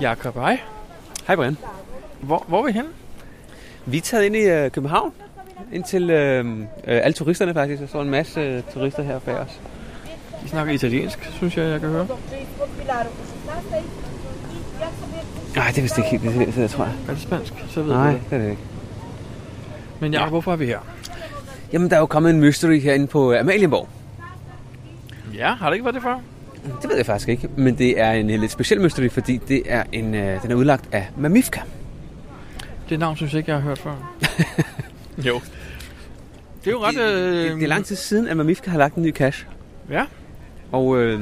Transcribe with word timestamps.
Jakob, 0.00 0.34
hej. 0.34 0.60
Hej 1.26 1.36
Brian. 1.36 1.56
Hvor, 2.20 2.44
hvor 2.48 2.58
er 2.62 2.66
vi 2.66 2.72
henne? 2.72 2.88
Vi 3.86 3.96
er 3.96 4.00
taget 4.00 4.24
ind 4.24 4.36
i 4.36 4.40
øh, 4.48 4.70
København, 4.70 5.12
ind 5.72 5.84
til 5.84 6.10
øh, 6.10 6.46
øh, 6.60 6.64
alle 6.84 7.12
turisterne 7.12 7.54
faktisk. 7.54 7.80
Der 7.82 7.88
står 7.88 8.02
en 8.02 8.10
masse 8.10 8.40
øh, 8.40 8.62
turister 8.74 9.02
her 9.02 9.18
bag 9.18 9.34
os. 9.34 9.60
De 10.42 10.48
snakker 10.48 10.72
italiensk, 10.72 11.30
synes 11.32 11.56
jeg, 11.56 11.64
jeg 11.68 11.80
kan 11.80 11.88
høre. 11.88 12.06
Nej, 15.56 15.68
det 15.68 15.78
er 15.78 15.82
vist 15.82 15.98
ikke 15.98 16.10
helt 16.10 16.22
det, 16.22 16.54
det, 16.54 16.70
tror 16.70 16.84
jeg. 16.84 16.94
Er 17.08 17.12
det 17.12 17.22
spansk? 17.22 17.54
Så 17.68 17.82
ved 17.82 17.92
Nej, 17.94 18.12
det. 18.12 18.20
det 18.30 18.36
er 18.38 18.42
det 18.42 18.50
ikke. 18.50 18.62
Men 20.00 20.12
ja, 20.12 20.28
hvorfor 20.28 20.52
er 20.52 20.56
vi 20.56 20.66
her? 20.66 20.78
Jamen, 21.72 21.90
der 21.90 21.96
er 21.96 22.00
jo 22.00 22.06
kommet 22.06 22.30
en 22.30 22.40
mystery 22.40 22.80
herinde 22.80 23.06
på 23.06 23.34
Amalienborg. 23.34 23.88
Ja, 25.34 25.54
har 25.54 25.66
det 25.68 25.74
ikke 25.74 25.84
været 25.84 25.94
det 25.94 26.02
før? 26.02 26.20
Det 26.82 26.90
ved 26.90 26.96
jeg 26.96 27.06
faktisk 27.06 27.28
ikke, 27.28 27.48
men 27.56 27.78
det 27.78 28.00
er 28.00 28.12
en 28.12 28.30
øh, 28.30 28.40
lidt 28.40 28.50
speciel 28.52 28.80
mystery, 28.80 29.08
fordi 29.08 29.36
det 29.48 29.62
er 29.66 29.84
en, 29.92 30.14
øh, 30.14 30.42
den 30.42 30.50
er 30.50 30.54
udlagt 30.54 30.84
af 30.92 31.08
Mamifka. 31.16 31.60
Det 32.88 32.98
navn 32.98 33.16
synes 33.16 33.32
jeg 33.32 33.38
ikke, 33.38 33.50
jeg 33.50 33.60
har 33.60 33.68
hørt 33.68 33.78
før. 33.78 34.14
jo. 35.28 35.40
Det 36.64 36.66
er 36.66 36.70
jo 36.70 36.84
ret... 36.84 36.94
Det, 36.94 37.00
Øh, 37.00 37.50
det, 37.50 37.54
det 37.56 37.62
er 37.62 37.68
lang 37.68 37.84
tid 37.84 37.96
siden, 37.96 38.28
at 38.28 38.36
Mamifka 38.36 38.70
har 38.70 38.78
lagt 38.78 38.94
en 38.94 39.02
ny 39.02 39.12
cache. 39.14 39.46
Ja. 39.90 40.04
Og 40.72 40.98
øh, 40.98 41.20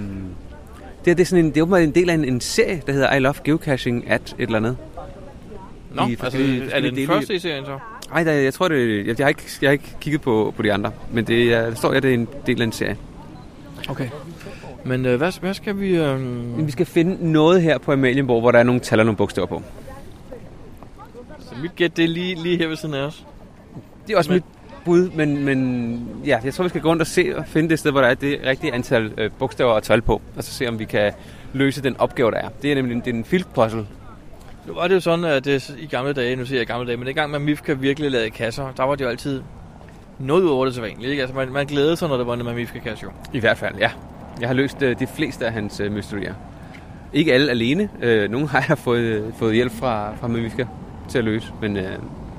det, 1.05 1.11
er, 1.11 1.15
det, 1.15 1.21
er 1.21 1.25
sådan 1.25 1.45
en, 1.45 1.51
det 1.51 1.57
er 1.59 1.63
åbenbart 1.63 1.83
en 1.83 1.95
del 1.95 2.11
af 2.11 2.15
en, 2.15 2.25
en 2.25 2.41
serie, 2.41 2.83
der 2.87 2.93
hedder 2.93 3.15
I 3.15 3.19
Love 3.19 3.35
Geocaching 3.45 4.11
at 4.11 4.35
et 4.39 4.47
eller 4.47 4.57
andet. 4.57 4.77
Nå, 5.95 6.07
I 6.07 6.17
altså, 6.23 6.39
er 6.73 6.81
det 6.81 6.83
den 6.83 6.95
dele- 6.95 7.07
første 7.07 7.35
i 7.35 7.39
serien 7.39 7.65
så? 7.65 7.79
Ej, 8.15 8.25
der, 8.25 8.33
jeg 8.33 8.55
tror 8.55 8.69
det... 8.69 9.07
Jeg, 9.07 9.19
jeg, 9.19 9.25
har 9.25 9.29
ikke, 9.29 9.43
jeg 9.63 9.69
har 9.69 9.73
ikke 9.73 9.97
kigget 10.01 10.21
på, 10.21 10.55
på 10.57 10.63
de 10.63 10.73
andre, 10.73 10.93
men 11.13 11.25
det 11.25 11.55
er, 11.55 11.63
der 11.67 11.75
står, 11.75 11.91
at 11.91 12.03
det 12.03 12.11
er 12.11 12.15
en 12.15 12.29
del 12.47 12.61
af 12.63 12.67
en 12.67 12.73
serie. 12.73 12.97
Okay. 13.89 14.09
Men 14.85 15.07
øh, 15.07 15.17
hvad, 15.17 15.41
hvad 15.41 15.55
skal 15.55 15.81
vi... 15.81 15.97
Øh... 15.97 16.21
Men 16.21 16.67
vi 16.67 16.71
skal 16.73 16.87
finde 16.87 17.33
noget 17.33 17.63
her 17.63 17.79
på 17.79 17.93
Amalienborg, 17.93 18.41
hvor 18.41 18.51
der 18.51 18.59
er 18.59 18.63
nogle 18.63 18.81
tal 18.81 18.99
og 19.01 19.07
nogle 19.07 19.17
bogstaver 19.17 19.47
på. 19.47 19.63
Så 21.39 21.55
mit 21.63 21.77
gæt, 21.77 21.97
det 21.97 22.05
er 22.05 22.09
lige, 22.09 22.43
lige 22.43 22.57
her 22.59 22.69
ved 22.69 22.77
siden 22.77 22.95
af 22.95 23.03
os. 23.03 23.27
Det 24.07 24.13
er 24.15 24.19
også 24.19 24.31
Men- 24.31 24.35
mit 24.37 24.45
bud, 24.85 25.11
men, 25.11 25.45
men 25.45 26.09
ja, 26.27 26.39
jeg 26.45 26.55
tror, 26.55 26.63
vi 26.63 26.69
skal 26.69 26.81
gå 26.81 26.89
rundt 26.89 27.03
og 27.03 27.07
se 27.07 27.33
og 27.37 27.45
finde 27.47 27.69
det 27.69 27.79
sted, 27.79 27.91
hvor 27.91 28.01
der 28.01 28.09
er 28.09 28.15
det 28.15 28.41
rigtige 28.45 28.75
antal 28.75 29.13
øh, 29.19 29.31
bogstaver 29.39 29.73
og 29.73 29.83
tal 29.83 30.03
på, 30.03 30.21
og 30.37 30.45
så 30.45 30.53
se, 30.53 30.69
om 30.69 30.79
vi 30.79 30.85
kan 30.85 31.13
løse 31.53 31.83
den 31.83 31.97
opgave, 31.97 32.31
der 32.31 32.37
er. 32.37 32.49
Det 32.63 32.71
er 32.71 32.75
nemlig 32.75 32.95
en, 32.95 33.01
det 33.01 33.11
er 33.11 33.15
en 33.15 33.25
field 33.25 33.45
puzzle. 33.55 33.87
Nu 34.67 34.75
var 34.75 34.89
det 34.89 34.95
jo 34.95 35.01
sådan, 35.01 35.25
at 35.25 35.45
det, 35.45 35.77
i 35.79 35.87
gamle 35.87 36.13
dage, 36.13 36.37
nu 36.37 36.45
siger 36.45 36.59
jeg 36.59 36.67
gamle 36.67 36.87
dage, 36.87 36.97
men 36.97 37.07
dengang 37.07 37.31
man 37.31 37.41
Mifka 37.41 37.73
virkelig 37.73 38.11
lavede 38.11 38.31
kasser, 38.31 38.73
der 38.77 38.83
var 38.83 38.95
det 38.95 39.05
jo 39.05 39.09
altid 39.11 39.43
noget 40.19 40.43
ud 40.43 40.49
over 40.49 40.65
det 40.65 40.75
så 40.75 40.81
vanligt. 40.81 41.11
Ikke? 41.11 41.23
Altså, 41.23 41.37
man, 41.37 41.53
man 41.53 41.67
glædede 41.67 41.97
sig, 41.97 42.09
når 42.09 42.17
det 42.17 42.27
var 42.27 42.35
en 42.35 42.55
Mifka-kasse 42.57 43.05
jo. 43.05 43.11
I 43.33 43.41
hvert 43.41 43.59
fald, 43.59 43.75
ja. 43.79 43.91
Jeg 44.41 44.49
har 44.49 44.55
løst 44.55 44.83
øh, 44.83 44.99
de 44.99 45.07
fleste 45.07 45.47
af 45.47 45.53
hans 45.53 45.81
øh, 45.81 45.93
mysterier. 45.93 46.35
Ikke 47.13 47.35
alle 47.35 47.51
alene. 47.51 47.89
Øh, 48.03 48.31
nogle 48.31 48.49
har 48.49 48.65
jeg 48.69 48.79
fået, 48.79 49.35
fået 49.39 49.55
hjælp 49.55 49.73
fra, 49.73 50.15
fra 50.15 50.29
Mimika 50.29 50.65
til 51.09 51.19
at 51.19 51.25
løse, 51.25 51.53
men, 51.61 51.73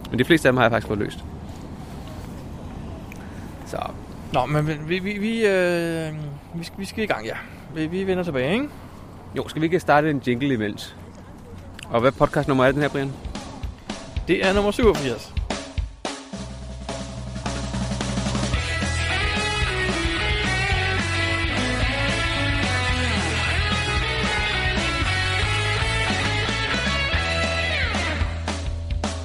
men 0.09 0.19
de 0.19 0.23
fleste 0.23 0.47
af 0.47 0.51
dem 0.51 0.57
har 0.57 0.63
jeg 0.63 0.71
faktisk 0.71 0.87
fået 0.87 0.99
løst. 0.99 1.25
Så 3.65 3.77
Nå, 4.33 4.45
men 4.45 4.67
vi, 4.67 4.73
vi, 4.87 4.99
vi, 4.99 5.17
vi, 5.17 5.45
øh, 5.45 6.13
vi, 6.55 6.63
skal, 6.63 6.79
vi 6.79 6.85
skal 6.85 7.03
i 7.03 7.07
gang, 7.07 7.25
ja. 7.25 7.35
Vi, 7.75 7.85
vi 7.85 8.07
vender 8.07 8.23
tilbage, 8.23 8.53
ikke? 8.53 8.69
jo, 9.37 9.47
skal 9.47 9.61
vi 9.61 9.65
ikke 9.65 9.79
starte 9.79 10.09
en 10.09 10.21
jingle 10.27 10.53
imens? 10.53 10.95
Og 11.89 12.01
hvad 12.01 12.11
podcast 12.11 12.47
nummer 12.47 12.65
er 12.65 12.71
den 12.71 12.81
her, 12.81 12.89
Brian? 12.89 13.11
Det 14.27 14.47
er 14.47 14.53
nummer 14.53 14.71
87. 14.71 15.33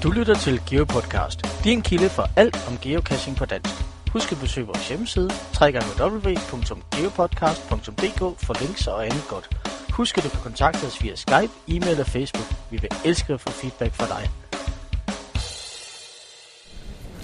Du 0.07 0.11
lytter 0.11 0.35
til 0.35 0.61
GeoPodcast, 0.71 1.65
din 1.65 1.83
kilde 1.83 2.09
for 2.09 2.25
alt 2.37 2.69
om 2.69 2.78
geocaching 2.83 3.37
på 3.37 3.44
dansk. 3.44 3.75
Husk 4.12 4.33
at 4.33 4.39
besøge 4.39 4.67
vores 4.67 4.89
hjemmeside, 4.89 5.31
www.geopodcast.dk 5.61 8.41
for 8.47 8.65
links 8.65 8.87
og 8.87 9.05
andet 9.05 9.25
godt. 9.28 9.56
Husk 9.93 10.19
at 10.19 10.25
du 10.25 10.28
kan 10.28 10.41
kontakte 10.43 10.87
os 10.87 11.03
via 11.03 11.15
Skype, 11.15 11.53
e-mail 11.69 12.00
og 12.00 12.06
Facebook. 12.06 12.45
Vi 12.71 12.78
vil 12.81 12.91
elske 13.05 13.33
at 13.33 13.41
få 13.41 13.50
feedback 13.50 13.95
fra 13.95 14.06
dig. 14.06 14.31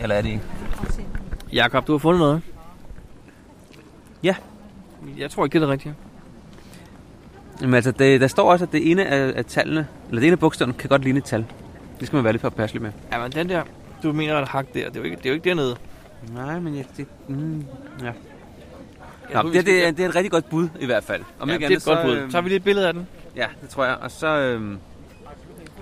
Eller 0.02 0.16
er 0.16 0.22
det 0.22 0.28
ikke? 0.28 0.42
Jakob, 1.52 1.86
du 1.86 1.92
har 1.92 1.98
fundet 1.98 2.20
noget. 2.20 2.42
Ja. 4.22 4.34
Jeg 5.18 5.30
tror 5.30 5.44
ikke, 5.44 5.52
det 5.52 5.58
er 5.62 5.66
det 5.66 5.72
rigtige. 5.72 5.94
Jamen 7.60 7.74
altså, 7.74 7.92
det, 7.92 8.20
der 8.20 8.26
står 8.26 8.52
også, 8.52 8.64
at 8.64 8.72
det 8.72 8.90
ene 8.90 9.06
af, 9.06 9.32
af 9.36 9.44
tallene, 9.44 9.86
eller 10.08 10.20
det 10.20 10.26
ene 10.26 10.32
af 10.32 10.38
bogstaverne, 10.38 10.78
kan 10.78 10.88
godt 10.88 11.02
ligne 11.02 11.18
et 11.18 11.24
tal. 11.24 11.46
Det 12.02 12.06
skal 12.06 12.16
man 12.16 12.24
være 12.24 12.32
lidt 12.32 12.42
påpasselig 12.42 12.82
med. 12.82 12.92
Ja, 13.12 13.18
men 13.18 13.32
den 13.32 13.48
der, 13.48 13.62
du 14.02 14.12
mener 14.12 14.36
at 14.36 14.48
hak 14.48 14.66
der, 14.74 14.88
det 14.88 14.96
er 14.96 15.00
jo 15.00 15.04
ikke, 15.04 15.16
det 15.16 15.26
er 15.26 15.30
jo 15.30 15.34
ikke 15.34 15.48
dernede. 15.48 15.76
Nej, 16.28 16.60
men 16.60 16.76
jeg, 16.76 16.84
det, 16.96 17.06
mm, 17.28 17.64
ja. 18.02 18.12
Nå, 19.42 19.52
det, 19.52 19.66
det, 19.66 19.86
er, 19.86 19.90
det 19.90 20.04
er 20.04 20.08
et 20.08 20.14
rigtig 20.14 20.30
godt 20.30 20.50
bud, 20.50 20.68
i 20.80 20.86
hvert 20.86 21.04
fald. 21.04 21.24
Om 21.40 21.48
ja, 21.48 21.54
ikke 21.54 21.68
det 21.68 21.72
er 21.72 21.76
et 21.76 21.84
godt 21.84 22.06
bud. 22.06 22.16
øhm, 22.16 22.30
Tager 22.30 22.42
vi 22.42 22.48
lige 22.48 22.56
et 22.56 22.64
billede 22.64 22.86
af 22.88 22.92
den? 22.92 23.08
Ja, 23.36 23.46
det 23.62 23.68
tror 23.68 23.84
jeg. 23.84 23.96
Og 23.96 24.10
så, 24.10 24.26
øhm, 24.26 24.78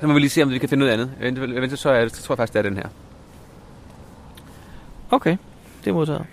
så 0.01 0.07
må 0.07 0.13
vi 0.13 0.21
lige 0.21 0.31
se, 0.31 0.43
om 0.43 0.51
vi 0.51 0.59
kan 0.59 0.69
finde 0.69 0.81
noget 0.81 0.93
andet. 0.93 1.13
Eventuelt, 1.21 1.79
så, 1.79 1.91
er 1.91 2.01
det, 2.01 2.17
så 2.17 2.23
tror 2.23 2.33
jeg 2.33 2.37
faktisk, 2.37 2.53
det 2.53 2.59
er 2.59 2.63
den 2.63 2.77
her. 2.77 2.89
Okay, 5.11 5.37
det 5.85 5.91
er 5.91 5.95
modtaget. 5.95 6.27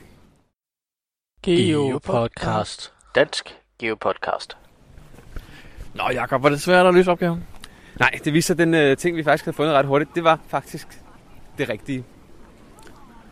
GeoPodcast. 1.43 2.93
Dansk 3.15 3.55
GeoPodcast. 3.79 4.57
Nå, 5.93 6.03
Jakob, 6.13 6.43
var 6.43 6.49
det 6.49 6.61
svært 6.61 6.85
at 6.85 6.93
løse 6.93 7.11
opgaven? 7.11 7.43
Nej, 7.99 8.19
det 8.25 8.33
viser 8.33 8.53
den 8.53 8.73
øh, 8.73 8.97
ting, 8.97 9.17
vi 9.17 9.23
faktisk 9.23 9.45
havde 9.45 9.55
fundet 9.55 9.73
ret 9.73 9.85
hurtigt. 9.85 10.15
Det 10.15 10.23
var 10.23 10.39
faktisk 10.47 10.87
det 11.57 11.69
rigtige. 11.69 12.03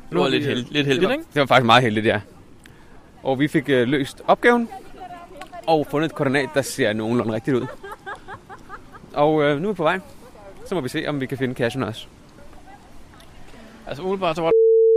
Det 0.09 0.19
var 0.19 0.27
lidt, 0.27 0.45
held, 0.45 0.57
lidt 0.57 0.73
det 0.73 0.85
heldigt, 0.85 1.07
var, 1.07 1.13
ikke? 1.13 1.25
det 1.33 1.39
var 1.39 1.45
faktisk 1.45 1.65
meget 1.65 1.83
heldigt, 1.83 2.05
ja. 2.05 2.21
Og 3.23 3.39
vi 3.39 3.47
fik 3.47 3.69
øh, 3.69 3.87
løst 3.87 4.21
opgaven, 4.27 4.69
og 5.67 5.87
fundet 5.89 6.09
et 6.09 6.15
koordinat, 6.15 6.49
der 6.53 6.61
ser 6.61 6.93
nogenlunde 6.93 7.33
rigtigt 7.33 7.57
ud. 7.57 7.67
Og 9.13 9.43
øh, 9.43 9.61
nu 9.61 9.67
er 9.67 9.71
vi 9.71 9.75
på 9.75 9.83
vej. 9.83 9.99
Så 10.65 10.75
må 10.75 10.81
vi 10.81 10.89
se, 10.89 11.07
om 11.07 11.21
vi 11.21 11.25
kan 11.25 11.37
finde 11.37 11.55
cashen 11.55 11.83
også. 11.83 12.07
Altså 13.87 14.03
umiddelbart 14.03 14.35
så 14.35 14.41
var 14.41 14.51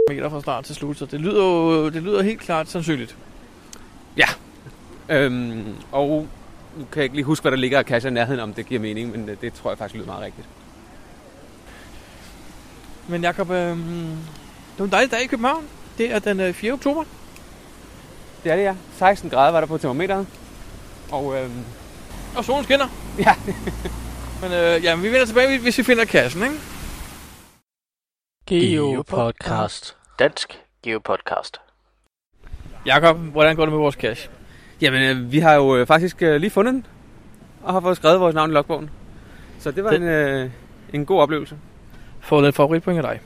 det 0.09 0.17
meter 0.17 0.31
fra 0.31 0.41
start 0.41 0.65
til 0.65 0.75
slut, 0.75 0.99
så 0.99 1.07
det 1.07 1.21
lyder 1.21 1.45
jo 1.45 1.91
det 1.91 2.03
lyder 2.03 2.23
helt 2.23 2.41
klart 2.41 2.69
sandsynligt. 2.69 3.17
Øhm, 5.09 5.75
og 5.93 6.29
nu 6.79 6.85
kan 6.85 6.97
jeg 6.97 7.05
ikke 7.05 7.15
lige 7.17 7.25
huske, 7.25 7.43
hvad 7.43 7.53
der 7.53 7.59
ligger 7.59 7.79
af 7.79 7.85
cash 7.85 8.07
i 8.07 8.11
nærheden, 8.11 8.41
om 8.41 8.55
det 8.55 8.67
giver 8.67 8.81
mening, 8.81 9.11
men 9.11 9.29
øh, 9.29 9.41
det 9.41 9.53
tror 9.55 9.71
jeg 9.71 9.79
faktisk 9.79 9.95
lyder 9.95 10.07
meget 10.07 10.23
rigtigt. 10.23 10.49
Men 13.09 13.23
Jakob, 13.23 13.51
øh, 13.51 13.77
det 13.77 14.79
var 14.79 14.85
en 14.85 14.91
dejlig 14.93 15.11
dag 15.11 15.23
i 15.23 15.27
København. 15.27 15.69
Det 15.99 16.13
er 16.13 16.19
den 16.19 16.41
øh, 16.41 16.55
4. 16.55 16.73
oktober. 16.73 17.05
Det 18.45 18.53
er 18.53 18.57
det, 18.57 18.63
ja. 18.63 18.75
16 18.99 19.31
grader 19.31 19.53
var 19.53 19.61
der 19.61 19.67
på 19.67 19.79
termometeret. 19.79 20.27
Og 21.11 21.37
øhm, 21.37 21.65
Og 22.37 22.45
solen 22.45 22.65
skinner. 22.65 22.87
ja, 23.19 23.35
Men 24.43 24.53
øh, 24.53 24.85
ja, 24.85 24.97
vi 24.97 25.09
vender 25.09 25.27
tilbage, 25.27 25.59
hvis 25.59 25.79
vi 25.79 25.83
finder 25.83 26.05
kassen, 26.05 26.43
ikke? 26.43 26.55
GeoPodcast. 28.47 29.97
Dansk 30.19 30.59
GeoPodcast. 30.83 31.61
Jakob, 32.87 33.17
hvordan 33.17 33.57
går 33.57 33.63
det 33.65 33.73
med 33.73 33.79
vores 33.81 33.95
cash? 33.95 34.31
Jamen 34.81 35.03
øh, 35.03 35.33
vi 35.33 35.39
har 35.39 35.55
jo 35.55 35.77
øh, 35.77 35.87
faktisk 35.87 36.23
øh, 36.23 36.37
lige 36.41 36.51
fundet 36.51 36.75
den, 36.75 36.87
og 37.63 37.73
har 37.73 37.81
fået 37.81 37.97
skrevet 37.97 38.21
vores 38.21 38.35
navn 38.35 38.51
i 38.51 38.53
logbogen. 38.55 38.91
Så 39.59 39.71
det 39.71 39.85
var 39.85 39.91
Det- 39.91 39.97
en, 40.03 40.09
øh, 40.09 40.51
en 40.93 41.07
god 41.07 41.21
oplevelse. 41.21 41.57
Fået 42.21 42.47
en 42.47 42.53
favoritpoint 42.53 42.99
af 42.99 43.03
dig. 43.03 43.21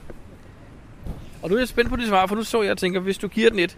Og 1.42 1.48
nu 1.50 1.54
er 1.54 1.60
jeg 1.60 1.68
spændt 1.68 1.90
på 1.90 1.96
dit 1.96 2.08
svar, 2.08 2.26
for 2.26 2.34
nu 2.36 2.42
så 2.42 2.62
jeg 2.62 2.70
og 2.72 2.78
tænker, 2.78 3.00
hvis 3.00 3.18
du 3.18 3.28
giver 3.28 3.50
den 3.50 3.58
et, 3.58 3.76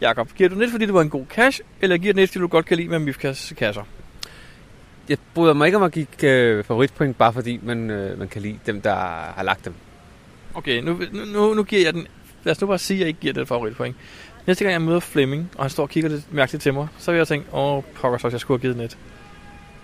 Jakob, 0.00 0.28
giver 0.34 0.48
du 0.48 0.54
den 0.54 0.62
et, 0.62 0.70
fordi 0.70 0.86
det 0.86 0.94
var 0.94 1.00
en 1.02 1.10
god 1.10 1.26
cash, 1.30 1.60
eller 1.80 1.96
giver 1.98 2.12
den 2.12 2.22
et, 2.22 2.28
fordi 2.28 2.38
du 2.40 2.46
godt 2.48 2.66
kan 2.66 2.76
lide 2.76 2.88
med 2.88 2.98
Mifkas 2.98 3.52
kasser? 3.56 3.82
Jeg 5.08 5.18
bryder 5.34 5.54
mig 5.54 5.66
ikke 5.66 5.76
om 5.76 5.82
at 5.82 5.92
give 5.92 6.06
øh, 6.24 6.64
favoritpoint, 6.64 7.18
bare 7.18 7.32
fordi 7.32 7.60
man, 7.62 7.90
øh, 7.90 8.18
man 8.18 8.28
kan 8.28 8.42
lide 8.42 8.58
dem, 8.66 8.80
der 8.80 8.94
har 9.36 9.42
lagt 9.42 9.64
dem. 9.64 9.74
Okay, 10.54 10.82
nu, 10.82 11.00
nu, 11.34 11.54
nu 11.54 11.62
giver 11.62 11.82
jeg 11.82 11.94
den... 11.94 12.06
Lad 12.44 12.50
os 12.52 12.60
nu 12.60 12.66
bare 12.66 12.78
sige, 12.78 12.96
at 12.96 13.00
jeg 13.00 13.08
ikke 13.08 13.20
giver 13.20 13.40
et 13.42 13.48
favoritpoint. 13.48 13.96
Næste 14.46 14.64
gang 14.64 14.72
jeg 14.72 14.82
møder 14.82 15.00
Flemming, 15.00 15.50
og 15.56 15.64
han 15.64 15.70
står 15.70 15.82
og 15.82 15.88
kigger 15.90 16.10
lidt 16.10 16.32
mærkeligt 16.34 16.62
til 16.62 16.74
mig, 16.74 16.88
så 16.98 17.10
vil 17.12 17.18
jeg 17.18 17.28
tænke, 17.28 17.54
åh, 17.54 17.82
pokker 17.94 18.18
så, 18.18 18.28
jeg 18.28 18.40
skulle 18.40 18.58
have 18.58 18.62
givet 18.62 18.76
den 18.76 18.84
et. 18.84 18.98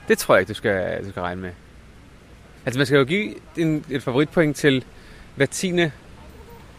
Det 0.08 0.18
tror 0.18 0.34
jeg 0.34 0.40
ikke, 0.40 0.48
du 0.48 0.54
skal, 0.54 1.04
du 1.04 1.10
skal 1.10 1.22
regne 1.22 1.40
med. 1.42 1.50
Altså, 2.66 2.78
man 2.78 2.86
skal 2.86 2.98
jo 2.98 3.04
give 3.04 3.34
en, 3.56 3.84
et 3.90 4.02
favoritpoint 4.02 4.56
til 4.56 4.84
hver 5.36 5.46
tiende... 5.46 5.90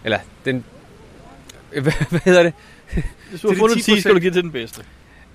Eller 0.04 0.20
den... 0.46 0.64
Hvad, 1.82 1.94
hvad 2.10 2.20
hedder 2.26 2.44
det? 2.44 2.54
Hvis 3.30 3.42
du 3.42 3.48
har 3.50 3.56
fundet 3.56 3.84
10, 3.84 3.92
10%. 3.92 4.00
skal 4.00 4.14
du 4.16 4.20
give 4.20 4.32
til 4.32 4.44
den 4.44 4.52
bedste. 4.52 4.84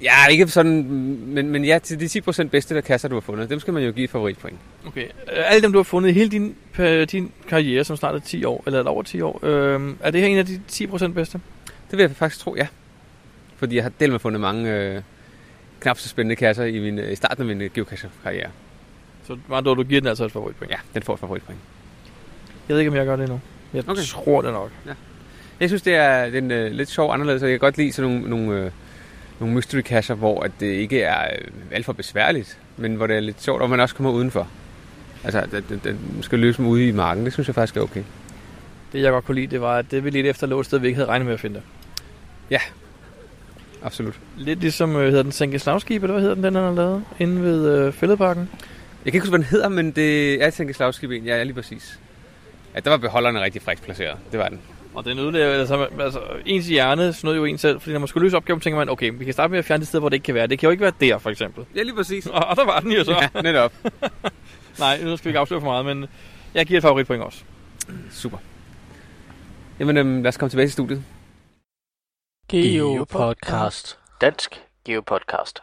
Ja, 0.03 0.27
ikke 0.31 0.49
sådan... 0.49 0.85
Men, 1.27 1.51
men 1.51 1.65
ja, 1.65 1.79
til 1.79 2.01
de 2.15 2.21
10% 2.29 2.43
bedste 2.49 2.75
der 2.75 2.81
kasser, 2.81 3.09
du 3.09 3.15
har 3.17 3.21
fundet, 3.21 3.51
dem 3.51 3.61
skal 3.61 3.75
man 3.75 3.83
jo 3.83 3.93
give 3.93 4.09
favoritpoint. 4.09 4.59
Okay. 4.87 5.05
Øh, 5.05 5.53
Alle 5.53 5.63
dem, 5.63 5.73
du 5.73 5.79
har 5.79 5.83
fundet 5.83 6.11
i 6.11 6.13
hele 6.13 6.31
din, 6.31 6.55
pa- 6.79 7.05
din 7.05 7.33
karriere, 7.49 7.85
som 7.85 7.97
snart 7.97 8.15
er 8.15 8.19
10 8.19 8.45
år, 8.45 8.63
eller 8.67 8.81
er 8.81 8.85
over 8.85 9.03
10 9.03 9.21
år, 9.21 9.41
øh, 9.43 9.95
er 10.01 10.11
det 10.11 10.21
her 10.21 10.29
en 10.29 10.39
af 10.39 10.47
de 10.47 10.61
10% 10.73 11.07
bedste? 11.07 11.41
Det 11.91 11.99
vil 11.99 12.03
jeg 12.03 12.11
faktisk 12.11 12.45
tro, 12.45 12.55
ja. 12.57 12.67
Fordi 13.57 13.77
jeg 13.77 13.85
har 13.85 13.93
delt 14.01 14.13
med 14.13 14.19
fundet 14.21 14.41
mange 14.41 14.75
øh, 14.75 15.03
knap 15.81 15.99
så 15.99 16.09
spændende 16.09 16.37
kasser 16.37 16.65
i, 16.65 16.79
min, 16.79 16.99
øh, 16.99 17.13
i 17.13 17.15
starten 17.15 17.43
af 17.43 17.47
min 17.47 17.63
øh, 17.63 17.71
geocacher-karriere. 17.75 18.51
Så 19.27 19.39
meget 19.49 19.65
dog, 19.65 19.77
du 19.77 19.83
giver 19.83 20.01
den 20.01 20.09
altså 20.09 20.25
et 20.25 20.33
favoritpoint. 20.33 20.71
Ja, 20.71 20.77
den 20.95 21.03
får 21.03 21.15
et 21.15 21.21
favoritpoint. 21.21 21.61
Jeg 22.69 22.75
ved 22.75 22.81
ikke, 22.81 22.91
om 22.91 22.97
jeg 22.97 23.07
gør 23.07 23.17
det 23.17 23.29
nu. 23.29 23.41
Jeg 23.75 23.89
Okay. 23.89 24.03
tror 24.03 24.43
det 24.43 24.53
nok. 24.53 24.71
Jeg 25.61 25.69
synes, 25.69 25.83
det 25.83 25.95
er 25.95 26.31
den 26.31 26.51
øh, 26.51 26.73
lidt 26.73 26.89
sjov 26.89 27.13
anderledes, 27.13 27.43
og 27.43 27.49
jeg 27.51 27.55
kan 27.61 27.67
godt 27.67 27.77
lide 27.79 27.93
sådan 27.93 28.11
nogle, 28.11 28.31
nogle, 28.31 28.65
øh, 28.65 28.71
nogle 29.41 29.55
mystery 29.55 29.81
cacher, 29.83 30.15
hvor 30.15 30.43
at 30.43 30.51
det 30.61 30.67
ikke 30.67 31.03
er 31.03 31.25
øh, 31.25 31.49
alt 31.71 31.85
for 31.85 31.93
besværligt, 31.93 32.59
men 32.77 32.95
hvor 32.95 33.07
det 33.07 33.17
er 33.17 33.21
lidt 33.21 33.43
sjovt, 33.43 33.63
og 33.63 33.71
man 33.71 33.81
også 33.81 33.95
kommer 33.95 34.13
udenfor. 34.13 34.49
Altså, 35.25 35.47
den, 35.53 35.65
den, 35.69 35.81
den 35.85 36.23
skal 36.23 36.39
løse 36.39 36.59
dem 36.59 36.67
ude 36.67 36.89
i 36.89 36.93
marken. 36.93 37.25
Det 37.25 37.33
synes 37.33 37.49
jeg 37.49 37.55
faktisk 37.55 37.77
er 37.77 37.81
okay. 37.81 38.03
Det, 38.93 39.03
jeg 39.03 39.11
godt 39.11 39.25
kunne 39.25 39.35
lide, 39.35 39.47
det 39.47 39.61
var, 39.61 39.77
at 39.79 39.91
det 39.91 40.05
vi 40.05 40.11
lidt 40.11 40.27
efter 40.27 40.47
lå 40.47 40.61
et 40.61 40.67
sted, 40.67 40.79
vi 40.79 40.87
ikke 40.87 40.97
havde 40.97 41.09
regnet 41.09 41.27
med 41.27 41.35
at 41.35 41.41
finde 41.41 41.55
det. 41.57 41.63
Absolut. 43.83 44.21
Lidt 44.37 44.61
ligesom, 44.61 44.97
øh, 44.97 45.07
hedder 45.09 45.23
den 45.23 45.33
Sænke 45.33 45.59
Slagskib, 45.59 46.03
eller 46.03 46.13
hvad 46.13 46.23
hedder 46.23 46.35
den, 46.35 46.45
den 46.45 46.55
han 46.55 46.65
har 46.65 46.73
lavet? 46.73 47.05
Inde 47.19 47.43
ved 47.43 47.79
øh, 47.79 47.93
Fælledparken. 47.93 48.49
Jeg 49.05 49.13
kan 49.13 49.15
ikke 49.15 49.19
huske, 49.19 49.31
hvad 49.31 49.39
den 49.39 49.47
hedder, 49.47 49.69
men 49.69 49.91
det 49.91 50.43
er 50.43 50.51
Tænke 50.51 50.75
Slagskib. 50.75 51.11
Ja, 51.11 51.17
ja, 51.17 51.43
lige 51.43 51.55
præcis. 51.55 51.99
Ja, 52.75 52.81
der 52.81 52.91
var 52.91 52.97
beholderne 52.97 53.41
rigtig 53.41 53.63
frisk 53.63 53.83
placeret. 53.83 54.17
Det 54.33 54.39
var 54.39 54.49
den. 54.49 54.61
Og 54.95 55.05
den 55.05 55.19
ødelægger, 55.19 55.53
altså, 55.53 55.89
altså, 56.01 56.21
ens 56.47 56.67
hjerne 56.67 57.13
snød 57.13 57.37
jo 57.37 57.45
en 57.45 57.59
selv, 57.59 57.81
fordi 57.81 57.93
når 57.93 57.99
man 57.99 58.09
skulle 58.09 58.25
løse 58.25 58.37
opgaven, 58.37 58.61
tænker 58.61 58.79
man, 58.79 58.89
okay, 58.89 59.13
vi 59.15 59.25
kan 59.25 59.33
starte 59.33 59.51
med 59.51 59.59
at 59.59 59.65
fjerne 59.65 59.81
det 59.81 59.89
sted, 59.89 60.01
hvor 60.01 60.09
det 60.09 60.15
ikke 60.15 60.25
kan 60.25 60.35
være. 60.35 60.47
Det 60.47 60.59
kan 60.59 60.67
jo 60.67 60.71
ikke 60.71 60.83
være 60.83 60.93
der, 61.01 61.19
for 61.19 61.31
eksempel. 61.31 61.65
Ja, 61.77 61.83
lige 61.83 61.95
præcis. 61.95 62.27
Og, 62.27 62.45
og 62.51 62.57
der 62.57 62.65
var 62.65 62.81
den 62.81 62.93
jo 62.93 63.05
så. 63.05 63.29
Ja, 63.35 63.43
netop. 63.43 63.73
Nej, 64.79 65.03
nu 65.03 65.17
skal 65.17 65.25
vi 65.25 65.31
ikke 65.31 65.39
afsløre 65.39 65.61
for 65.61 65.67
meget, 65.67 65.87
men 65.87 66.07
jeg 66.55 66.67
giver 66.67 66.79
et 66.79 66.83
favoritpoint 66.83 67.23
også. 67.23 67.43
Super. 68.11 68.39
Jamen, 69.81 69.97
øhm, 69.97 70.23
lad 70.23 70.29
os 70.29 70.37
komme 70.37 70.51
tilbage 70.51 70.67
til 70.67 70.73
studiet. 70.73 71.03
Geopodcast. 72.49 73.99
Dansk 74.21 74.63
Geopodcast. 74.85 75.63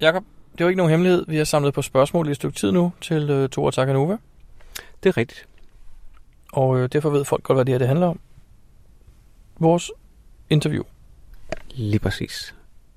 Jakob, 0.00 0.24
det 0.52 0.60
er 0.60 0.64
jo 0.64 0.68
ikke 0.68 0.76
nogen 0.76 0.90
hemmelighed. 0.90 1.24
Vi 1.28 1.36
har 1.36 1.44
samlet 1.44 1.74
på 1.74 1.82
spørgsmål 1.82 2.28
i 2.28 2.30
et 2.30 2.36
stykke 2.36 2.58
tid 2.58 2.72
nu 2.72 2.92
til 3.00 3.30
øh, 3.30 3.48
Tor 3.48 3.70
Takanova. 3.70 4.18
Det 5.02 5.08
er 5.08 5.16
rigtigt. 5.16 5.46
Og 6.52 6.78
øh, 6.78 6.88
derfor 6.92 7.10
ved 7.10 7.24
folk 7.24 7.42
godt, 7.42 7.56
hvad 7.56 7.64
det 7.64 7.72
her 7.72 7.78
det 7.78 7.88
handler 7.88 8.06
om. 8.06 8.20
Vores 9.58 9.90
interview. 10.50 10.82
Lige 11.70 11.98
præcis. 11.98 12.54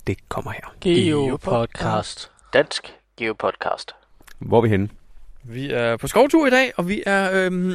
Det 0.07 0.17
kommer 0.29 0.51
her. 0.51 0.75
Geopodcast. 0.81 2.31
Dansk 2.53 2.93
Geopodcast. 3.17 3.95
Hvor 4.39 4.57
er 4.57 4.61
vi 4.61 4.69
henne? 4.69 4.89
Vi 5.43 5.71
er 5.71 5.97
på 5.97 6.07
skovtur 6.07 6.47
i 6.47 6.49
dag, 6.49 6.71
og 6.77 6.87
vi 6.87 7.03
er... 7.05 7.29
Øhm, 7.33 7.73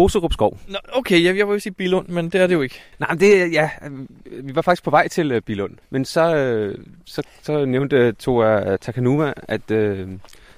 Boserup 0.00 0.32
Skov. 0.32 0.58
nå, 0.68 0.78
okay, 0.92 1.24
jeg, 1.24 1.36
jeg 1.36 1.48
vil 1.48 1.60
sige 1.60 1.72
Bilund, 1.72 2.08
men 2.08 2.30
det 2.30 2.40
er 2.40 2.46
det 2.46 2.54
jo 2.54 2.60
ikke. 2.60 2.80
Nej, 2.98 3.08
men 3.10 3.20
det, 3.20 3.52
ja, 3.52 3.70
øh, 3.86 4.46
vi 4.46 4.54
var 4.54 4.62
faktisk 4.62 4.82
på 4.82 4.90
vej 4.90 5.08
til 5.08 5.36
uh, 5.36 5.40
Bilund, 5.42 5.76
men 5.90 6.04
så, 6.04 6.36
øh, 6.36 6.78
så, 7.04 7.22
så 7.42 7.64
nævnte 7.64 8.08
uh, 8.08 8.14
Tora 8.14 8.76
Takanuma, 8.76 9.32
at 9.42 9.70
øh, 9.70 10.08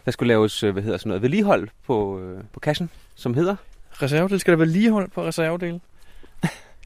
der 0.04 0.10
skulle 0.10 0.28
laves, 0.28 0.62
øh, 0.62 0.72
hvad 0.72 0.82
hedder 0.82 0.98
sådan 0.98 1.08
noget, 1.08 1.22
vedligehold 1.22 1.68
på, 1.86 2.20
øh, 2.20 2.44
på 2.52 2.60
kassen, 2.60 2.90
som 3.14 3.34
hedder. 3.34 3.56
Reservedel, 3.90 4.40
skal 4.40 4.52
der 4.52 4.58
være 4.58 4.68
ligehold 4.68 5.10
på 5.10 5.24
reservedel? 5.24 5.80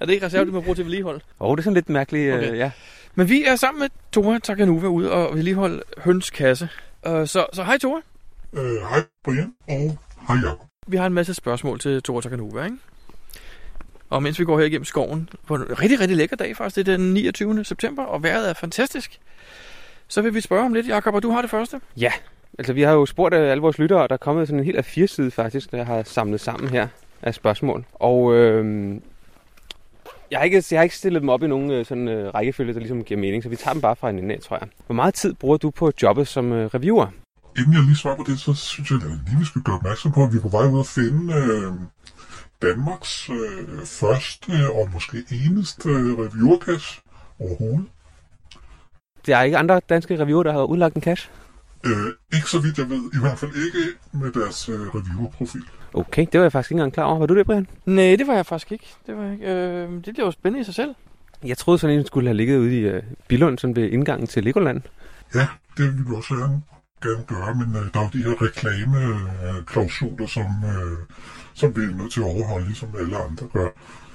er 0.00 0.06
det 0.06 0.12
ikke 0.12 0.26
reservedel, 0.26 0.52
man 0.52 0.62
bruger 0.62 0.74
til 0.74 0.84
vedligehold? 0.84 1.20
Åh, 1.40 1.50
oh, 1.50 1.56
det 1.56 1.60
er 1.60 1.64
sådan 1.64 1.74
lidt 1.74 1.88
mærkeligt, 1.88 2.34
Okay. 2.34 2.50
øh, 2.50 2.58
ja. 2.58 2.70
Men 3.14 3.28
vi 3.28 3.44
er 3.44 3.56
sammen 3.56 3.80
med 3.80 3.88
Tora 4.12 4.38
Takanuva 4.38 4.86
ude 4.86 5.12
og 5.12 5.36
vedligeholde 5.36 5.82
høns 5.98 6.30
kasse. 6.30 6.68
Uh, 7.08 7.12
så, 7.12 7.46
så 7.52 7.64
hej 7.64 7.78
Tora. 7.78 8.00
Øh, 8.52 8.62
hej 8.62 9.02
Brian, 9.24 9.52
og 9.68 9.98
hej 10.28 10.36
Jacob. 10.36 10.65
Vi 10.86 10.96
har 10.96 11.06
en 11.06 11.12
masse 11.12 11.34
spørgsmål 11.34 11.80
til 11.80 12.02
Tore 12.02 12.22
Takanova, 12.22 12.64
ikke? 12.64 12.76
Og 14.10 14.22
mens 14.22 14.38
vi 14.38 14.44
går 14.44 14.58
her 14.58 14.66
igennem 14.66 14.84
skoven 14.84 15.28
på 15.46 15.54
en 15.54 15.80
rigtig, 15.80 16.00
rigtig 16.00 16.16
lækker 16.16 16.36
dag 16.36 16.56
faktisk, 16.56 16.76
det 16.86 16.92
er 16.92 16.96
den 16.96 17.14
29. 17.14 17.64
september, 17.64 18.02
og 18.02 18.22
vejret 18.22 18.50
er 18.50 18.54
fantastisk, 18.54 19.18
så 20.08 20.22
vil 20.22 20.34
vi 20.34 20.40
spørge 20.40 20.64
om 20.64 20.74
lidt, 20.74 20.88
Jakob, 20.88 21.14
og 21.14 21.22
du 21.22 21.30
har 21.30 21.40
det 21.40 21.50
første. 21.50 21.80
Ja, 21.96 22.12
Altså, 22.58 22.72
vi 22.72 22.82
har 22.82 22.92
jo 22.92 23.06
spurgt 23.06 23.34
øh, 23.34 23.50
alle 23.50 23.60
vores 23.60 23.78
lyttere, 23.78 24.02
og 24.02 24.08
der 24.08 24.12
er 24.12 24.18
kommet 24.18 24.48
sådan 24.48 24.58
en 24.60 24.64
helt 24.64 24.76
af 24.76 24.84
fire 24.84 25.06
side 25.06 25.30
faktisk, 25.30 25.70
der 25.70 25.84
har 25.84 26.02
samlet 26.02 26.40
sammen 26.40 26.68
her 26.68 26.88
af 27.22 27.34
spørgsmål. 27.34 27.84
Og 27.94 28.34
øh, 28.34 28.94
jeg, 30.30 30.38
har 30.38 30.44
ikke, 30.44 30.64
jeg 30.70 30.78
har 30.78 30.82
ikke 30.82 30.96
stillet 30.96 31.22
dem 31.22 31.28
op 31.28 31.42
i 31.42 31.46
nogen 31.46 31.70
øh, 31.70 31.84
sådan, 31.84 32.08
øh, 32.08 32.34
rækkefølge, 32.34 32.72
der 32.72 32.78
ligesom 32.78 33.04
giver 33.04 33.20
mening, 33.20 33.42
så 33.42 33.48
vi 33.48 33.56
tager 33.56 33.72
dem 33.72 33.82
bare 33.82 33.96
fra 33.96 34.10
en 34.10 34.18
ende 34.18 34.38
tror 34.38 34.58
jeg. 34.60 34.68
Hvor 34.86 34.94
meget 34.94 35.14
tid 35.14 35.34
bruger 35.34 35.56
du 35.56 35.70
på 35.70 35.92
jobbet 36.02 36.28
som 36.28 36.52
øh, 36.52 36.66
reviewer? 36.66 37.06
Inden 37.58 37.72
jeg 37.72 37.82
lige 37.82 37.96
svarer 37.96 38.16
på 38.16 38.24
det, 38.26 38.40
så 38.40 38.54
synes 38.54 38.90
jeg, 38.90 38.98
at 38.98 39.18
lige 39.26 39.38
vi 39.38 39.44
skal 39.44 39.62
gøre 39.62 39.76
opmærksom 39.76 40.12
på, 40.12 40.24
at 40.24 40.32
vi 40.32 40.38
er 40.38 40.42
på 40.42 40.48
vej 40.48 40.66
ud 40.66 40.80
at 40.80 40.86
finde 40.86 41.34
øh, 41.34 41.72
Danmarks 42.62 43.30
øh, 43.30 43.86
første 43.86 44.50
og 44.72 44.88
måske 44.92 45.24
eneste 45.30 45.88
øh, 45.88 46.18
reviewercash 46.18 47.00
overhovedet. 47.40 47.86
Der 49.26 49.36
er 49.36 49.42
ikke 49.42 49.58
andre 49.58 49.80
danske 49.88 50.20
reviewer, 50.22 50.42
der 50.42 50.52
har 50.52 50.62
udlagt 50.62 50.94
en 50.94 51.02
cash? 51.02 51.30
Øh, 51.86 52.12
ikke 52.34 52.50
så 52.50 52.58
vidt 52.58 52.78
jeg 52.78 52.90
ved, 52.90 53.10
i 53.14 53.18
hvert 53.20 53.38
fald 53.38 53.50
ikke 53.50 53.98
med 54.12 54.32
deres 54.32 54.68
øh, 54.68 54.80
reviewerprofil. 54.80 55.62
Okay, 55.94 56.26
det 56.32 56.40
var 56.40 56.44
jeg 56.44 56.52
faktisk 56.52 56.70
ikke 56.70 56.78
engang 56.78 56.92
klar 56.92 57.04
over. 57.04 57.18
Var 57.18 57.26
du 57.26 57.36
det, 57.36 57.46
Brian? 57.46 57.66
Nej, 57.86 58.16
det 58.16 58.26
var 58.26 58.34
jeg 58.34 58.46
faktisk 58.46 58.72
ikke. 58.72 58.94
Det, 59.06 59.16
var 59.16 59.32
ikke. 59.32 59.46
Øh, 59.46 59.90
det 59.90 60.02
bliver 60.02 60.26
jo 60.26 60.30
spændende 60.30 60.60
i 60.60 60.64
sig 60.64 60.74
selv. 60.74 60.94
Jeg 61.44 61.58
troede 61.58 61.78
sådan 61.78 61.98
en 61.98 62.06
skulle 62.06 62.28
have 62.28 62.36
ligget 62.36 62.58
ude 62.58 62.78
i 62.78 62.80
øh, 62.80 63.02
Billund, 63.28 63.58
sådan 63.58 63.76
ved 63.76 63.90
indgangen 63.90 64.26
til 64.26 64.44
Legoland. 64.44 64.82
Ja, 65.34 65.48
det 65.76 65.84
vil 65.84 66.08
vi 66.08 66.14
også 66.14 66.34
gerne, 66.34 66.62
gerne 67.02 67.24
gøre, 67.26 67.54
men 67.54 67.76
øh, 67.76 67.92
der 67.94 68.00
er 68.00 68.04
jo 68.04 68.10
de 68.12 68.22
her 68.22 68.42
reklameklausuler, 68.42 70.26
som, 70.26 70.44
øh, 70.44 70.98
som 71.54 71.76
vi 71.76 71.82
er 71.82 71.96
nødt 71.96 72.12
til 72.12 72.20
at 72.20 72.26
overholde, 72.26 72.66
ligesom 72.66 72.88
alle 72.98 73.16
andre 73.16 73.46
gør. 73.52 73.68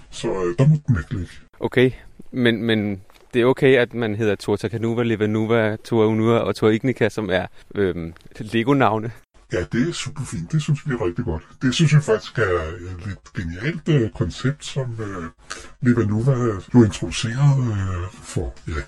Så 0.09 0.27
øh, 0.27 0.55
der 0.59 0.67
må 0.67 0.75
den 0.87 0.97
ikke 0.97 1.13
ligge. 1.13 1.33
Okay, 1.59 1.91
men, 2.31 2.63
men 2.63 3.01
det 3.33 3.41
er 3.41 3.45
okay, 3.45 3.77
at 3.77 3.93
man 3.93 4.15
hedder 4.15 4.35
Tor 4.35 4.55
Takanuva, 4.55 5.03
Levanuva, 5.03 5.75
Tor 5.75 6.05
Unua 6.05 6.37
og 6.37 6.55
Tor 6.55 6.69
Ignica, 6.69 7.09
som 7.09 7.29
er 7.29 7.45
øhm, 7.75 8.13
Lego-navne. 8.39 9.11
Ja, 9.53 9.63
det 9.71 9.89
er 9.89 9.93
super 9.93 10.21
fint. 10.31 10.51
Det 10.51 10.61
synes 10.61 10.79
vi 10.85 10.93
er 10.93 11.05
rigtig 11.05 11.25
godt. 11.25 11.43
Det 11.61 11.73
synes 11.73 11.93
jeg 11.93 12.03
faktisk 12.03 12.37
er 12.37 12.61
et 12.71 13.05
lidt 13.05 13.33
genialt 13.33 13.89
øh, 13.89 14.09
koncept, 14.09 14.65
som 14.65 14.97
øh, 14.99 15.23
Levanuva 15.81 16.31
jo 16.73 16.83
introducerede 16.83 17.71
øh, 17.71 18.07
for 18.11 18.53
ja, 18.67 18.81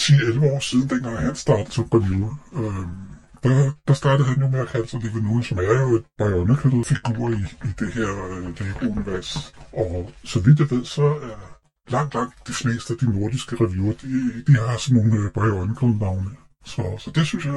10-11 0.00 0.44
år 0.52 0.60
siden, 0.60 0.90
dengang 0.90 1.18
han 1.18 1.34
startede 1.34 1.72
som 1.72 1.84
reviewer. 1.94 2.34
Øh, 2.52 2.86
der, 3.42 3.70
der 3.88 3.94
startede 3.94 4.28
han 4.28 4.42
jo 4.42 4.48
med 4.48 4.60
at 4.60 4.68
kalde 4.68 4.88
sig 4.88 5.00
Levanuva, 5.02 5.42
som 5.42 5.58
er 5.58 5.80
jo 5.80 5.96
et 5.96 6.04
Bionicle-figur 6.18 7.30
i, 7.30 7.42
i 7.68 7.70
det 7.78 7.92
her 7.92 8.10
øh, 8.30 8.60
Lego-univers. 8.60 9.54
Og 9.72 10.12
så 10.24 10.40
vidt 10.40 10.58
jeg 10.58 10.70
ved, 10.70 10.84
så 10.84 11.04
er 11.04 11.56
langt, 11.88 12.14
langt 12.14 12.48
de 12.48 12.52
fleste 12.52 12.92
af 12.92 12.98
de 12.98 13.20
nordiske 13.20 13.56
reviewer, 13.60 13.92
de, 13.92 14.42
de 14.46 14.52
har 14.52 14.76
sådan 14.78 15.02
nogle 15.02 15.22
øh, 15.22 15.30
Bionicle-navne. 15.32 16.30
Så, 16.64 16.82
så 16.98 17.10
det 17.10 17.26
synes 17.26 17.44
jeg 17.44 17.54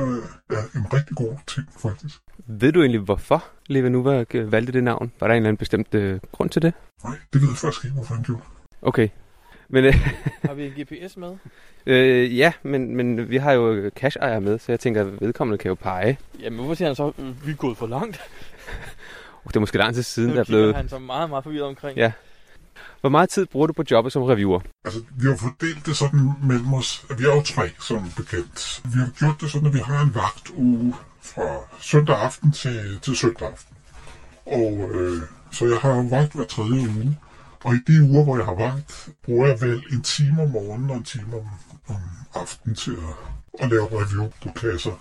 er 0.50 0.64
en 0.76 0.94
rigtig 0.94 1.16
god 1.16 1.38
ting, 1.48 1.68
faktisk. 1.80 2.20
Ved 2.48 2.72
du 2.72 2.82
egentlig, 2.82 3.02
hvorfor 3.02 3.44
Levanuva 3.68 4.26
øh, 4.34 4.52
valgte 4.52 4.74
det 4.74 4.84
navn? 4.84 5.12
Var 5.20 5.28
der 5.28 5.34
en 5.34 5.38
eller 5.38 5.50
anden 5.50 5.58
bestemt 5.58 5.96
øh, 5.96 6.20
grund 6.32 6.50
til 6.50 6.62
det? 6.62 6.74
Nej, 7.04 7.18
det 7.34 7.42
ved 7.42 7.50
jeg 7.50 7.58
faktisk 7.58 7.86
ikke, 7.86 7.94
hvorfor 7.94 8.14
han 8.14 8.24
gjorde. 8.24 8.42
Okay. 8.82 9.10
Men 9.70 9.86
øh, 9.86 9.94
Har 10.46 10.54
vi 10.54 10.66
en 10.66 10.72
GPS 10.72 11.18
med? 11.18 11.36
øh, 11.86 12.38
ja, 12.38 12.54
men, 12.64 12.96
men 12.96 13.30
vi 13.30 13.38
har 13.38 13.52
jo 13.52 13.92
cash-ejer 13.96 14.40
med, 14.40 14.60
så 14.60 14.72
jeg 14.72 14.80
tænker, 14.80 15.02
at 15.02 15.22
vedkommende 15.22 15.58
kan 15.58 15.70
jo 15.70 15.76
pege. 15.76 16.20
Jamen, 16.40 16.60
hvorfor 16.60 16.74
siger 16.74 16.88
han 16.88 16.96
så, 16.96 17.12
øh, 17.20 17.46
vi 17.46 17.52
er 17.52 17.56
gået 17.56 17.78
for 17.78 17.88
langt? 17.88 18.22
Det 19.48 19.56
er 19.56 19.60
måske 19.60 19.78
lang 19.78 19.96
tid 19.96 20.04
siden, 20.04 20.32
der 20.32 20.40
er 20.40 20.44
blevet... 20.44 20.76
han 20.76 20.90
så 20.90 21.00
meget, 21.00 21.30
meget 21.30 21.44
forvirret 21.44 21.68
omkring. 21.68 21.98
Ja. 21.98 22.12
Hvor 23.02 23.10
meget 23.10 23.30
tid 23.30 23.46
bruger 23.46 23.68
du 23.68 23.74
på 23.74 23.84
jobbet 23.92 24.14
som 24.14 24.24
reviewer? 24.24 24.60
Altså, 24.86 25.00
vi 25.12 25.28
har 25.28 25.38
fordelt 25.38 25.86
det 25.86 25.96
sådan 25.98 26.32
mellem 26.44 26.74
os. 26.74 27.06
Vi 27.18 27.24
er 27.24 27.36
jo 27.36 27.42
tre, 27.42 27.70
som 27.80 28.12
bekendt. 28.18 28.82
Vi 28.86 29.00
har 29.00 29.10
gjort 29.20 29.42
det 29.42 29.52
sådan, 29.52 29.68
at 29.68 29.74
vi 29.74 29.80
har 29.80 30.02
en 30.04 30.16
vagtuge 30.16 30.94
fra 31.22 31.48
søndag 31.82 32.16
aften 32.16 32.52
til, 32.52 33.00
til 33.02 33.16
søndag 33.16 33.48
aften. 33.48 33.76
Og 34.46 34.90
øh, 34.94 35.22
så 35.52 35.66
jeg 35.66 35.78
har 35.78 35.96
jo 35.96 36.02
vagt 36.02 36.34
hver 36.34 36.46
tredje 36.46 36.90
uge. 36.90 37.18
Og 37.64 37.76
i 37.76 37.80
de 37.88 38.04
uger, 38.04 38.24
hvor 38.24 38.38
jeg 38.38 38.46
har 38.46 38.56
vagt, 38.56 39.10
bruger 39.24 39.48
jeg 39.48 39.62
vel 39.62 39.84
en 39.92 40.02
time 40.02 40.42
om 40.42 40.50
morgenen 40.50 40.90
og 40.90 40.98
en 40.98 41.04
time 41.04 41.36
om, 41.36 41.48
om 41.88 42.02
aftenen 42.34 42.76
til 42.76 42.92
at, 42.92 43.16
at 43.60 43.70
lave 43.70 43.86
review 43.86 44.30
på 44.44 44.50
kasser, 44.56 44.92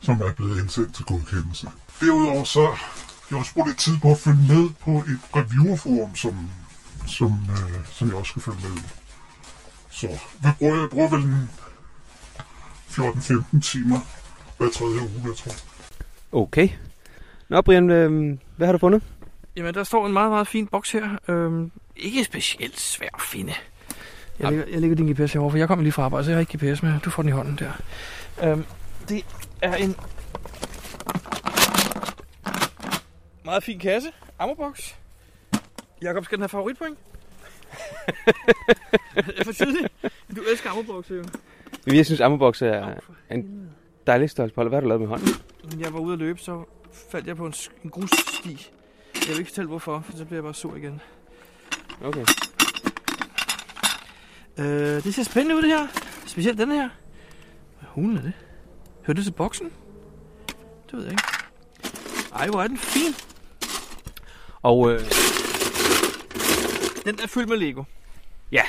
som 0.00 0.20
er 0.20 0.32
blevet 0.32 0.60
indsendt 0.60 0.94
til 0.94 1.04
godkendelse. 1.04 1.68
Derudover 2.00 2.44
så 2.44 2.60
har 2.60 3.26
jeg 3.30 3.38
også 3.38 3.54
brugt 3.54 3.68
lidt 3.68 3.78
tid 3.78 3.98
på 4.02 4.10
at 4.10 4.18
følge 4.18 4.44
med 4.48 4.70
på 4.80 4.90
et 4.90 5.20
reviewerforum, 5.36 6.14
som, 6.14 6.50
som, 7.06 7.32
øh, 7.50 7.86
som 7.92 8.08
jeg 8.08 8.16
også 8.16 8.30
skal 8.30 8.42
følge 8.42 8.58
med 8.68 8.76
i. 8.76 8.86
Så 9.90 10.08
hvad 10.40 10.52
bruger 10.58 10.74
jeg? 10.74 10.82
Jeg 10.82 10.90
bruger 10.90 11.10
vel 11.10 11.22
en 11.22 11.50
14-15 12.88 13.60
timer 13.60 13.98
hver 14.58 14.70
tredje 14.70 15.00
uge, 15.00 15.22
jeg 15.24 15.36
tror. 15.36 15.52
Okay. 16.32 16.68
Nå, 17.48 17.60
Brian, 17.60 17.90
øh, 17.90 18.38
hvad 18.56 18.66
har 18.66 18.72
du 18.72 18.78
fundet? 18.78 19.02
Jamen, 19.56 19.74
der 19.74 19.84
står 19.84 20.06
en 20.06 20.12
meget, 20.12 20.30
meget 20.30 20.46
fin 20.46 20.66
boks 20.66 20.92
her. 20.92 21.18
Øhm, 21.28 21.70
ikke 21.96 22.24
specielt 22.24 22.80
svær 22.80 23.08
at 23.14 23.22
finde. 23.22 23.52
Jeg 24.38 24.50
lægger, 24.50 24.66
jeg 24.66 24.80
lægger 24.80 24.96
din 24.96 25.12
GPS 25.12 25.32
herovre, 25.32 25.50
for 25.50 25.58
jeg 25.58 25.68
kommer 25.68 25.82
lige 25.82 25.92
fra 25.92 26.02
arbejde, 26.02 26.24
så 26.24 26.30
jeg 26.30 26.36
har 26.36 26.40
ikke 26.40 26.72
GPS 26.72 26.82
med. 26.82 27.00
Du 27.00 27.10
får 27.10 27.22
den 27.22 27.28
i 27.28 27.32
hånden 27.32 27.58
der. 27.58 27.72
Øhm, 28.42 28.64
det 29.08 29.24
er 29.62 29.74
en 29.74 29.96
meget 33.44 33.62
fin 33.62 33.78
kasse. 33.78 34.08
Ammoboks. 34.38 34.96
Jakob, 36.02 36.24
skal 36.24 36.38
den 36.38 36.42
have 36.42 36.48
favoritpoint? 36.48 36.98
er 39.38 39.44
for 39.44 39.52
tidligt. 39.52 39.88
Du 40.36 40.42
elsker 40.50 40.70
ammobokse 40.70 41.14
jo. 41.14 41.24
Men 41.86 41.96
jeg 41.96 42.06
synes, 42.06 42.20
ammoboks 42.20 42.62
er 42.62 42.94
en 43.30 43.70
dejlig 44.06 44.30
størrelse 44.30 44.54
på. 44.54 44.62
Hvad 44.62 44.72
har 44.72 44.80
du 44.80 44.86
lavet 44.86 45.00
med 45.00 45.08
hånden? 45.08 45.28
Jeg 45.78 45.92
var 45.92 45.98
ude 45.98 46.12
at 46.12 46.18
løbe, 46.18 46.38
så 46.38 46.64
faldt 47.10 47.26
jeg 47.26 47.36
på 47.36 47.46
en, 47.46 47.54
en 47.84 47.90
grussti. 47.90 48.70
Jeg 49.14 49.28
vil 49.28 49.38
ikke 49.38 49.50
fortælle 49.50 49.68
hvorfor, 49.68 50.00
for 50.00 50.16
så 50.16 50.24
bliver 50.24 50.36
jeg 50.36 50.44
bare 50.44 50.54
sur 50.54 50.76
igen. 50.76 51.00
Okay. 52.02 52.24
Øh, 54.58 55.04
det 55.04 55.14
ser 55.14 55.22
spændende 55.22 55.56
ud, 55.56 55.62
det 55.62 55.70
her. 55.70 55.86
Specielt 56.26 56.58
den 56.58 56.70
her. 56.70 56.88
Hvad 57.80 57.88
hulen 57.88 58.16
er 58.16 58.22
det? 58.22 58.32
Hører 59.06 59.14
det 59.14 59.24
til 59.24 59.32
boksen? 59.32 59.70
Det 60.90 60.92
ved 60.92 61.02
jeg 61.02 61.12
ikke. 61.12 61.22
Ej, 62.34 62.46
hvor 62.48 62.62
er 62.62 62.66
den 62.68 62.78
fin. 62.78 63.14
Og 64.62 64.92
øh, 64.92 65.00
Den 67.04 67.18
er 67.22 67.26
fyldt 67.26 67.48
med 67.48 67.56
Lego. 67.56 67.82
Ja. 68.52 68.62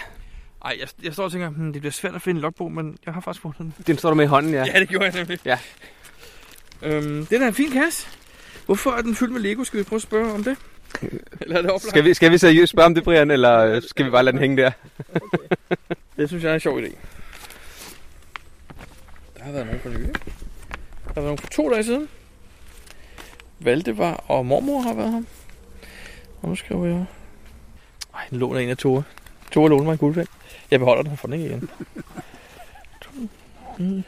Ej, 0.65 0.77
jeg, 0.79 0.87
jeg 1.03 1.13
står 1.13 1.23
og 1.23 1.31
tænker, 1.31 1.49
hmm, 1.49 1.73
det 1.73 1.81
bliver 1.81 1.91
svært 1.91 2.15
at 2.15 2.21
finde 2.21 2.37
en 2.37 2.41
logbog, 2.41 2.71
men 2.71 2.97
jeg 3.05 3.13
har 3.13 3.21
faktisk 3.21 3.41
fundet 3.41 3.57
den. 3.57 3.73
den 3.87 3.97
står 3.97 4.09
der 4.09 4.15
med 4.15 4.25
i 4.25 4.27
hånden, 4.27 4.53
ja. 4.53 4.65
Ja, 4.73 4.79
det 4.79 4.89
gjorde 4.89 5.05
jeg 5.05 5.13
nemlig. 5.13 5.39
Ja. 5.45 5.59
Øhm, 6.81 7.25
den 7.25 7.41
er 7.41 7.47
en 7.47 7.53
fin 7.53 7.71
kasse. 7.71 8.07
Hvorfor 8.65 8.91
er 8.91 9.01
den 9.01 9.15
fyldt 9.15 9.33
med 9.33 9.41
Lego? 9.41 9.63
Skal 9.63 9.79
vi 9.79 9.83
prøve 9.83 9.97
at 9.97 10.01
spørge 10.01 10.33
om 10.33 10.43
det? 10.43 10.57
Eller 11.41 11.57
er 11.57 11.61
det 11.61 11.71
oplagt? 11.71 11.89
Skal 11.89 12.03
vi, 12.03 12.13
skal 12.13 12.31
vi 12.31 12.37
seriøst 12.37 12.71
spørge 12.71 12.85
om 12.85 12.95
det, 12.95 13.03
Brian, 13.03 13.31
eller 13.31 13.59
øh, 13.59 13.81
skal 13.81 14.05
vi 14.05 14.09
bare 14.11 14.23
lade 14.23 14.33
den 14.33 14.41
hænge 14.41 14.57
der? 14.57 14.71
Det 16.17 16.27
synes 16.27 16.43
jeg 16.43 16.49
er 16.49 16.53
en 16.53 16.59
sjov 16.59 16.79
idé. 16.79 16.95
Der 19.37 19.43
har 19.43 19.51
været 19.51 19.65
nogen 19.65 19.81
for 19.81 19.89
nylig. 19.89 20.13
Der 20.13 21.13
har 21.13 21.21
været 21.21 21.25
nogen 21.25 21.37
for 21.37 21.47
to 21.47 21.69
dage 21.69 21.83
siden. 21.83 22.09
Valdemar 23.59 24.23
og 24.27 24.45
mormor 24.45 24.81
har 24.81 24.93
været 24.93 25.11
her. 25.11 25.21
Og 26.41 26.49
nu 26.49 26.55
skriver 26.55 26.85
jeg... 26.85 27.05
Ej, 28.15 28.21
den 28.29 28.39
låner 28.39 28.59
en 28.59 28.69
af 28.69 28.77
Tore. 28.77 29.03
Tore 29.51 29.69
låner 29.69 29.83
mig 29.83 29.91
en 29.91 29.97
guldpen. 29.97 30.27
Jeg 30.71 30.79
beholder 30.79 31.03
den, 31.03 31.17
får 31.17 31.27
den 31.27 31.33
ikke 31.33 31.45
igen. 31.45 31.69
Mm. 33.77 34.03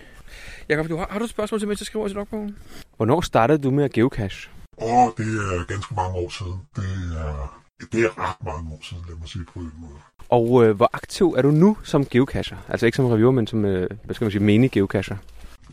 Jakob, 0.70 0.90
du 0.90 0.98
har, 0.98 1.08
har 1.10 1.20
du 1.20 1.26
et 1.26 1.30
spørgsmål 1.30 1.60
til, 1.62 1.68
mens 1.68 1.82
jeg 1.82 1.86
skriver 1.86 2.08
til 2.08 2.16
logbogen? 2.16 2.58
Hvornår 2.98 3.22
startede 3.22 3.64
du 3.64 3.72
med 3.72 3.84
at 3.84 3.94
geocache? 3.94 4.50
Og 4.78 5.14
det 5.18 5.26
er 5.26 5.66
ganske 5.68 5.96
mange 5.96 6.16
år 6.16 6.30
siden. 6.30 6.60
Det 6.76 6.90
er, 7.18 7.62
det 7.92 8.00
er 8.06 8.12
ret 8.18 8.46
mange 8.46 8.74
år 8.74 8.80
siden, 8.84 9.04
lad 9.08 9.16
mig 9.16 9.30
sige 9.30 9.46
på 9.54 9.60
den 9.60 9.72
måde. 9.78 10.00
Og 10.30 10.66
øh, 10.66 10.76
hvor 10.76 10.90
aktiv 10.94 11.34
er 11.38 11.42
du 11.42 11.52
nu 11.52 11.78
som 11.84 12.06
geocacher? 12.06 12.58
Altså 12.68 12.86
ikke 12.86 12.96
som 12.96 13.06
reviewer, 13.06 13.32
men 13.32 13.48
som, 13.48 13.66
øh, 13.66 13.90
hvad 14.04 14.16
skal 14.16 14.26
man 14.26 14.32
sige, 14.32 14.44
mini-geocacher. 14.44 15.18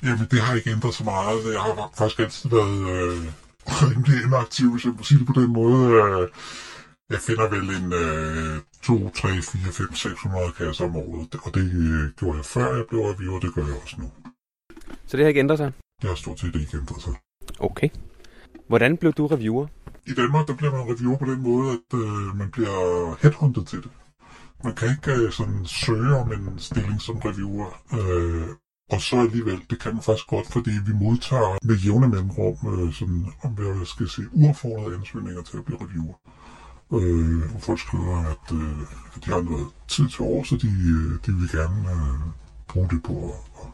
Jamen, 0.02 0.26
det 0.30 0.40
har 0.40 0.54
ikke 0.54 0.70
ændret 0.70 0.94
så 0.94 1.04
meget. 1.04 1.52
Jeg 1.52 1.60
har 1.60 1.90
faktisk 1.98 2.20
altid 2.20 2.50
været 2.50 2.78
øh, 2.94 3.18
rimelig 3.90 4.24
inaktiv, 4.26 4.72
hvis 4.72 4.84
jeg 4.84 4.92
må 4.96 5.02
sige 5.02 5.18
det 5.18 5.26
på 5.26 5.40
den 5.40 5.52
måde. 5.52 5.80
Øh, 5.90 6.28
jeg 7.10 7.18
finder 7.18 7.48
vel 7.48 7.66
en 7.78 7.92
øh, 7.92 8.60
2, 8.82 9.10
3, 9.10 9.28
4, 9.28 9.72
5, 9.72 9.94
600 9.94 10.52
kasser 10.58 10.84
om 10.84 10.96
året, 10.96 11.34
og 11.44 11.54
det 11.54 11.72
øh, 11.74 12.10
gjorde 12.18 12.36
jeg 12.36 12.44
før 12.44 12.76
jeg 12.76 12.84
blev 12.88 13.00
reviewer, 13.00 13.36
og 13.36 13.42
det 13.42 13.54
gør 13.54 13.66
jeg 13.66 13.76
også 13.82 13.96
nu. 13.98 14.10
Så 15.06 15.16
det 15.16 15.24
har 15.24 15.28
ikke 15.28 15.40
ændret 15.40 15.58
sig? 15.58 15.72
Det 16.02 16.08
har 16.08 16.16
stort 16.16 16.40
set 16.40 16.54
ikke 16.54 16.76
ændret 16.76 17.02
sig. 17.02 17.12
Okay. 17.58 17.88
Hvordan 18.68 18.96
blev 18.96 19.12
du 19.12 19.26
reviewer? 19.26 19.66
I 20.06 20.14
Danmark, 20.14 20.48
der 20.48 20.54
bliver 20.54 20.72
man 20.72 20.94
reviewer 20.94 21.18
på 21.18 21.24
den 21.24 21.42
måde, 21.42 21.70
at 21.72 21.98
øh, 21.98 22.36
man 22.36 22.50
bliver 22.50 22.76
headhunted 23.22 23.64
til 23.64 23.82
det. 23.82 23.90
Man 24.64 24.74
kan 24.74 24.88
ikke 24.90 25.22
øh, 25.22 25.32
sådan 25.32 25.66
søge 25.66 26.16
om 26.16 26.32
en 26.32 26.58
stilling 26.58 27.00
som 27.00 27.16
reviewer, 27.16 27.68
øh, 27.98 28.48
og 28.90 29.00
så 29.00 29.16
alligevel, 29.16 29.60
det 29.70 29.80
kan 29.80 29.94
man 29.94 30.02
faktisk 30.02 30.26
godt, 30.26 30.46
fordi 30.46 30.70
vi 30.86 30.92
modtager 30.92 31.58
med 31.62 31.76
jævne 31.76 32.08
mellemrum, 32.08 32.56
øh, 32.72 32.92
sådan, 32.92 33.26
om 33.42 33.50
hvad 33.50 33.86
skal 33.86 34.08
sige, 34.08 34.28
uaffordrede 34.32 34.96
ansøgninger 34.96 35.42
til 35.42 35.56
at 35.58 35.64
blive 35.64 35.78
reviewer. 35.84 36.16
Øh, 36.92 37.50
hvor 37.50 37.60
folk 37.60 37.80
skriver, 37.80 38.16
at, 38.18 38.46
øh, 38.52 38.80
at 39.14 39.24
de 39.24 39.30
har 39.30 39.42
noget 39.42 39.66
tid 39.88 40.08
til 40.08 40.22
år, 40.22 40.42
så 40.42 40.56
de, 40.56 40.68
øh, 40.94 41.12
de 41.26 41.30
vil 41.38 41.48
gerne 41.58 41.90
øh, 41.90 42.20
bruge 42.68 42.88
det 42.90 43.02
på 43.02 43.12
at, 43.12 43.40
og, 43.60 43.70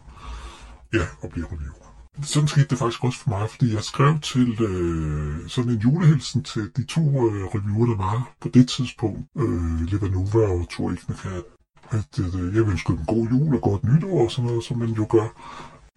ja, 0.93 1.05
at 1.23 1.31
blive 1.31 1.47
reviewer. 1.47 1.80
Sådan 2.23 2.49
skete 2.49 2.67
det 2.71 2.79
faktisk 2.79 3.05
også 3.05 3.19
for 3.19 3.31
mig, 3.31 3.51
fordi 3.51 3.75
jeg 3.75 3.85
skrev 3.85 4.21
til 4.21 4.63
øh, 4.63 5.49
sådan 5.49 5.73
en 5.73 5.79
julehilsen 5.79 6.43
til 6.43 6.71
de 6.77 6.85
to 6.85 7.01
øh, 7.01 7.45
reviewer, 7.55 7.87
der 7.87 7.97
var 7.97 8.33
på 8.41 8.49
det 8.49 8.69
tidspunkt, 8.69 9.21
øh, 9.37 9.81
Levanova 9.91 10.39
og 10.39 10.69
Tor 10.71 10.91
Ignakat, 10.91 11.45
at 11.91 12.19
øh, 12.19 12.55
jeg 12.55 12.63
ønskede 12.63 12.97
dem 12.97 13.07
god 13.07 13.29
jul 13.29 13.55
og 13.55 13.63
godt 13.63 13.85
nytår 13.85 14.25
og 14.25 14.31
sådan 14.31 14.51
noget, 14.51 14.65
som 14.65 14.79
man 14.79 14.89
jo 14.89 15.07
gør. 15.11 15.29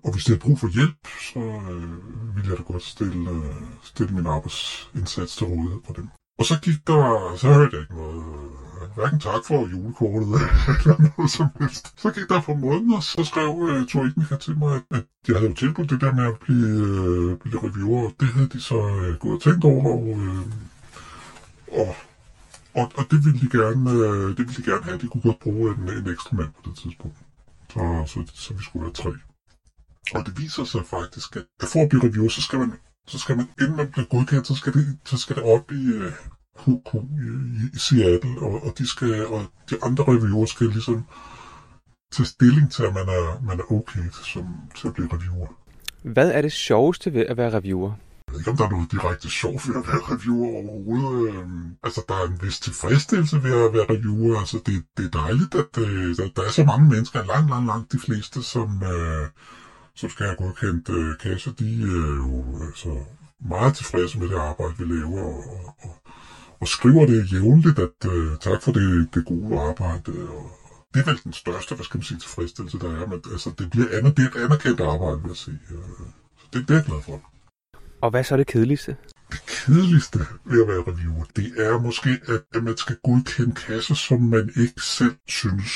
Og 0.03 0.11
hvis 0.11 0.23
det 0.23 0.31
havde 0.31 0.45
brug 0.45 0.59
for 0.59 0.67
hjælp, 0.67 1.07
så 1.33 1.39
øh, 1.39 2.35
ville 2.35 2.49
jeg 2.49 2.57
da 2.57 2.63
godt 2.63 2.83
stille, 2.83 3.29
øh, 3.29 3.55
stille 3.83 4.15
min 4.15 4.27
arbejdsindsats 4.27 5.35
til 5.35 5.47
rådighed 5.47 5.79
for 5.85 5.93
dem. 5.93 6.09
Og 6.39 6.45
så 6.45 6.59
gik 6.61 6.87
der, 6.87 7.33
så 7.37 7.47
hørte 7.47 7.75
jeg 7.75 7.81
ikke 7.81 7.95
noget, 7.95 8.23
hverken 8.95 9.19
tak 9.19 9.45
for 9.47 9.67
julekortet 9.71 10.27
eller 10.79 10.97
noget 11.17 11.31
som 11.31 11.47
helst. 11.59 12.01
Så 12.01 12.11
gik 12.11 12.29
der 12.29 12.41
for 12.41 12.55
måneder, 12.55 12.99
så 12.99 13.23
skrev 13.23 13.49
øh, 13.69 13.81
uh, 13.81 13.87
Tor 13.87 14.37
til 14.37 14.57
mig, 14.57 14.75
at, 14.75 14.97
at 14.97 15.03
de 15.27 15.33
havde 15.33 15.49
jo 15.49 15.53
tilbudt 15.53 15.89
det 15.89 16.01
der 16.01 16.13
med 16.13 16.25
at 16.25 16.39
blive, 16.39 16.81
uh, 17.31 17.37
blive 17.37 17.59
reviewer, 17.63 18.03
og 18.05 18.13
det 18.19 18.27
havde 18.27 18.49
de 18.49 18.61
så 18.61 18.75
uh, 18.75 19.15
gået 19.19 19.35
og 19.35 19.41
tænkt 19.41 19.63
over, 19.65 19.85
og, 19.85 20.03
uh, 20.07 20.43
og, 21.79 21.95
og, 22.73 22.91
og 22.97 23.05
det 23.11 23.25
ville 23.25 23.39
de 23.39 23.49
gerne, 23.57 23.89
uh, 23.89 24.29
det 24.37 24.39
ville 24.39 24.57
de 24.57 24.63
gerne 24.71 24.83
have. 24.83 24.97
De 24.97 25.07
kunne 25.07 25.21
godt 25.21 25.39
bruge 25.39 25.75
en, 25.75 25.89
en 25.89 26.09
ekstra 26.13 26.35
mand 26.35 26.49
på 26.53 26.69
det 26.69 26.77
tidspunkt. 26.77 27.17
Så, 27.69 28.03
så, 28.07 28.19
så 28.33 28.53
vi 28.53 28.63
skulle 28.63 28.83
være 28.83 28.93
tre. 28.93 29.11
Og 30.15 30.25
det 30.25 30.37
viser 30.37 30.63
sig 30.63 30.81
faktisk, 30.85 31.35
at 31.35 31.45
for 31.63 31.83
at 31.83 31.89
blive 31.89 32.03
reviewer, 32.03 32.29
så 32.29 32.41
skal 32.41 32.59
man, 32.59 32.73
så 33.07 33.19
skal 33.19 33.37
man 33.37 33.47
inden 33.61 33.75
man 33.75 33.91
bliver 33.91 34.05
godkendt, 34.05 34.47
så 34.47 34.55
skal 34.55 34.73
det, 34.73 34.97
så 35.05 35.17
skal 35.17 35.35
det 35.35 35.43
op 35.43 35.71
i 35.71 35.85
øh, 35.85 36.11
HQ 36.59 36.95
i, 36.95 37.75
i 37.75 37.77
Seattle, 37.77 38.41
og, 38.41 38.63
og, 38.63 38.73
de 38.77 38.87
skal, 38.87 39.25
og 39.25 39.45
de 39.69 39.83
andre 39.83 40.03
reviewer 40.03 40.45
skal 40.45 40.67
ligesom 40.67 41.05
tage 42.11 42.25
stilling 42.25 42.71
til, 42.71 42.83
at 42.83 42.93
man 42.93 43.07
er, 43.09 43.41
man 43.43 43.59
er 43.59 43.71
okay 43.71 44.09
til, 44.15 44.25
som, 44.33 44.45
til 44.75 44.87
at 44.87 44.93
blive 44.93 45.09
reviewer. 45.13 45.47
Hvad 46.03 46.31
er 46.31 46.41
det 46.41 46.51
sjoveste 46.51 47.13
ved 47.13 47.25
at 47.25 47.37
være 47.37 47.53
reviewer? 47.57 47.93
Jeg 48.27 48.33
ved 48.33 48.39
ikke, 48.39 48.51
om 48.51 48.57
der 48.57 48.65
er 48.65 48.69
noget 48.69 48.91
direkte 48.91 49.29
sjovt 49.29 49.67
ved 49.67 49.75
at 49.75 49.87
være 49.87 50.01
reviewer 50.11 50.47
overhovedet. 50.47 51.35
Øhm, 51.35 51.75
altså, 51.83 52.01
der 52.07 52.15
er 52.15 52.27
en 52.27 52.39
vis 52.41 52.59
tilfredsstillelse 52.59 53.43
ved 53.43 53.65
at 53.65 53.73
være 53.73 53.85
reviewer. 53.89 54.39
Altså, 54.39 54.57
det, 54.65 54.83
det 54.97 55.05
er 55.05 55.09
dejligt, 55.09 55.55
at 55.55 55.77
øh, 55.77 56.17
der, 56.17 56.29
der 56.35 56.43
er 56.43 56.51
så 56.51 56.63
mange 56.63 56.89
mennesker, 56.89 57.25
langt, 57.25 57.49
langt, 57.49 57.67
langt 57.67 57.91
de 57.91 57.99
fleste, 57.99 58.43
som, 58.43 58.83
øh, 58.83 59.27
som 59.95 60.09
skal 60.09 60.25
have 60.25 60.35
godkendt 60.35 60.89
øh, 60.89 61.17
kasser. 61.17 61.51
De 61.51 61.81
er 61.81 62.15
jo 62.23 62.65
altså, 62.67 62.99
meget 63.49 63.75
tilfredse 63.75 64.19
med 64.19 64.27
det 64.29 64.35
arbejde, 64.35 64.73
vi 64.77 64.85
laver, 64.95 65.23
og, 65.23 65.75
og, 65.83 65.95
og 66.61 66.67
skriver 66.67 67.05
det 67.05 67.33
jævnligt, 67.33 67.79
at 67.79 68.11
øh, 68.11 68.37
tak 68.41 68.61
for 68.63 68.71
det, 68.71 69.09
det 69.13 69.25
gode 69.25 69.59
arbejde. 69.61 70.11
Og 70.29 70.51
det 70.93 70.99
er 70.99 71.05
vel 71.05 71.19
den 71.23 71.33
største, 71.33 71.75
hvad 71.75 71.85
skal 71.85 71.97
man 71.97 72.03
sige, 72.03 72.19
tilfredsstillelse, 72.19 72.79
der 72.79 73.01
er. 73.01 73.07
Men 73.07 73.21
altså, 73.31 73.51
det, 73.57 73.69
bliver 73.71 73.87
aner, 73.91 74.11
det 74.11 74.25
er 74.25 74.29
et 74.29 74.43
anerkendt 74.45 74.81
arbejde, 74.81 75.21
vil 75.21 75.27
jeg 75.29 75.37
sige. 75.37 75.59
Øh, 75.71 75.77
Så 76.39 76.45
det, 76.53 76.67
det 76.67 76.73
er 76.73 76.77
jeg 76.77 76.85
glad 76.85 77.01
for. 77.01 77.21
Og 78.01 78.09
hvad 78.09 78.19
er 78.19 78.23
så 78.23 78.37
det 78.37 78.47
kedeligste? 78.47 78.95
Det 79.31 79.41
kedeligste 79.47 80.19
ved 80.45 80.61
at 80.61 80.67
være 80.67 80.83
reviewer, 80.87 81.25
det 81.35 81.53
er 81.57 81.79
måske, 81.79 82.09
at, 82.27 82.41
at 82.55 82.63
man 82.63 82.77
skal 82.77 82.97
godkende 83.03 83.55
kasser, 83.55 83.95
som 83.95 84.21
man 84.21 84.49
ikke 84.55 84.81
selv 84.81 85.15
synes 85.27 85.71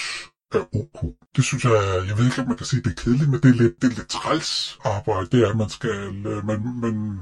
er 0.54 0.60
ok. 0.60 0.70
Oh, 0.74 1.04
oh. 1.04 1.12
Det 1.36 1.44
synes 1.44 1.64
jeg, 1.64 2.04
jeg 2.08 2.18
ved 2.18 2.26
ikke, 2.26 2.42
om 2.42 2.48
man 2.48 2.58
kan 2.58 2.66
sige, 2.66 2.82
det 2.82 2.90
er 2.90 3.02
kedeligt, 3.04 3.30
men 3.30 3.40
det 3.44 3.50
er 3.50 3.56
lidt, 3.64 3.82
det 3.82 3.92
er 3.92 3.96
lidt 3.96 4.10
træls 4.10 4.80
arbejde. 4.84 5.28
Det 5.32 5.44
er, 5.44 5.50
at 5.50 5.58
man 5.58 5.70
skal, 5.70 6.26
øh, 6.26 6.46
man, 6.48 6.60
man, 6.82 7.20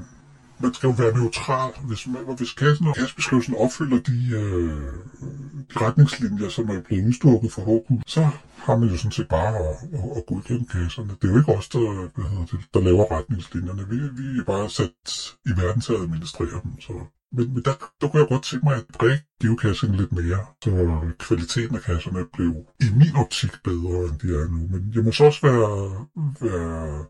man 0.60 0.74
skal 0.74 0.88
jo 0.88 0.96
være 0.98 1.18
neutral. 1.18 1.72
Hvis, 1.88 2.08
man, 2.08 2.36
hvis 2.38 2.54
kassen 2.54 2.88
og 2.88 2.96
kassebeskrivelsen 2.96 3.56
opfylder 3.56 4.00
de, 4.00 4.20
øh, 4.42 4.94
de 5.70 5.86
retningslinjer, 5.86 6.50
som 6.50 6.70
er 6.70 6.82
blevet 6.82 7.08
udstukket 7.08 7.52
for 7.52 7.62
HK, 7.62 8.04
så 8.08 8.30
har 8.56 8.78
man 8.78 8.90
jo 8.90 8.98
sådan 8.98 9.12
set 9.12 9.28
bare 9.28 9.58
at, 9.58 9.76
at, 9.94 10.18
at 10.18 10.26
godkende 10.28 10.66
kasserne. 10.66 11.10
Det 11.22 11.28
er 11.28 11.32
jo 11.34 11.38
ikke 11.38 11.56
os, 11.58 11.70
der, 11.70 12.10
hvad 12.16 12.30
hedder 12.30 12.46
det, 12.46 12.60
der 12.74 12.80
laver 12.80 13.18
retningslinjerne. 13.18 13.90
Vi, 13.90 13.96
vi 13.96 14.40
er 14.40 14.44
bare 14.44 14.70
sat 14.70 15.36
i 15.46 15.52
verden 15.62 15.82
til 15.82 15.94
at 15.94 16.00
administrere 16.00 16.62
dem. 16.64 16.82
Så. 16.82 16.94
Men, 17.36 17.54
men 17.54 17.64
der, 17.64 17.74
der 18.02 18.08
kunne 18.08 18.22
jeg 18.22 18.30
godt 18.30 18.44
tænke 18.44 18.66
mig 18.66 18.76
at 18.76 18.86
brække 19.00 19.24
geocaching 19.42 19.96
lidt 19.96 20.12
mere, 20.12 20.40
så 20.64 21.00
kvaliteten 21.20 21.76
af 21.76 21.82
kasserne 21.82 22.26
blev 22.34 22.54
i 22.80 22.88
min 23.00 23.16
optik 23.16 23.52
bedre, 23.64 23.98
end 24.10 24.20
de 24.20 24.28
er 24.40 24.48
nu. 24.54 24.60
Men 24.72 24.92
jeg 24.96 25.04
må 25.04 25.12
så 25.12 25.26
også 25.26 25.42
være, 25.42 25.70
være 26.42 27.06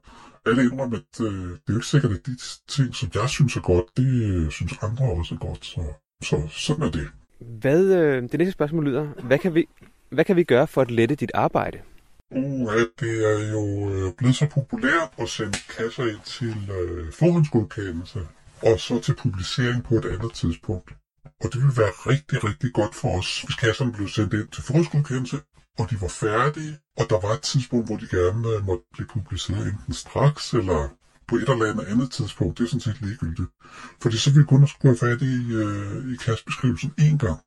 alle 0.45 0.63
indrømme, 0.63 0.95
at 0.95 1.25
øh, 1.25 1.27
det 1.27 1.67
er 1.67 1.73
jo 1.73 1.75
ikke 1.75 1.87
sikkert, 1.87 2.11
at 2.11 2.25
de 2.25 2.37
ting, 2.67 2.95
som 2.95 3.09
jeg 3.13 3.29
synes 3.29 3.55
er 3.55 3.61
godt, 3.61 3.85
det 3.97 4.23
øh, 4.23 4.51
synes 4.51 4.73
andre 4.81 5.05
også 5.05 5.35
er 5.35 5.39
godt. 5.39 5.65
Så, 5.65 5.81
så 6.23 6.47
sådan 6.49 6.83
er 6.83 6.91
det. 6.91 7.07
Hvad, 7.39 7.83
øh, 7.85 8.21
det 8.31 8.39
næste 8.39 8.51
spørgsmål 8.51 8.85
lyder, 8.85 9.07
hvad 9.23 9.39
kan, 9.39 9.55
vi, 9.55 9.67
hvad 10.09 10.25
kan 10.25 10.35
vi 10.35 10.43
gøre 10.43 10.67
for 10.67 10.81
at 10.81 10.91
lette 10.91 11.15
dit 11.15 11.31
arbejde? 11.33 11.77
Uh, 12.31 12.73
det 12.99 13.13
er 13.31 13.51
jo 13.51 13.93
øh, 13.93 14.13
blevet 14.17 14.35
så 14.35 14.47
populært 14.53 15.09
at 15.17 15.29
sende 15.29 15.57
kasser 15.77 16.03
ind 16.03 16.21
til 16.25 16.71
øh, 16.79 17.11
forhåndsgodkendelse, 17.11 18.19
og 18.61 18.79
så 18.79 18.99
til 18.99 19.15
publicering 19.15 19.83
på 19.83 19.95
et 19.95 20.05
andet 20.05 20.33
tidspunkt. 20.33 20.93
Og 21.43 21.53
det 21.53 21.61
ville 21.61 21.77
være 21.77 21.91
rigtig, 22.11 22.43
rigtig 22.43 22.73
godt 22.73 22.95
for 22.95 23.17
os, 23.19 23.41
hvis 23.41 23.55
kasserne 23.55 23.93
blev 23.93 24.07
sendt 24.07 24.33
ind 24.33 24.47
til 24.47 24.63
forhåndsgodkendelse, 24.63 25.37
og 25.79 25.89
de 25.89 26.01
var 26.01 26.07
færdige, 26.07 26.77
og 26.97 27.05
der 27.09 27.19
var 27.27 27.33
et 27.33 27.41
tidspunkt, 27.41 27.87
hvor 27.87 27.97
de 27.97 28.07
gerne 28.07 28.49
øh, 28.49 28.65
måtte 28.65 28.83
blive 28.93 29.07
publiceret 29.07 29.67
enten 29.67 29.93
straks, 29.93 30.53
eller 30.53 30.89
på 31.27 31.35
et 31.35 31.49
eller 31.49 31.71
andet 31.71 31.85
andet 31.85 32.11
tidspunkt. 32.11 32.57
Det 32.57 32.63
er 32.63 32.67
sådan 32.67 32.79
set 32.79 33.01
ligegyldigt. 33.01 33.49
Fordi 34.01 34.17
så 34.17 34.29
ville 34.29 34.41
vi 34.41 34.47
kun 34.47 34.67
skulle 34.67 34.97
have 34.97 35.09
fat 35.09 35.21
i, 35.21 35.53
øh, 35.53 36.13
i 36.13 36.15
kassebeskrivelsen 36.15 36.93
én 36.99 37.17
gang. 37.17 37.39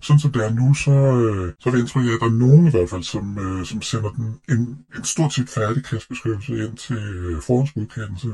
sådan 0.00 0.20
som 0.20 0.32
det 0.32 0.44
er 0.44 0.50
nu, 0.50 0.74
så, 0.74 0.90
øh, 0.90 1.52
så 1.60 1.70
vil 1.70 1.76
jeg 1.76 1.80
indtrykke, 1.80 2.12
at 2.12 2.20
der 2.20 2.26
er 2.26 2.30
nogen 2.46 2.66
i 2.66 2.70
hvert 2.70 2.90
fald, 2.90 3.02
som, 3.02 3.38
øh, 3.38 3.66
som 3.66 3.82
sender 3.82 4.10
den 4.10 4.40
en, 4.48 4.78
en 4.96 5.04
stort 5.04 5.32
set 5.32 5.48
færdig 5.48 5.84
kassebeskrivelse 5.84 6.52
ind 6.64 6.76
til 6.76 6.96
øh, 6.96 7.42
forhåndsgodkendelse. 7.42 8.28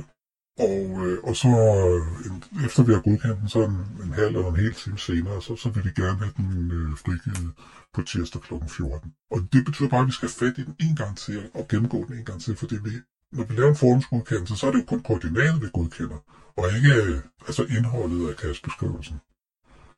Og, 0.58 1.06
øh, 1.06 1.18
og 1.22 1.36
så 1.36 1.48
øh, 1.48 2.26
en, 2.26 2.64
efter 2.64 2.82
vi 2.82 2.92
har 2.92 3.00
godkendt 3.00 3.40
den, 3.40 3.48
så 3.48 3.58
en, 3.58 3.78
en 4.04 4.12
halv 4.12 4.36
eller 4.36 4.50
en 4.50 4.56
hel 4.56 4.74
time 4.74 4.98
senere, 4.98 5.42
så, 5.42 5.56
så 5.56 5.68
vil 5.68 5.84
vi 5.84 5.90
gerne 6.02 6.18
have 6.18 6.32
den 6.36 6.70
øh, 6.70 6.96
frigivet 6.96 7.52
på 7.94 8.02
tirsdag 8.02 8.40
kl. 8.42 8.54
14. 8.68 9.12
Og 9.30 9.38
det 9.52 9.64
betyder 9.64 9.88
bare, 9.88 10.00
at 10.00 10.06
vi 10.06 10.12
skal 10.12 10.28
have 10.28 10.40
fat 10.42 10.58
i 10.58 10.64
den 10.64 10.74
en 10.80 10.96
gang 10.96 11.16
til 11.16 11.50
og 11.54 11.68
gennemgå 11.68 12.04
den 12.08 12.18
en 12.18 12.24
gang 12.24 12.40
til, 12.40 12.56
fordi 12.56 12.76
vi, 12.84 12.90
når 13.32 13.44
vi 13.44 13.54
laver 13.54 13.68
en 13.68 13.76
forhåndsgodkendelse, 13.76 14.56
så 14.56 14.66
er 14.66 14.70
det 14.70 14.78
jo 14.78 14.84
kun 14.84 15.02
koordinatet, 15.02 15.62
vi 15.62 15.68
godkender, 15.72 16.18
og 16.56 16.64
ikke 16.76 16.94
øh, 17.02 17.18
altså 17.46 17.62
indholdet 17.62 18.28
af 18.28 18.36
kastbeskrivelsen. 18.36 19.16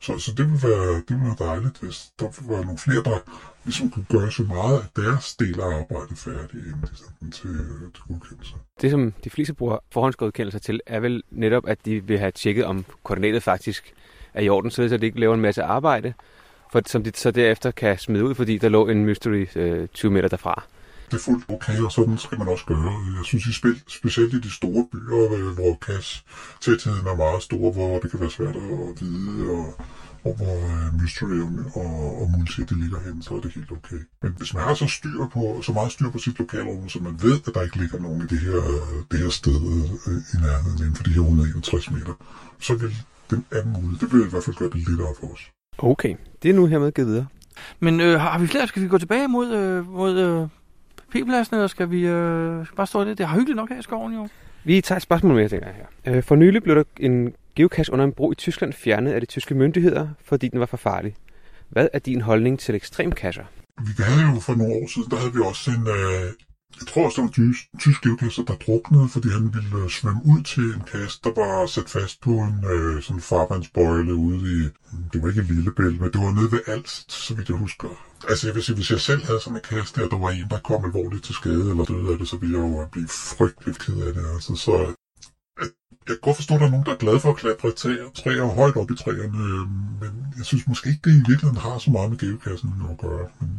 Så, 0.00 0.18
så 0.18 0.32
det, 0.36 0.46
vil 0.50 0.62
være, 0.62 0.94
det 0.94 1.10
vil 1.10 1.24
være 1.24 1.48
dejligt, 1.48 1.78
hvis 1.80 2.12
der 2.20 2.24
vil 2.24 2.50
være 2.50 2.64
nogle 2.64 2.78
flere, 2.78 3.02
der 3.02 3.18
ligesom 3.64 3.90
kunne 3.90 4.06
gøre 4.10 4.32
så 4.32 4.42
meget 4.42 4.78
af 4.78 4.86
deres 4.96 5.36
del 5.36 5.60
af 5.60 5.66
arbejdet 5.66 6.18
færdig, 6.18 6.60
inden 6.66 6.82
de 6.82 6.96
sender 6.96 7.12
den 7.20 7.32
til, 7.32 7.50
øh, 7.50 7.92
til 7.94 8.02
godkendelse. 8.08 8.54
Det, 8.80 8.90
som 8.90 9.12
de 9.24 9.30
fleste 9.30 9.54
bruger 9.54 9.78
forhåndsgodkendelser 9.92 10.58
til, 10.58 10.80
er 10.86 11.00
vel 11.00 11.22
netop, 11.30 11.68
at 11.68 11.78
de 11.84 12.04
vil 12.04 12.18
have 12.18 12.30
tjekket, 12.30 12.64
om 12.64 12.84
koordinatet 13.02 13.42
faktisk 13.42 13.94
er 14.34 14.42
i 14.42 14.48
orden, 14.48 14.70
så 14.70 14.82
at 14.82 15.00
de 15.00 15.06
ikke 15.06 15.20
laver 15.20 15.34
en 15.34 15.40
masse 15.40 15.62
arbejde, 15.62 16.14
for, 16.72 16.80
som 16.86 17.04
de 17.04 17.12
så 17.14 17.30
derefter 17.30 17.70
kan 17.70 17.98
smide 17.98 18.24
ud, 18.24 18.34
fordi 18.34 18.58
der 18.58 18.68
lå 18.68 18.88
en 18.88 19.04
mystery 19.04 19.46
øh, 19.56 19.88
20 19.88 20.12
meter 20.12 20.28
derfra. 20.28 20.64
Det 21.14 21.20
er 21.20 21.24
fuldt 21.24 21.44
okay, 21.48 21.78
og 21.80 21.92
sådan 21.92 22.18
skal 22.18 22.38
man 22.38 22.48
også 22.48 22.64
gøre. 22.66 22.92
Jeg 23.18 23.24
synes, 23.24 23.46
i 23.46 23.52
spil, 23.52 23.82
specielt 23.86 24.34
i 24.34 24.40
de 24.40 24.50
store 24.50 24.86
byer, 24.92 25.32
øh, 25.36 25.54
hvor 25.58 25.78
kasse-tætheden 25.86 27.06
er 27.06 27.16
meget 27.16 27.42
stor, 27.42 27.72
hvor 27.72 27.98
det 27.98 28.10
kan 28.10 28.20
være 28.20 28.30
svært 28.30 28.56
at 28.56 29.00
vide, 29.00 29.50
og, 29.50 29.66
og 30.24 30.32
hvor 30.38 30.56
uh, 30.70 31.02
mystery 31.02 31.38
og, 31.74 32.20
og 32.20 32.30
multi 32.36 32.60
det 32.60 32.76
ligger 32.82 32.98
hen, 33.06 33.22
så 33.22 33.34
er 33.34 33.40
det 33.40 33.52
helt 33.52 33.72
okay. 33.72 34.00
Men 34.22 34.34
hvis 34.38 34.54
man 34.54 34.62
har 34.62 34.74
så, 34.74 34.86
styr 34.86 35.26
på, 35.32 35.62
så 35.62 35.72
meget 35.72 35.92
styr 35.92 36.10
på 36.10 36.18
sit 36.18 36.38
lokalområde, 36.38 36.90
så 36.90 36.98
man 36.98 37.16
ved, 37.22 37.36
at 37.46 37.54
der 37.54 37.62
ikke 37.62 37.78
ligger 37.82 37.98
nogen 37.98 38.20
i 38.22 38.26
det 38.26 38.38
her, 38.38 38.60
det 39.10 39.18
her 39.18 39.28
sted 39.28 39.58
øh, 40.08 40.18
i 40.34 40.36
nærheden 40.44 40.78
inden 40.78 40.94
for 40.94 41.04
de 41.04 41.10
her 41.10 41.20
161 41.20 41.90
meter, 41.90 42.14
så 42.60 42.74
vil 42.74 42.94
den 43.30 43.44
anden 43.52 43.72
mulighed, 43.72 43.98
det 43.98 44.12
vil 44.12 44.26
i 44.26 44.30
hvert 44.30 44.44
fald 44.44 44.56
gøre 44.56 44.70
det 44.70 44.88
lettere 44.88 45.14
for 45.20 45.26
os. 45.32 45.42
Okay, 45.78 46.16
det 46.42 46.50
er 46.50 46.54
nu 46.54 46.66
hermed 46.66 46.92
givet 46.92 47.08
videre. 47.08 47.26
Men 47.80 48.00
øh, 48.00 48.20
har 48.20 48.38
vi 48.38 48.46
flere? 48.46 48.66
Skal 48.66 48.82
vi 48.82 48.88
gå 48.88 48.98
tilbage 48.98 49.28
mod, 49.28 49.48
øh, 49.52 49.92
mod 49.92 50.18
øh, 50.18 50.48
P-pladsen, 51.14 51.56
eller 51.56 51.66
skal 51.66 51.90
vi 51.90 52.06
øh, 52.06 52.66
bare 52.76 52.86
stå 52.86 53.02
i 53.02 53.08
det? 53.08 53.18
Det 53.18 53.26
har 53.26 53.34
hyggeligt 53.36 53.56
nok 53.56 53.68
her 53.68 53.78
i 53.78 53.82
skoven, 53.82 54.14
jo. 54.14 54.28
Vi 54.64 54.80
tager 54.80 54.96
et 54.96 55.02
spørgsmål 55.02 55.34
mere, 55.34 55.48
tænker 55.48 55.66
jeg 55.66 55.76
her. 56.04 56.16
Øh, 56.16 56.22
For 56.22 56.34
nylig 56.36 56.62
blev 56.62 56.76
der 56.76 56.84
en 57.00 57.34
geocache 57.56 57.92
under 57.92 58.04
en 58.04 58.12
bro 58.12 58.32
i 58.32 58.34
Tyskland 58.34 58.72
fjernet 58.72 59.12
af 59.12 59.20
de 59.20 59.26
tyske 59.26 59.54
myndigheder, 59.54 60.08
fordi 60.24 60.48
den 60.48 60.60
var 60.60 60.66
for 60.66 60.76
farlig. 60.76 61.14
Hvad 61.68 61.88
er 61.92 61.98
din 61.98 62.20
holdning 62.20 62.58
til 62.58 62.74
ekstremkasser? 62.74 63.44
Vi 63.80 63.92
havde 64.02 64.34
jo 64.34 64.40
for 64.40 64.54
nogle 64.54 64.74
år 64.74 64.88
siden, 64.94 65.10
der 65.10 65.16
havde 65.16 65.32
vi 65.34 65.40
også 65.44 65.70
en, 65.70 65.86
øh, 65.88 66.32
jeg 66.80 66.86
tror 66.86 67.04
også, 67.04 67.16
det 67.16 67.22
var 67.22 67.28
en 67.28 67.32
tysk, 67.32 67.62
tysk 67.78 68.02
geocacher, 68.02 68.44
der 68.44 68.56
druknede, 68.66 69.08
fordi 69.08 69.28
han 69.28 69.54
ville 69.54 69.76
øh, 69.82 69.90
svømme 69.90 70.22
ud 70.24 70.42
til 70.42 70.66
en 70.76 70.84
kast, 70.92 71.24
der 71.24 71.32
var 71.40 71.66
sat 71.66 71.88
fast 71.90 72.20
på 72.20 72.30
en 72.30 72.64
øh, 72.72 73.02
sådan 73.02 73.20
farvandsbøjle 73.20 74.14
ude 74.14 74.38
i, 74.54 74.58
det 75.12 75.22
var 75.22 75.28
ikke 75.28 75.40
en 75.40 75.46
lille 75.46 75.72
bæl, 75.72 76.00
men 76.00 76.12
det 76.12 76.20
var 76.20 76.32
nede 76.32 76.52
ved 76.52 76.60
Alst, 76.66 77.12
så 77.12 77.34
vidt 77.34 77.48
jeg 77.48 77.56
husker. 77.56 77.88
Altså 78.28 78.46
jeg 78.46 78.54
vil 78.54 78.62
sige, 78.62 78.76
hvis 78.76 78.90
jeg 78.90 79.00
selv 79.00 79.24
havde 79.24 79.40
sådan 79.40 79.56
en 79.56 79.62
kast 79.70 79.96
der, 79.96 80.08
der 80.08 80.18
var 80.18 80.30
en, 80.30 80.48
der 80.50 80.58
kom 80.58 80.84
alvorligt 80.84 81.24
til 81.24 81.34
skade 81.34 81.70
eller 81.70 81.84
døde 81.84 82.12
af 82.12 82.18
det, 82.18 82.28
så 82.28 82.36
ville 82.36 82.58
jeg 82.58 82.64
jo 82.64 82.86
blive 82.92 83.08
frygteligt 83.08 83.78
ked 83.78 83.96
af 84.06 84.14
det. 84.14 84.24
Altså, 84.34 84.54
så 84.56 84.72
øh, 85.60 85.68
jeg 86.08 86.16
kan 86.16 86.18
godt 86.22 86.36
forstå, 86.36 86.54
at 86.54 86.60
der 86.60 86.66
er 86.66 86.70
nogen, 86.70 86.86
der 86.86 86.92
er 86.92 87.02
glade 87.04 87.20
for 87.20 87.30
at 87.30 87.36
klatre 87.36 87.70
træer, 87.70 88.10
træer 88.14 88.44
højt 88.44 88.76
op 88.76 88.90
i 88.90 88.96
træerne, 88.96 89.38
øh, 89.48 89.64
men 90.00 90.12
jeg 90.38 90.44
synes 90.44 90.68
måske 90.68 90.88
ikke, 90.90 91.04
det 91.04 91.10
i 91.10 91.24
virkeligheden 91.30 91.56
har 91.66 91.78
så 91.78 91.90
meget 91.90 92.10
med 92.10 92.18
geokassen 92.18 92.70
at 92.90 92.98
gøre. 92.98 93.26
Men, 93.40 93.50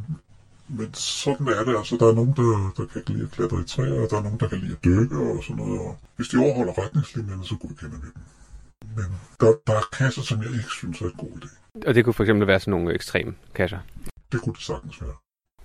men 0.67 0.93
sådan 0.93 1.47
er 1.47 1.63
det. 1.63 1.77
Altså, 1.77 1.97
der 1.99 2.07
er 2.07 2.15
nogen, 2.15 2.33
der, 2.37 2.73
der 2.77 2.85
kan 2.85 3.01
lide 3.07 3.23
at 3.23 3.31
klatre 3.31 3.61
i 3.61 3.67
træer, 3.67 4.01
og 4.03 4.07
der 4.09 4.17
er 4.17 4.23
nogen, 4.23 4.39
der 4.39 4.47
kan 4.47 4.57
lide 4.57 4.71
at 4.71 4.83
dykke 4.85 5.17
og 5.17 5.43
sådan 5.43 5.55
noget. 5.55 5.79
Og 5.79 5.97
hvis 6.15 6.27
de 6.27 6.37
overholder 6.37 6.73
retningslinjerne, 6.83 7.45
så 7.45 7.55
godkender 7.55 7.97
vi 8.03 8.07
dem. 8.15 8.23
Men 8.95 9.05
der, 9.39 9.53
der 9.67 9.73
er 9.73 9.87
kasser, 9.97 10.21
som 10.21 10.41
jeg 10.43 10.51
ikke 10.51 10.69
synes 10.79 11.01
er 11.01 11.05
en 11.05 11.11
god 11.17 11.29
idé. 11.29 11.49
Og 11.87 11.95
det 11.95 12.03
kunne 12.03 12.13
for 12.13 12.23
eksempel 12.23 12.47
være 12.47 12.59
sådan 12.59 12.71
nogle 12.71 12.93
ekstreme 12.93 13.33
kasser. 13.55 13.79
Det 14.31 14.41
kunne 14.41 14.53
det 14.53 14.63
sagtens 14.63 15.01
være. 15.01 15.15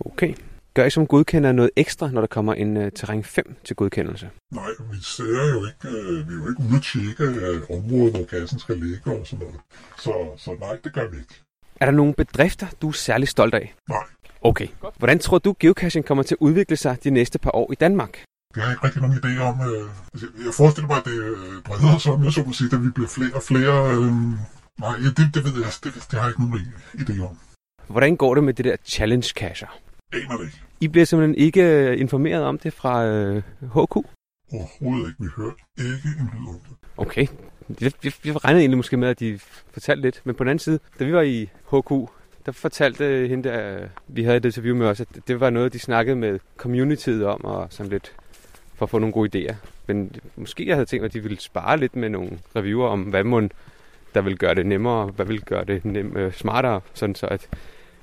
Okay. 0.01 0.35
Gør 0.75 0.85
I 0.85 0.91
som 0.91 1.07
godkender 1.07 1.53
noget 1.53 1.71
ekstra, 1.77 2.11
når 2.11 2.21
der 2.21 2.29
kommer 2.29 2.55
en 2.55 2.77
uh, 2.77 2.89
terræn 2.95 3.25
5 3.25 3.57
til 3.65 3.77
godkendelse? 3.77 4.31
Nej, 4.53 4.71
vi 4.93 4.97
ser 5.03 5.51
jo 5.55 5.67
ikke, 5.67 5.99
øh, 5.99 6.29
vi 6.29 6.35
er 6.35 6.39
jo 6.39 6.49
ikke 6.49 6.63
ude 6.69 6.77
at 6.77 6.83
tjekke 6.83 7.25
øh, 7.25 7.63
området, 7.77 8.15
hvor 8.15 8.25
kassen 8.25 8.59
skal 8.59 8.79
ligge 8.79 9.19
og 9.19 9.27
sådan 9.27 9.47
noget. 9.47 9.61
Så, 9.99 10.13
så 10.37 10.57
nej, 10.61 10.79
det 10.85 10.93
gør 10.93 11.09
vi 11.09 11.17
ikke. 11.17 11.43
Er 11.81 11.85
der 11.85 11.93
nogle 11.93 12.15
bedrifter, 12.15 12.67
du 12.83 12.89
er 12.89 12.93
særlig 12.93 13.29
stolt 13.29 13.55
af? 13.55 13.75
Nej, 13.89 14.05
Okay. 14.43 14.69
Hvordan 14.99 15.19
tror 15.19 15.39
du, 15.39 15.55
geocaching 15.61 16.05
kommer 16.05 16.23
til 16.23 16.35
at 16.35 16.39
udvikle 16.41 16.77
sig 16.77 17.05
de 17.05 17.11
næste 17.11 17.39
par 17.39 17.51
år 17.55 17.73
i 17.73 17.75
Danmark? 17.75 18.25
det 18.55 18.63
har 18.63 18.69
jeg 18.69 18.75
ikke 18.75 18.87
rigtig 18.87 19.03
nogen 19.03 19.17
idé 19.19 19.43
om. 19.43 19.61
Øh, 19.61 19.91
altså, 20.13 20.27
jeg 20.45 20.55
forestiller 20.55 20.89
mig, 20.89 20.97
at 20.97 21.05
det 21.05 21.19
øh, 21.23 21.63
breder 21.65 21.99
sig, 21.99 22.13
om 22.13 22.25
jeg 22.25 22.33
så 22.33 22.43
må 22.47 22.53
sige, 22.53 22.71
at 22.73 22.83
vi 22.85 22.91
bliver 22.91 23.09
flere 23.09 23.35
og 23.35 23.43
flere. 23.43 23.75
Øh, 23.95 24.13
nej, 24.85 24.97
det, 25.17 25.35
det 25.35 25.45
ved 25.45 25.55
jeg, 25.63 25.71
det, 25.85 25.95
det 26.11 26.15
har 26.19 26.21
jeg 26.21 26.31
ikke 26.31 26.43
nogen 26.43 26.75
idé 26.95 27.23
om. 27.29 27.39
Hvordan 27.87 28.17
går 28.17 28.35
det 28.35 28.45
med 28.45 28.55
det 28.55 28.65
der 28.65 28.77
challenge 28.85 29.29
cacher? 29.37 29.79
Aner 30.13 30.37
det 30.37 30.45
ikke. 30.45 30.61
I 30.81 30.89
bliver 30.89 31.05
simpelthen 31.05 31.35
ikke 31.35 31.63
øh, 31.63 32.01
informeret 32.01 32.45
om 32.45 32.59
det 32.59 32.73
fra 32.73 33.05
øh, 33.07 33.43
HQ? 33.63 33.97
Overhovedet 34.53 35.09
ikke. 35.09 35.23
Vi 35.25 35.29
hører 35.37 35.53
ikke 35.79 36.09
en 36.21 36.31
lyd 36.35 36.49
om 36.49 36.61
det. 36.69 36.77
Okay. 36.97 37.27
Jeg, 37.81 37.93
jeg, 38.05 38.13
jeg 38.25 38.45
regnede 38.45 38.61
egentlig 38.63 38.79
måske 38.79 38.97
med, 38.97 39.09
at 39.09 39.21
de 39.21 39.39
fortalte 39.73 40.03
lidt. 40.03 40.21
Men 40.25 40.35
på 40.35 40.45
den 40.45 40.51
anden 40.51 40.59
side, 40.59 40.79
da 40.99 41.05
vi 41.05 41.13
var 41.13 41.23
i 41.23 41.49
HQ, 41.73 42.11
der 42.51 42.55
fortalte 42.55 43.05
øh, 43.05 43.31
hende 43.31 43.49
der, 43.49 43.89
vi 44.09 44.25
havde 44.25 44.37
et 44.37 44.45
interview 44.45 44.77
med 44.77 44.87
os, 44.87 45.01
at 45.01 45.09
det 45.29 45.41
var 45.41 45.51
noget, 45.51 45.73
de 45.73 45.79
snakkede 45.79 46.17
med 46.17 46.39
communityet 46.57 47.27
om, 47.27 47.45
og 47.45 47.67
sådan 47.71 47.91
lidt 47.91 48.13
for 48.75 48.87
at 48.87 48.91
få 48.91 48.99
nogle 48.99 49.13
gode 49.13 49.31
idéer. 49.31 49.55
Men 49.87 50.13
måske 50.37 50.67
jeg 50.67 50.77
havde 50.77 50.87
tænkt, 50.87 51.05
at 51.05 51.13
de 51.13 51.23
ville 51.23 51.41
spare 51.41 51.79
lidt 51.79 51.97
med 51.97 52.09
nogle 52.09 52.39
reviewer 52.57 52.89
om, 52.89 53.03
hvad 53.03 53.25
man, 53.25 53.51
der 54.15 54.21
vil 54.21 54.39
gøre 54.39 54.55
det 54.55 54.67
nemmere, 54.67 55.07
hvad 55.07 55.27
vil 55.27 55.41
gøre 55.41 55.65
det 55.65 55.85
nem, 55.85 56.17
øh, 56.17 56.33
smartere, 56.33 56.81
sådan 56.95 57.15
så 57.15 57.27
at 57.27 57.49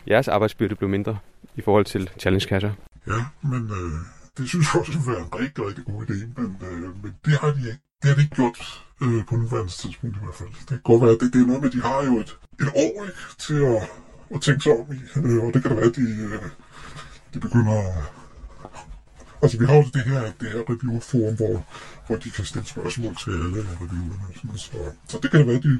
jeres 0.07 0.27
arbejdsbyrde 0.27 0.75
blev 0.75 0.89
mindre 0.89 1.17
i 1.55 1.62
forhold 1.62 1.86
til 1.86 2.10
challenge-kasser. 2.19 2.71
Ja, 3.07 3.25
men 3.41 3.63
øh, 3.63 3.91
det 4.38 4.49
synes 4.49 4.67
jeg 4.73 4.79
også 4.79 4.91
ville 4.91 5.12
være 5.12 5.19
en 5.19 5.41
rigtig, 5.41 5.65
rigtig 5.67 5.86
god 5.86 6.05
idé, 6.05 6.41
men, 6.41 6.57
øh, 6.71 7.03
men 7.03 7.13
det 7.25 7.33
har 7.33 7.51
de 7.51 7.60
ikke. 7.60 7.81
Det 8.01 8.10
har 8.10 8.15
de 8.15 8.21
ikke 8.21 8.36
gjort 8.36 8.83
øh, 9.01 9.25
på 9.29 9.36
nuværende 9.36 9.71
tidspunkt 9.71 10.15
i 10.15 10.19
hvert 10.23 10.36
fald. 10.36 10.49
Det 10.49 10.67
kan 10.67 10.79
godt 10.83 11.01
være, 11.01 11.12
at 11.12 11.19
det, 11.21 11.33
det 11.33 11.41
er 11.41 11.45
noget 11.45 11.62
med, 11.62 11.69
at 11.69 11.75
de 11.75 11.81
har 11.81 12.05
jo 12.05 12.19
et, 12.19 12.31
et 12.62 12.69
år 12.86 13.03
ikke, 13.03 13.21
til 13.45 13.60
at, 13.73 13.81
at 14.35 14.41
tænke 14.41 14.61
sig 14.61 14.71
om 14.71 14.93
i, 14.93 14.99
øh, 15.19 15.43
og 15.43 15.53
det 15.53 15.61
kan 15.61 15.71
da 15.71 15.75
være, 15.75 15.85
at 15.85 15.95
de, 15.95 16.01
øh, 16.01 16.41
de 17.33 17.39
begynder 17.39 17.73
at... 17.73 18.03
Altså, 19.41 19.59
vi 19.59 19.65
har 19.65 19.75
jo 19.75 19.83
det 19.93 20.03
her, 20.03 20.21
det 20.39 20.51
her 20.51 20.61
reviewerforum, 20.69 21.35
hvor, 21.35 21.65
hvor 22.07 22.15
de 22.15 22.31
kan 22.31 22.45
stille 22.45 22.67
spørgsmål 22.67 23.15
til 23.15 23.31
alle 23.31 23.61
reviewerne. 23.81 24.35
Sådan, 24.35 24.57
så, 24.57 24.71
så 25.07 25.19
det 25.21 25.31
kan 25.31 25.39
da 25.39 25.45
være, 25.45 25.55
at 25.55 25.63
de, 25.63 25.79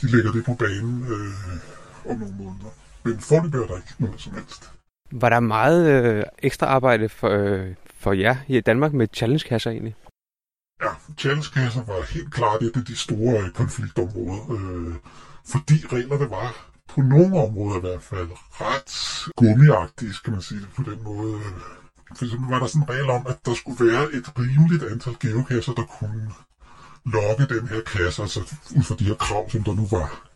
de 0.00 0.06
lægger 0.16 0.32
det 0.32 0.44
på 0.44 0.54
banen 0.54 1.02
øh, 1.02 2.10
om 2.10 2.18
nogle 2.18 2.34
måneder. 2.38 2.72
Men 3.04 3.20
forløbig 3.20 3.58
er 3.58 3.66
der 3.66 3.76
ikke 3.76 3.94
noget 3.98 4.20
som 4.20 4.34
helst. 4.34 4.70
Var 5.12 5.28
der 5.28 5.40
meget 5.40 6.04
øh, 6.04 6.24
ekstra 6.38 6.66
arbejde 6.66 7.08
for, 7.08 7.28
øh, 7.28 7.74
for 7.98 8.12
jer 8.12 8.36
i 8.48 8.60
Danmark 8.60 8.92
med 8.92 9.08
challenge-kasser 9.14 9.70
egentlig? 9.70 9.94
Ja, 10.82 10.88
challenge-kasser 11.18 11.84
var 11.84 12.12
helt 12.12 12.32
klart 12.34 12.62
et 12.62 12.76
af 12.76 12.84
de 12.84 12.96
store 12.96 13.44
øh, 13.44 13.50
konfliktområder, 13.50 14.52
øh, 14.52 14.94
fordi 15.44 15.74
reglerne 15.92 16.30
var 16.30 16.73
på 16.88 17.00
nogle 17.00 17.38
områder 17.46 17.76
i 17.76 17.80
hvert 17.80 18.02
fald 18.02 18.28
ret 18.50 18.92
gummiagtige, 19.36 20.14
skal 20.14 20.32
man 20.32 20.42
sige 20.42 20.60
det 20.60 20.68
på 20.76 20.82
den 20.82 21.04
måde. 21.04 21.40
For 22.16 22.24
eksempel 22.24 22.48
var 22.50 22.58
der 22.58 22.66
sådan 22.66 22.82
en 22.82 22.90
regel 22.90 23.10
om, 23.10 23.26
at 23.26 23.46
der 23.46 23.54
skulle 23.54 23.86
være 23.86 24.12
et 24.12 24.38
rimeligt 24.38 24.82
antal 24.82 25.16
geokasser, 25.20 25.72
der 25.72 25.84
kunne 25.84 26.30
lokke 27.04 27.54
den 27.54 27.68
her 27.68 27.80
kasse, 27.80 28.22
altså 28.22 28.40
ud 28.76 28.82
fra 28.82 28.94
de 28.98 29.04
her 29.04 29.14
krav, 29.14 29.50
som 29.50 29.64
der 29.64 29.74
nu 29.74 29.86
var. 29.90 30.30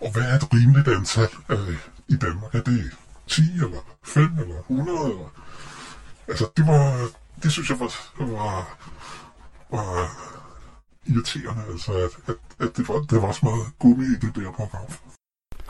Og 0.00 0.12
hvad 0.12 0.22
er 0.22 0.36
et 0.36 0.52
rimeligt 0.54 0.88
antal 0.88 1.28
øh, 1.48 1.76
i 2.08 2.16
Danmark? 2.16 2.54
Er 2.54 2.62
det 2.62 2.96
10 3.26 3.42
eller 3.54 3.80
5 4.04 4.38
eller 4.38 4.58
100? 4.58 4.98
Eller? 5.10 5.32
Altså, 6.28 6.46
det 6.56 6.66
var, 6.66 7.08
det 7.42 7.52
synes 7.52 7.70
jeg 7.70 7.80
var, 7.80 7.92
var, 8.18 8.78
var 9.70 10.10
irriterende, 11.06 11.62
altså, 11.70 11.92
at, 11.92 12.10
at, 12.26 12.66
at 12.66 12.76
det, 12.76 12.88
var, 12.88 13.00
det 13.10 13.22
var 13.22 13.32
så 13.32 13.40
meget 13.42 13.66
gummi 13.78 14.04
i 14.04 14.16
det 14.26 14.34
der 14.34 14.52
program. 14.52 14.86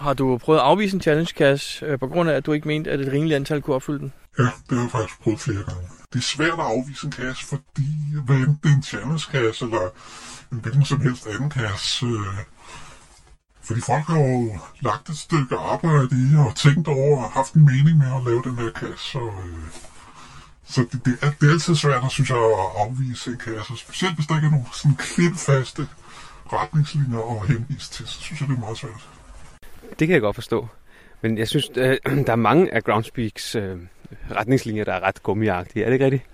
Har 0.00 0.14
du 0.14 0.38
prøvet 0.38 0.58
at 0.58 0.64
afvise 0.64 0.94
en 0.94 1.02
challenge 1.02 1.32
cash, 1.36 1.82
øh, 1.86 1.98
på 1.98 2.06
grund 2.06 2.30
af, 2.30 2.34
at 2.34 2.46
du 2.46 2.52
ikke 2.52 2.68
mente, 2.68 2.90
at 2.90 3.00
et 3.00 3.12
rimeligt 3.12 3.36
antal 3.36 3.62
kunne 3.62 3.76
opfylde 3.76 3.98
den? 3.98 4.12
Ja, 4.38 4.44
det 4.44 4.78
har 4.78 4.80
jeg 4.80 4.90
faktisk 4.90 5.20
prøvet 5.20 5.40
flere 5.40 5.62
gange. 5.68 5.82
Det 6.12 6.18
er 6.18 6.22
svært 6.22 6.58
at 6.58 6.70
afvise 6.74 7.06
en 7.06 7.12
kasse, 7.12 7.46
fordi 7.46 7.88
hvad 8.24 8.36
enten 8.36 8.58
det 8.62 8.70
er 8.70 8.74
en 8.74 8.82
challenge-kasse 8.82 9.64
eller 9.64 9.88
en 10.52 10.58
hvilken 10.58 10.84
som 10.84 11.00
helst 11.00 11.26
anden 11.26 11.50
kasse, 11.50 12.06
øh, 12.06 12.38
fordi 13.62 13.80
folk 13.80 14.04
har 14.04 14.20
jo 14.20 14.58
lagt 14.80 15.08
et 15.08 15.18
stykke 15.18 15.56
arbejde 15.56 16.10
i 16.24 16.36
og 16.36 16.56
tænkt 16.56 16.88
over 16.88 17.24
og 17.24 17.30
haft 17.30 17.52
en 17.52 17.64
mening 17.64 17.98
med 17.98 18.06
at 18.16 18.24
lave 18.24 18.42
den 18.42 18.56
her 18.58 18.70
kasse. 18.70 19.04
Så, 19.12 19.18
øh, 19.18 19.66
så 20.64 20.80
det, 20.92 21.04
det, 21.04 21.18
er, 21.22 21.30
det 21.40 21.48
er 21.48 21.52
altid 21.52 21.74
svært, 21.74 22.04
at, 22.04 22.10
synes 22.10 22.30
jeg, 22.30 22.38
at 22.38 22.68
afvise 22.82 23.30
en 23.30 23.38
kasse. 23.38 23.76
Specielt 23.76 24.14
hvis 24.14 24.26
der 24.26 24.34
ikke 24.36 24.46
er 24.46 24.50
nogen 24.50 24.66
sådan 24.72 24.96
klipfaste 24.96 25.88
retningslinjer 26.52 27.40
at 27.40 27.48
henvise 27.48 27.90
til, 27.90 28.06
så 28.06 28.20
synes 28.20 28.40
jeg, 28.40 28.48
det 28.48 28.56
er 28.56 28.60
meget 28.60 28.78
svært. 28.78 29.19
Det 30.00 30.08
kan 30.08 30.14
jeg 30.14 30.20
godt 30.20 30.34
forstå. 30.34 30.68
Men 31.22 31.38
jeg 31.38 31.48
synes, 31.48 31.70
øh, 31.76 31.96
der 32.26 32.32
er 32.32 32.36
mange 32.36 32.74
af 32.74 32.84
Groundspeaks 32.84 33.54
øh, 33.54 33.78
retningslinjer, 34.30 34.84
der 34.84 34.92
er 34.92 35.00
ret 35.00 35.22
gummiagtige. 35.22 35.84
Er 35.84 35.88
det 35.88 35.92
ikke 35.92 36.04
rigtigt? 36.04 36.24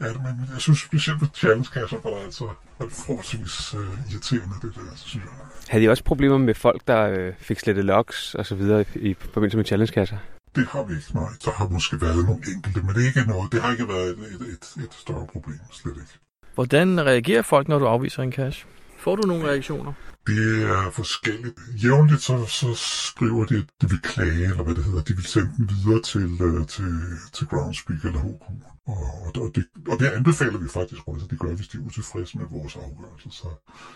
Ja, 0.00 0.08
det, 0.08 0.16
men 0.22 0.48
jeg 0.52 0.60
synes 0.60 0.78
specielt 0.78 1.18
på 1.20 1.26
challenge-kasser, 1.34 1.96
hvor 1.96 2.10
der 2.10 2.16
er 2.16 2.24
altså 2.24 2.44
er 2.80 2.84
det 2.84 2.92
forholdsvis 2.92 3.74
øh, 3.74 4.12
irriterende, 4.12 4.54
det 4.62 4.74
der, 4.74 4.96
så 4.96 5.08
synes 5.08 5.24
jeg. 5.24 5.32
Havde 5.68 5.84
I 5.84 5.88
også 5.88 6.04
problemer 6.04 6.38
med 6.38 6.54
folk, 6.54 6.82
der 6.86 7.02
øh, 7.02 7.32
fik 7.38 7.58
slettet 7.58 7.84
logs 7.84 8.34
og 8.34 8.46
så 8.46 8.54
videre 8.54 8.84
i, 8.94 8.98
i 9.10 9.14
forbindelse 9.14 9.56
med 9.56 9.64
challenge-kasser? 9.64 10.16
Det 10.56 10.66
har 10.66 10.82
vi 10.82 10.94
ikke, 10.94 11.14
nej. 11.14 11.28
Der 11.44 11.50
har 11.50 11.68
måske 11.68 12.00
været 12.00 12.24
nogle 12.24 12.42
enkelte, 12.54 12.80
men 12.86 12.94
det 12.94 13.02
er 13.02 13.06
ikke 13.06 13.30
noget. 13.30 13.52
Det 13.52 13.62
har 13.62 13.72
ikke 13.72 13.88
været 13.88 14.08
et, 14.08 14.18
et, 14.18 14.46
et, 14.52 14.84
et 14.84 14.94
større 14.94 15.26
problem, 15.32 15.60
slet 15.72 15.96
ikke. 15.96 16.12
Hvordan 16.54 17.06
reagerer 17.06 17.42
folk, 17.42 17.68
når 17.68 17.78
du 17.78 17.86
afviser 17.86 18.22
en 18.22 18.32
cash? 18.32 18.66
Får 18.98 19.16
du 19.16 19.28
nogle 19.28 19.44
reaktioner? 19.44 19.92
Det 20.26 20.62
er 20.74 20.90
forskelligt. 20.90 21.58
Jævnligt 21.84 22.22
så, 22.22 22.46
så 22.46 22.74
skriver 22.74 23.44
de, 23.44 23.56
at 23.56 23.68
de 23.80 23.86
vil 23.90 24.00
klage, 24.02 24.44
eller 24.44 24.62
hvad 24.62 24.74
det 24.74 24.84
hedder. 24.84 25.02
De 25.02 25.14
vil 25.14 25.24
sende 25.24 25.52
den 25.56 25.70
videre 25.70 26.02
til, 26.02 26.26
uh, 26.46 26.66
til, 26.66 26.92
til 27.32 27.46
Groundspeak 27.46 28.04
eller 28.04 28.20
HQ. 28.20 28.44
Og, 28.86 29.42
og, 29.42 29.50
det, 29.54 29.64
og 29.88 29.96
det 30.00 30.06
anbefaler 30.06 30.58
vi 30.58 30.68
faktisk 30.68 31.02
også, 31.06 31.24
at 31.24 31.30
de 31.30 31.36
gør, 31.36 31.54
hvis 31.54 31.68
de 31.68 31.78
er 31.78 31.82
utilfredse 31.82 32.38
med 32.38 32.46
vores 32.50 32.76
afgørelse. 32.76 33.30
Så, 33.30 33.48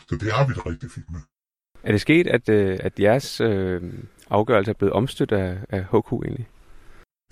så 0.09 0.17
det 0.17 0.33
har 0.33 0.47
vi 0.47 0.53
det 0.55 0.67
rigtig 0.67 0.91
fint 0.91 1.11
med. 1.11 1.21
Er 1.83 1.93
det 1.93 2.01
sket, 2.01 2.27
at, 2.27 2.49
øh, 2.49 2.79
at 2.83 3.01
jeres 3.01 3.41
øh, 3.41 3.83
afgørelse 4.31 4.71
er 4.71 4.75
blevet 4.75 4.93
omstødt 4.93 5.33
af, 5.33 5.59
af 5.69 5.83
HQ 5.85 6.13
egentlig? 6.13 6.49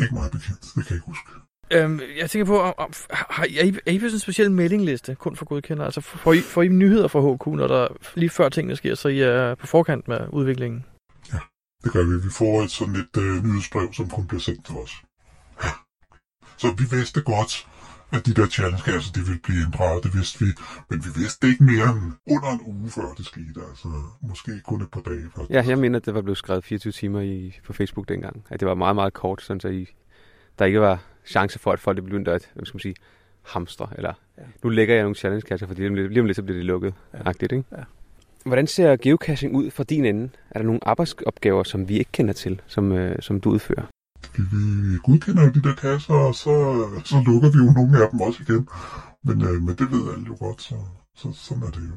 Ikke 0.02 0.14
meget 0.14 0.32
bekendt, 0.32 0.60
det 0.60 0.72
kan 0.74 0.90
jeg 0.90 0.96
ikke 0.96 1.06
huske. 1.06 1.30
Øhm, 1.74 2.00
jeg 2.18 2.30
tænker 2.30 2.46
på, 2.46 2.60
om, 2.60 2.74
om, 2.78 2.92
har, 3.10 3.44
er, 3.44 3.64
I, 3.64 3.78
er 3.86 3.92
I 3.92 3.98
på 3.98 4.04
sådan 4.04 4.14
en 4.14 4.20
speciel 4.20 4.50
mailingliste, 4.50 5.14
kun 5.14 5.36
for 5.36 5.44
godkender? 5.44 5.84
Altså 5.84 6.00
får 6.00 6.32
I, 6.32 6.40
får 6.40 6.62
I 6.62 6.68
nyheder 6.68 7.08
fra 7.08 7.20
HQ, 7.20 7.46
når 7.46 7.66
der 7.66 7.88
lige 8.14 8.30
før 8.30 8.48
tingene 8.48 8.76
sker, 8.76 8.94
så 8.94 9.08
I 9.08 9.20
er 9.20 9.54
på 9.54 9.66
forkant 9.66 10.08
med 10.08 10.20
udviklingen? 10.32 10.84
Det 11.84 11.92
gør 11.92 12.04
vi. 12.04 12.14
Vi 12.24 12.30
får 12.30 12.62
et 12.62 12.70
sådan 12.70 12.94
et 12.94 13.16
øh, 13.18 13.44
nyhedsbrev, 13.44 13.92
som 13.92 14.08
kun 14.08 14.26
bliver 14.26 14.40
sendt 14.40 14.66
til 14.66 14.74
os. 14.74 14.92
Ja. 15.64 15.70
Så 16.56 16.74
vi 16.78 16.96
vidste 16.96 17.20
godt, 17.22 17.66
at 18.12 18.26
de 18.26 18.34
der 18.34 18.46
challenge 18.46 19.02
de 19.14 19.20
ville 19.20 19.40
blive 19.42 19.60
inddraget. 19.64 20.04
Det 20.04 20.14
vidste 20.14 20.44
vi. 20.44 20.50
Men 20.90 21.04
vi 21.04 21.10
vidste 21.20 21.48
ikke 21.48 21.64
mere 21.64 21.88
end 21.90 22.12
under 22.34 22.50
en 22.56 22.60
uge 22.66 22.90
før 22.90 23.14
det 23.18 23.26
skete. 23.26 23.60
Altså 23.70 23.88
måske 24.22 24.60
kun 24.64 24.82
et 24.82 24.90
par 24.90 25.00
dage 25.00 25.26
før. 25.36 25.42
Ja, 25.50 25.64
jeg 25.66 25.78
mener, 25.78 25.98
at 25.98 26.06
det 26.06 26.14
var 26.14 26.22
blevet 26.22 26.38
skrevet 26.38 26.64
24 26.64 26.92
timer 26.92 27.20
i, 27.20 27.60
på 27.66 27.72
Facebook 27.72 28.08
dengang. 28.08 28.44
At 28.50 28.60
det 28.60 28.68
var 28.68 28.74
meget, 28.74 28.94
meget 28.94 29.12
kort, 29.12 29.42
sådan 29.42 29.60
så 29.60 29.68
I, 29.68 29.86
der 30.58 30.64
ikke 30.64 30.80
var 30.80 31.02
chance 31.26 31.58
for, 31.58 31.72
at 31.72 31.80
folk 31.80 32.04
begyndte 32.04 32.32
at 32.32 32.50
hvad 32.54 32.66
skal 32.66 32.76
man 32.76 32.80
sige, 32.80 32.94
hamstre. 33.42 33.88
Eller, 33.96 34.12
ja. 34.38 34.42
Nu 34.62 34.70
lægger 34.70 34.94
jeg 34.94 35.02
nogle 35.02 35.16
challenge-kasser, 35.16 35.66
fordi 35.66 35.88
lige 35.88 36.20
om 36.20 36.26
lidt 36.26 36.36
så 36.36 36.42
bliver 36.42 36.56
det 36.56 36.64
lukket. 36.64 36.94
Ja. 37.14 37.18
Agtigt, 37.24 37.52
ikke? 37.52 37.64
Ja. 37.72 37.82
Hvordan 38.44 38.66
ser 38.66 38.96
geocaching 38.96 39.56
ud 39.56 39.70
fra 39.70 39.84
din 39.84 40.04
ende? 40.04 40.30
Er 40.50 40.58
der 40.58 40.66
nogle 40.66 40.80
arbejdsopgaver, 40.82 41.62
som 41.62 41.88
vi 41.88 41.98
ikke 41.98 42.12
kender 42.12 42.32
til, 42.32 42.60
som, 42.66 42.92
øh, 42.92 43.16
som 43.20 43.40
du 43.40 43.50
udfører? 43.50 43.86
Vi, 44.36 44.42
vi 44.90 44.96
godkender 45.04 45.52
de 45.52 45.62
der 45.62 45.74
kasser, 45.74 46.14
og 46.14 46.34
så, 46.34 46.54
så 47.04 47.16
lukker 47.26 47.50
vi 47.50 47.58
jo 47.58 47.72
nogle 47.72 48.04
af 48.04 48.10
dem 48.10 48.20
også 48.20 48.42
igen. 48.42 48.68
Men, 49.24 49.42
øh, 49.42 49.62
men 49.62 49.74
det 49.76 49.90
ved 49.90 50.12
alle 50.14 50.26
jo 50.26 50.36
godt, 50.38 50.62
så, 50.62 50.74
så 51.14 51.32
sådan 51.32 51.62
er 51.62 51.70
det 51.70 51.80
jo. 51.90 51.96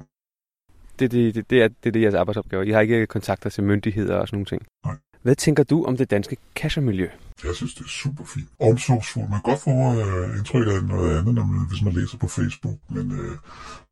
Det, 1.00 1.12
det, 1.12 1.36
det, 1.36 1.50
det, 1.50 1.63
er, 1.63 1.67
det 1.67 1.89
er 1.89 1.91
det 1.91 2.02
jeres 2.02 2.15
arbejdsopgaver. 2.15 2.63
I 2.63 2.72
har 2.72 2.82
ikke 2.82 3.08
kontakter 3.08 3.50
til 3.50 3.63
myndigheder 3.63 4.15
og 4.15 4.28
sådan 4.28 4.36
nogle 4.38 4.46
ting? 4.46 4.62
Nej. 4.86 4.96
Hvad 5.21 5.36
tænker 5.36 5.63
du 5.63 5.84
om 5.84 5.97
det 5.97 6.12
danske 6.12 6.38
cachermiljø? 6.56 7.10
Jeg 7.43 7.56
synes, 7.56 7.73
det 7.73 7.84
er 7.84 7.89
super 7.89 8.23
fint. 8.23 8.49
Omsorgsfuldt. 8.60 9.30
Man 9.30 9.39
kan 9.41 9.51
godt 9.51 9.62
få 9.62 9.69
øh, 9.69 10.38
indtryk 10.38 10.67
af 10.67 10.84
noget 10.84 11.17
andet, 11.17 11.34
når 11.36 11.45
man, 11.45 11.67
hvis 11.69 11.82
man 11.82 11.93
læser 11.93 12.17
på 12.17 12.27
Facebook. 12.27 12.77
Men, 12.89 13.12
øh, 13.12 13.32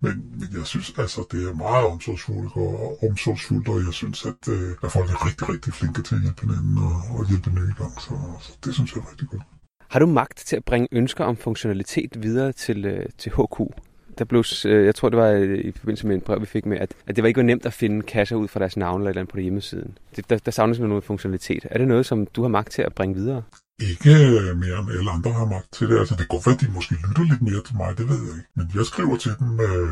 men, 0.01 0.13
men 0.39 0.47
jeg 0.57 0.65
synes, 0.65 0.93
altså, 0.97 1.21
det 1.31 1.49
er 1.49 1.53
meget 1.53 1.85
omsorgsfuldt 1.85 2.51
og, 2.55 3.03
omsorgsfuldt, 3.09 3.67
og 3.67 3.77
jeg 3.85 3.93
synes, 3.93 4.25
at, 4.25 4.41
øh, 4.49 4.69
at 4.83 4.91
folk 4.91 5.09
er 5.09 5.25
rigtig, 5.27 5.49
rigtig 5.49 5.73
flinke 5.73 6.01
til 6.01 6.15
at 6.15 6.21
hjælpe 6.21 6.41
hinanden 6.41 6.77
og, 6.77 7.17
og 7.17 7.29
hjælpe 7.29 7.49
nye 7.49 7.73
gang. 7.77 7.93
Så, 8.01 8.13
så 8.41 8.51
det 8.65 8.73
synes 8.73 8.95
jeg 8.95 9.01
er 9.01 9.11
rigtig 9.11 9.27
godt. 9.27 9.43
Har 9.89 9.99
du 9.99 10.05
magt 10.05 10.37
til 10.37 10.55
at 10.55 10.65
bringe 10.65 10.87
ønsker 10.91 11.23
om 11.23 11.37
funktionalitet 11.37 12.23
videre 12.23 12.51
til, 12.51 12.85
øh, 12.85 13.05
til 13.17 13.31
HQ? 13.31 13.59
Der 14.17 14.25
blev, 14.25 14.43
øh, 14.65 14.85
jeg 14.85 14.95
tror 14.95 15.09
det 15.09 15.19
var 15.19 15.29
øh, 15.29 15.57
i 15.57 15.71
forbindelse 15.71 16.07
med 16.07 16.15
en 16.15 16.21
brev, 16.21 16.41
vi 16.41 16.45
fik 16.45 16.65
med, 16.65 16.77
at, 16.77 16.93
at 17.07 17.15
det 17.15 17.21
var 17.23 17.27
ikke 17.27 17.37
var 17.37 17.43
nemt 17.43 17.65
at 17.65 17.73
finde 17.73 18.01
kasser 18.01 18.35
ud 18.35 18.47
fra 18.47 18.59
deres 18.59 18.77
navn 18.77 19.01
eller 19.01 19.09
et 19.09 19.11
eller 19.11 19.21
andet 19.21 19.31
på 19.31 19.39
hjemmesiden. 19.39 19.97
Det, 20.15 20.29
der, 20.29 20.37
der 20.37 20.51
savnes 20.51 20.79
noget 20.79 21.03
funktionalitet. 21.03 21.65
Er 21.71 21.77
det 21.77 21.87
noget, 21.87 22.05
som 22.05 22.27
du 22.27 22.41
har 22.41 22.49
magt 22.49 22.71
til 22.71 22.81
at 22.81 22.93
bringe 22.93 23.15
videre? 23.15 23.43
Ikke 23.81 24.09
øh, 24.09 24.57
mere 24.57 24.79
end 24.79 24.91
alle 24.99 25.11
andre 25.11 25.31
har 25.31 25.45
magt 25.45 25.67
til 25.73 25.89
det. 25.89 25.99
Altså, 25.99 26.15
det 26.15 26.27
går 26.27 26.41
være, 26.45 26.55
at 26.55 26.61
de 26.61 26.67
måske 26.73 26.93
lytter 26.93 27.23
lidt 27.31 27.41
mere 27.41 27.61
til 27.65 27.75
mig, 27.75 27.97
det 27.97 28.09
ved 28.09 28.19
jeg 28.27 28.35
ikke. 28.37 28.49
Men 28.55 28.71
jeg 28.75 28.85
skriver 28.85 29.17
til 29.17 29.31
dem, 29.39 29.59
øh, 29.59 29.89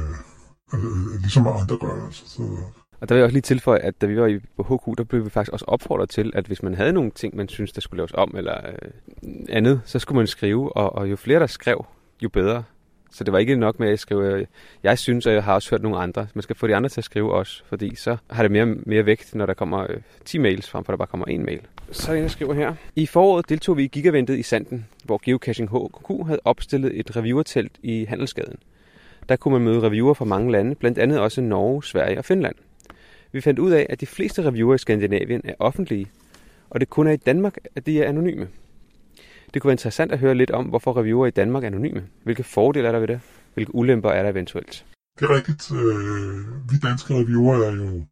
øh, 0.74 1.22
ligesom 1.22 1.48
andre 1.48 1.78
gør. 1.78 2.06
Altså, 2.06 2.24
så, 2.26 2.42
Og 3.00 3.10
der 3.10 3.16
vil 3.16 3.20
jeg 3.20 3.26
også 3.26 3.34
lige 3.34 3.42
tilføje, 3.42 3.80
at 3.80 4.02
da 4.02 4.06
vi 4.06 4.18
var 4.22 4.28
i, 4.28 4.36
HQ, 4.70 4.98
der 4.98 5.04
blev 5.04 5.26
vi 5.26 5.30
faktisk 5.30 5.54
også 5.54 5.66
opfordret 5.68 6.10
til, 6.10 6.32
at 6.36 6.46
hvis 6.48 6.64
man 6.64 6.76
havde 6.76 6.94
nogle 6.94 7.12
ting, 7.12 7.36
man 7.36 7.48
synes, 7.48 7.72
der 7.72 7.82
skulle 7.82 7.98
laves 7.98 8.12
om 8.14 8.34
eller 8.38 8.58
øh, 8.68 8.90
andet, 9.50 9.82
så 9.86 10.00
skulle 10.00 10.18
man 10.18 10.28
skrive, 10.28 10.78
og, 10.78 10.96
og 10.96 11.12
jo 11.12 11.16
flere 11.16 11.40
der 11.40 11.48
skrev, 11.48 11.86
jo 12.24 12.30
bedre. 12.30 12.64
Så 13.14 13.24
det 13.24 13.34
var 13.34 13.40
ikke 13.40 13.56
nok 13.56 13.80
med 13.80 13.90
at 13.90 14.00
skrive, 14.00 14.48
jeg 14.84 15.00
synes, 15.00 15.26
og 15.26 15.34
jeg 15.34 15.44
har 15.44 15.54
også 15.54 15.70
hørt 15.70 15.82
nogle 15.82 15.98
andre. 15.98 16.28
Man 16.34 16.42
skal 16.42 16.56
få 16.56 16.68
de 16.68 16.76
andre 16.76 16.90
til 16.90 17.02
at 17.02 17.06
skrive 17.06 17.34
også, 17.34 17.64
fordi 17.66 17.96
så 17.96 18.18
har 18.30 18.44
det 18.44 18.52
mere, 18.52 18.66
mere 18.66 19.06
vægt, 19.06 19.36
når 19.36 19.46
der 19.46 19.54
kommer 19.54 19.86
øh, 19.90 19.98
10 20.26 20.38
mails, 20.38 20.70
frem 20.70 20.86
for 20.86 20.94
der 20.94 20.98
bare 20.98 21.08
kommer 21.08 21.26
en 21.26 21.46
mail. 21.46 21.62
Så 21.92 22.14
jeg 22.14 22.32
skriver 22.32 22.54
her. 22.54 22.74
I 22.96 23.06
foråret 23.06 23.50
deltog 23.50 23.78
vi 23.78 23.84
i 23.84 23.88
gigaventet 23.88 24.40
i 24.40 24.44
Sanden, 24.44 24.86
hvor 25.04 25.22
Geocaching 25.26 25.70
HQ 25.70 26.26
havde 26.26 26.40
opstillet 26.44 27.00
et 27.00 27.16
reviewertelt 27.16 27.72
i 27.84 28.06
Handelsgaden. 28.06 28.56
Der 29.30 29.36
kunne 29.36 29.52
man 29.52 29.62
møde 29.62 29.82
reviewer 29.82 30.14
fra 30.14 30.26
mange 30.26 30.52
lande, 30.52 30.76
blandt 30.76 30.98
andet 30.98 31.20
også 31.20 31.42
Norge, 31.42 31.84
Sverige 31.84 32.18
og 32.18 32.26
Finland. 32.26 32.56
Vi 33.32 33.42
fandt 33.42 33.60
ud 33.60 33.72
af, 33.72 33.86
at 33.90 34.02
de 34.02 34.06
fleste 34.06 34.46
reviewer 34.46 34.76
i 34.76 34.78
Skandinavien 34.78 35.42
er 35.44 35.54
offentlige, 35.60 36.08
og 36.70 36.80
det 36.80 36.90
kun 36.90 37.08
er 37.08 37.12
i 37.12 37.18
Danmark, 37.18 37.58
at 37.76 37.86
de 37.86 38.04
er 38.04 38.10
anonyme. 38.10 38.48
Det 39.54 39.62
kunne 39.62 39.70
være 39.70 39.74
interessant 39.74 40.12
at 40.12 40.20
høre 40.20 40.36
lidt 40.36 40.52
om, 40.52 40.66
hvorfor 40.66 40.98
reviewer 40.98 41.28
i 41.28 41.32
Danmark 41.32 41.64
er 41.64 41.68
anonyme. 41.68 42.08
Hvilke 42.24 42.44
fordele 42.44 42.88
er 42.88 42.92
der 42.92 43.00
ved 43.00 43.08
det? 43.08 43.20
Hvilke 43.54 43.76
ulemper 43.76 44.10
er 44.10 44.24
der 44.24 44.30
eventuelt? 44.30 44.86
Det 45.20 45.30
er 45.30 45.36
rigtigt. 45.36 45.72
Øh, 45.72 46.72
vi 46.72 46.78
danske 46.88 47.14
reviewer 47.14 47.56
er 47.56 47.72
jo 47.72 48.06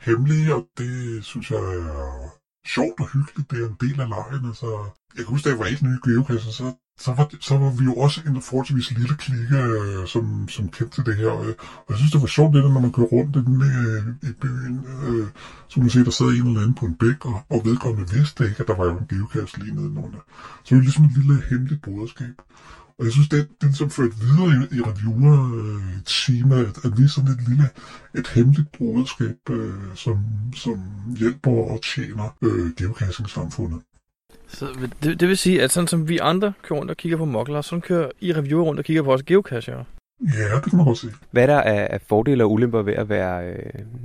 hemmelige, 0.00 0.54
og 0.54 0.66
det 0.78 1.24
synes 1.24 1.50
jeg 1.50 1.58
er 1.58 2.28
sjovt 2.66 3.00
og 3.00 3.08
hyggeligt. 3.14 3.50
Det 3.50 3.58
er 3.62 3.68
en 3.68 3.76
del 3.80 4.00
af 4.00 4.08
lejen. 4.08 4.44
Altså, 4.50 4.68
jeg 5.16 5.24
kan 5.24 5.32
huske, 5.34 5.44
da 5.44 5.50
jeg 5.50 5.58
var 5.58 5.64
helt 5.64 5.82
ny 5.82 5.92
i 5.96 6.02
geocache, 6.06 6.52
så, 6.52 6.64
så, 6.98 7.12
var, 7.12 7.30
så 7.40 7.56
var 7.56 7.70
vi 7.70 7.84
jo 7.84 7.94
også 7.94 8.20
en 8.26 8.42
forholdsvis 8.42 8.90
lille 8.90 9.16
klikke, 9.16 9.56
øh, 9.56 10.06
som, 10.06 10.48
som 10.48 10.68
kendte 10.68 10.94
til 10.94 11.06
det 11.06 11.16
her. 11.16 11.30
Og, 11.30 11.46
og 11.84 11.88
jeg 11.88 11.96
synes, 11.96 12.12
det 12.12 12.20
var 12.20 12.26
sjovt, 12.26 12.54
det 12.54 12.64
når 12.64 12.80
man 12.80 12.92
kører 12.92 13.06
rundt 13.06 13.36
i, 13.36 13.38
den, 13.38 13.62
øh, 13.62 14.30
i 14.30 14.32
byen, 14.32 14.86
øh, 15.06 15.26
så 15.68 15.80
man 15.80 15.90
se, 15.90 16.04
der 16.04 16.10
sad 16.10 16.26
en 16.26 16.46
eller 16.46 16.60
anden 16.60 16.74
på 16.74 16.86
en 16.86 16.94
bæk, 16.94 17.24
og, 17.24 17.42
og 17.50 17.62
vedkommende 17.64 18.12
vidste 18.12 18.44
ikke, 18.44 18.60
at 18.60 18.68
der 18.68 18.76
var 18.76 18.84
jo 18.84 18.98
en 18.98 19.06
geokast 19.08 19.58
lige 19.58 19.74
nedenunder. 19.74 20.22
Så 20.64 20.68
det 20.68 20.76
var 20.76 20.82
ligesom 20.82 21.04
et 21.04 21.16
lille 21.16 21.42
hemmeligt 21.50 21.82
broderskab. 21.82 22.34
Og 22.98 23.04
jeg 23.04 23.12
synes, 23.12 23.28
det, 23.28 23.48
det 23.60 23.76
som 23.76 23.90
førte 23.90 24.16
videre 24.20 24.48
i, 24.48 24.76
i 24.76 24.80
reviewer-teamet, 24.80 26.58
øh, 26.58 26.68
at, 26.68 26.84
at 26.84 26.98
vi 26.98 27.02
er 27.02 27.08
sådan 27.08 27.30
et 27.30 27.48
lille, 27.48 27.68
et 28.14 28.28
hemmeligt 28.28 28.72
broderskab, 28.72 29.50
øh, 29.50 29.74
som, 29.94 30.18
som 30.54 30.78
hjælper 31.18 31.50
og 31.50 31.80
tjener 31.82 32.36
øh, 32.42 32.72
geocaching-samfundet. 32.76 33.80
Så 34.52 34.66
det, 35.02 35.20
det 35.20 35.28
vil 35.28 35.36
sige, 35.36 35.62
at 35.62 35.70
sådan 35.70 35.88
som 35.88 36.08
vi 36.08 36.18
andre 36.18 36.52
kører 36.62 36.78
rundt 36.78 36.90
og 36.90 36.96
kigger 36.96 37.18
på 37.18 37.24
mokler, 37.24 37.60
sådan 37.60 37.80
kører 37.80 38.10
I 38.20 38.32
reviewer 38.32 38.64
rundt 38.64 38.78
og 38.78 38.84
kigger 38.84 39.02
på 39.02 39.12
os 39.12 39.22
geocacher. 39.22 39.84
Ja, 40.20 40.54
det 40.54 40.70
kan 40.70 40.76
man 40.76 40.86
godt 40.86 40.98
se. 40.98 41.06
Hvad 41.30 41.42
er 41.42 41.46
der 41.46 41.60
af, 41.60 41.88
af 41.90 42.00
fordele 42.08 42.44
og 42.44 42.52
ulemper 42.52 42.82
ved 42.82 42.94
at 42.94 43.08
være 43.08 43.46
øh, 43.46 43.58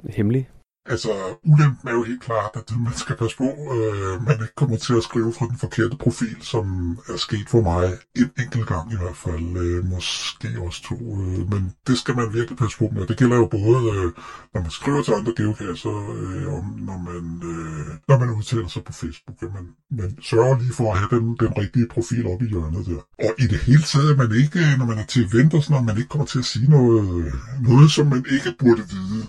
hemmelig? 0.10 0.50
Altså, 0.90 1.12
ulempen 1.44 1.90
er 1.90 1.94
jo 1.94 2.04
helt 2.04 2.22
klart, 2.22 2.52
at 2.56 2.72
man 2.86 2.94
skal 2.96 3.16
passe 3.16 3.38
på, 3.38 3.50
øh, 3.76 4.28
man 4.28 4.38
ikke 4.42 4.56
kommer 4.56 4.78
til 4.78 4.94
at 4.94 5.04
skrive 5.04 5.34
fra 5.34 5.46
den 5.48 5.58
forkerte 5.58 5.98
profil, 5.98 6.38
som 6.42 6.98
er 7.10 7.18
sket 7.18 7.50
for 7.50 7.62
mig 7.62 7.84
en 8.16 8.30
enkelt 8.44 8.68
gang 8.68 8.94
i 8.94 8.98
hvert 9.02 9.18
fald, 9.26 9.58
øh, 9.58 9.86
måske 9.86 10.48
også 10.66 10.84
to. 10.84 10.96
Øh, 10.96 11.52
men 11.52 11.62
det 11.88 11.98
skal 11.98 12.16
man 12.16 12.34
virkelig 12.34 12.58
passe 12.58 12.78
på 12.78 12.90
med. 12.94 13.08
Det 13.08 13.18
gælder 13.18 13.38
jo 13.38 13.48
både, 13.58 13.80
øh, 13.96 14.12
når 14.54 14.62
man 14.62 14.72
skriver 14.72 15.02
til 15.04 15.14
andre 15.14 15.34
geokasser, 15.38 15.96
øh, 16.18 16.54
og 16.54 16.60
når 16.88 16.98
man, 17.10 17.24
øh, 17.52 17.88
når 18.08 18.18
man 18.20 18.30
udtaler 18.30 18.68
sig 18.68 18.84
på 18.84 18.94
Facebook. 18.94 19.38
At 19.42 19.50
man, 19.58 19.66
man 19.92 20.18
sørger 20.22 20.60
lige 20.60 20.74
for 20.74 20.94
at 20.94 21.00
have 21.00 21.10
den, 21.16 21.26
den 21.40 21.52
rigtige 21.62 21.88
profil 21.88 22.28
op 22.28 22.42
i 22.42 22.50
hjørnet 22.50 22.86
der. 22.86 23.02
Og 23.26 23.32
i 23.44 23.48
det 23.48 23.60
hele 23.60 23.84
taget, 23.92 24.12
at 24.12 24.18
man 24.18 24.32
ikke, 24.42 24.60
når 24.80 24.86
man 24.86 24.98
er 24.98 25.06
til 25.06 25.22
event 25.28 25.54
og 25.54 25.64
sådan 25.64 25.74
noget, 25.74 25.86
man 25.86 25.98
ikke 25.98 26.10
kommer 26.10 26.28
til 26.28 26.40
at 26.40 26.46
sige 26.46 26.70
noget, 26.70 27.34
noget 27.62 27.92
som 27.92 28.08
man 28.08 28.26
ikke 28.36 28.56
burde 28.60 28.84
vide. 28.90 29.28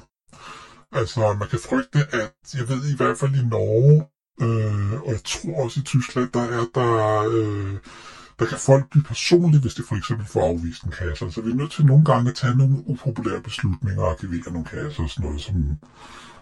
Altså, 0.93 1.33
man 1.33 1.49
kan 1.49 1.59
frygte, 1.69 1.99
at 1.99 2.55
jeg 2.55 2.69
ved 2.69 2.93
i 2.93 2.97
hvert 2.97 3.19
fald 3.19 3.35
i 3.35 3.45
Norge, 3.45 4.07
øh, 4.41 4.93
og 5.03 5.13
jeg 5.13 5.25
tror 5.25 5.65
også 5.65 5.81
i 5.81 5.83
Tyskland, 5.83 6.33
der 6.33 6.43
er 6.43 6.65
der, 6.75 6.93
øh, 7.33 7.77
der 8.39 8.47
kan 8.47 8.59
folk 8.59 8.91
blive 8.91 9.05
personlige, 9.05 9.61
hvis 9.61 9.75
de 9.75 9.83
for 9.89 9.97
eksempel 9.97 10.27
får 10.27 10.49
afvist 10.49 10.83
en 10.83 10.91
kasse. 10.91 11.31
Så 11.31 11.41
vi 11.41 11.51
er 11.51 11.55
nødt 11.55 11.73
til 11.73 11.87
nogle 11.87 12.05
gange 12.05 12.31
at 12.31 12.37
tage 12.37 12.57
nogle 12.57 12.83
upopulære 12.87 13.43
beslutninger 13.43 14.03
og 14.03 14.11
arkivere 14.11 14.53
nogle 14.53 14.67
kasser 14.67 15.03
og 15.03 15.11
sådan 15.11 15.25
noget, 15.27 15.41
som, 15.41 15.79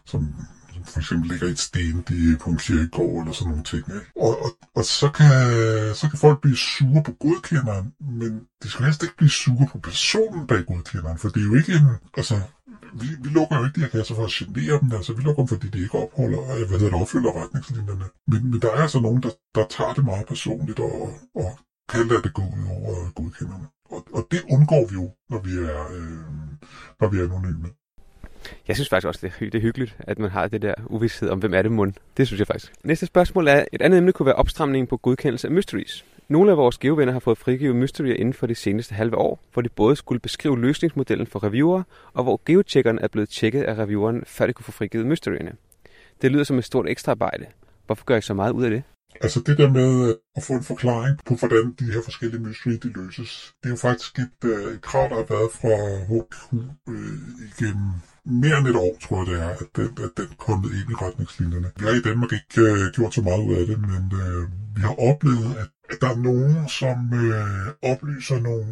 som, 0.04 0.34
som 0.74 0.84
for 0.84 1.00
eksempel 1.00 1.30
ligger 1.30 1.46
i 1.46 1.50
et 1.50 1.58
sten 1.58 2.04
de 2.08 2.36
på 2.40 2.50
en 2.50 2.58
kirkegård 2.58 3.20
eller 3.20 3.32
sådan 3.32 3.50
nogle 3.50 3.64
ting. 3.64 3.84
Ikke? 3.88 4.06
Og, 4.16 4.42
og, 4.44 4.50
og 4.74 4.84
så, 4.84 5.10
kan, 5.10 5.30
så 5.94 6.06
kan 6.10 6.18
folk 6.18 6.40
blive 6.40 6.56
sure 6.56 7.02
på 7.02 7.12
godkenderen, 7.12 7.92
men 8.00 8.40
de 8.62 8.70
skal 8.70 8.84
helst 8.84 9.02
ikke 9.02 9.16
blive 9.16 9.30
sure 9.30 9.68
på 9.72 9.78
personen 9.78 10.46
bag 10.46 10.66
godkenderen, 10.66 11.18
for 11.18 11.28
det 11.28 11.40
er 11.40 11.46
jo 11.46 11.54
ikke 11.54 11.72
en, 11.72 11.88
altså, 12.16 12.40
vi, 13.00 13.08
vi 13.24 13.28
lukker 13.38 13.54
jo 13.58 13.64
ikke 13.66 13.76
de 13.76 13.84
her 13.84 13.94
kasser 13.96 14.14
for 14.14 14.24
at 14.24 14.34
genere 14.38 14.80
dem, 14.80 14.92
altså 14.98 15.12
vi 15.16 15.22
lukker 15.22 15.42
dem, 15.42 15.48
fordi 15.48 15.66
de 15.74 15.82
ikke 15.84 15.98
opholder, 16.04 16.42
øh, 16.54 16.64
hvad 16.68 16.78
hedder 16.78 16.92
det, 16.94 17.02
opfylder 17.02 17.32
retningslinjerne. 17.42 18.06
Men, 18.30 18.40
men 18.50 18.58
der 18.62 18.70
er 18.76 18.80
altså 18.86 19.00
nogen, 19.00 19.22
der, 19.22 19.32
der 19.54 19.64
tager 19.76 19.92
det 19.96 20.04
meget 20.04 20.26
personligt 20.26 20.80
og, 20.80 20.96
og 21.34 21.50
kan 21.88 22.06
lade 22.10 22.22
det 22.22 22.32
gå 22.38 22.42
ud 22.42 22.64
over 22.76 22.90
øh, 23.00 23.06
godkenderne. 23.18 23.66
Og, 23.94 24.00
og 24.16 24.22
det 24.30 24.42
undgår 24.54 24.82
vi 24.90 24.94
jo, 25.00 25.06
når 25.30 25.40
vi 25.46 25.52
er, 25.72 25.80
øh, 25.96 26.26
når 27.00 27.08
vi 27.08 27.16
er 27.18 27.24
anonyme. 27.24 27.68
Jeg 28.68 28.76
synes 28.76 28.88
faktisk 28.88 29.06
også, 29.06 29.20
det 29.22 29.32
er, 29.40 29.50
det 29.50 29.54
er 29.54 29.62
hyggeligt, 29.62 29.96
at 29.98 30.18
man 30.18 30.30
har 30.30 30.48
det 30.48 30.62
der 30.62 30.74
uvidshed 30.86 31.28
om, 31.28 31.38
hvem 31.38 31.54
er 31.54 31.62
det 31.62 31.72
mund. 31.72 31.92
Det 32.16 32.26
synes 32.26 32.38
jeg 32.38 32.46
faktisk. 32.46 32.72
Næste 32.84 33.06
spørgsmål 33.06 33.48
er, 33.48 33.64
et 33.72 33.82
andet 33.82 33.98
emne 33.98 34.12
kunne 34.12 34.26
være 34.26 34.34
opstramningen 34.34 34.86
på 34.86 34.96
godkendelse 34.96 35.48
af 35.48 35.52
mysteries. 35.52 36.04
Nogle 36.28 36.50
af 36.50 36.56
vores 36.56 36.78
geovenner 36.78 37.12
har 37.12 37.20
fået 37.20 37.38
frigivet 37.38 37.76
mysterier 37.76 38.14
inden 38.14 38.34
for 38.34 38.46
de 38.46 38.54
seneste 38.54 38.94
halve 38.94 39.18
år, 39.18 39.40
hvor 39.52 39.62
de 39.62 39.68
både 39.68 39.96
skulle 39.96 40.20
beskrive 40.20 40.60
løsningsmodellen 40.60 41.26
for 41.26 41.44
reviewer, 41.44 41.82
og 42.12 42.22
hvor 42.22 42.40
geotjekkerne 42.46 43.02
er 43.02 43.08
blevet 43.08 43.28
tjekket 43.28 43.62
af 43.62 43.74
revieweren, 43.78 44.22
før 44.26 44.46
de 44.46 44.52
kunne 44.52 44.64
få 44.64 44.72
frigivet 44.72 45.06
mysterierne. 45.06 45.52
Det 46.22 46.32
lyder 46.32 46.44
som 46.44 46.58
et 46.58 46.64
stort 46.64 46.88
ekstraarbejde. 46.88 47.46
Hvorfor 47.86 48.04
gør 48.04 48.16
I 48.16 48.20
så 48.20 48.34
meget 48.34 48.52
ud 48.52 48.64
af 48.64 48.70
det? 48.70 48.82
Altså 49.20 49.40
det 49.46 49.58
der 49.58 49.70
med 49.70 50.08
øh, 50.08 50.14
at 50.36 50.42
få 50.42 50.52
en 50.52 50.62
forklaring 50.62 51.18
på, 51.26 51.34
hvordan 51.34 51.74
de 51.78 51.84
her 51.84 52.00
forskellige 52.04 52.40
mysterier 52.40 52.78
de 52.78 52.92
løses, 52.92 53.52
det 53.62 53.68
er 53.68 53.70
jo 53.70 53.76
faktisk 53.76 54.18
et, 54.18 54.38
øh, 54.44 54.74
et 54.74 54.80
krav, 54.82 55.08
der 55.08 55.14
har 55.14 55.28
været 55.34 55.50
fra 55.60 55.74
HQ 56.10 56.54
øh, 56.88 57.18
igennem 57.50 57.90
mere 58.24 58.58
end 58.58 58.68
et 58.68 58.76
år, 58.76 58.96
tror 59.02 59.16
jeg 59.18 59.26
det 59.30 59.38
er, 59.42 59.48
at 59.48 59.68
den, 59.76 59.90
at 60.06 60.12
den 60.16 60.30
kommet 60.46 60.70
ind 60.78 60.88
i 60.92 60.96
retningslinjerne. 61.04 61.68
Vi 61.78 61.84
har 61.84 61.94
i 62.00 62.06
Danmark 62.08 62.32
ikke 62.32 62.60
øh, 62.66 62.92
gjort 62.96 63.14
så 63.14 63.22
meget 63.28 63.42
ud 63.48 63.54
af 63.60 63.66
det, 63.70 63.78
men 63.80 64.04
øh, 64.22 64.42
vi 64.76 64.80
har 64.86 64.94
oplevet, 65.10 65.50
at, 65.62 65.68
at 65.90 66.00
der 66.00 66.08
er 66.08 66.16
nogen, 66.16 66.68
som 66.68 67.14
øh, 67.14 67.90
oplyser 67.92 68.40
nogle 68.40 68.66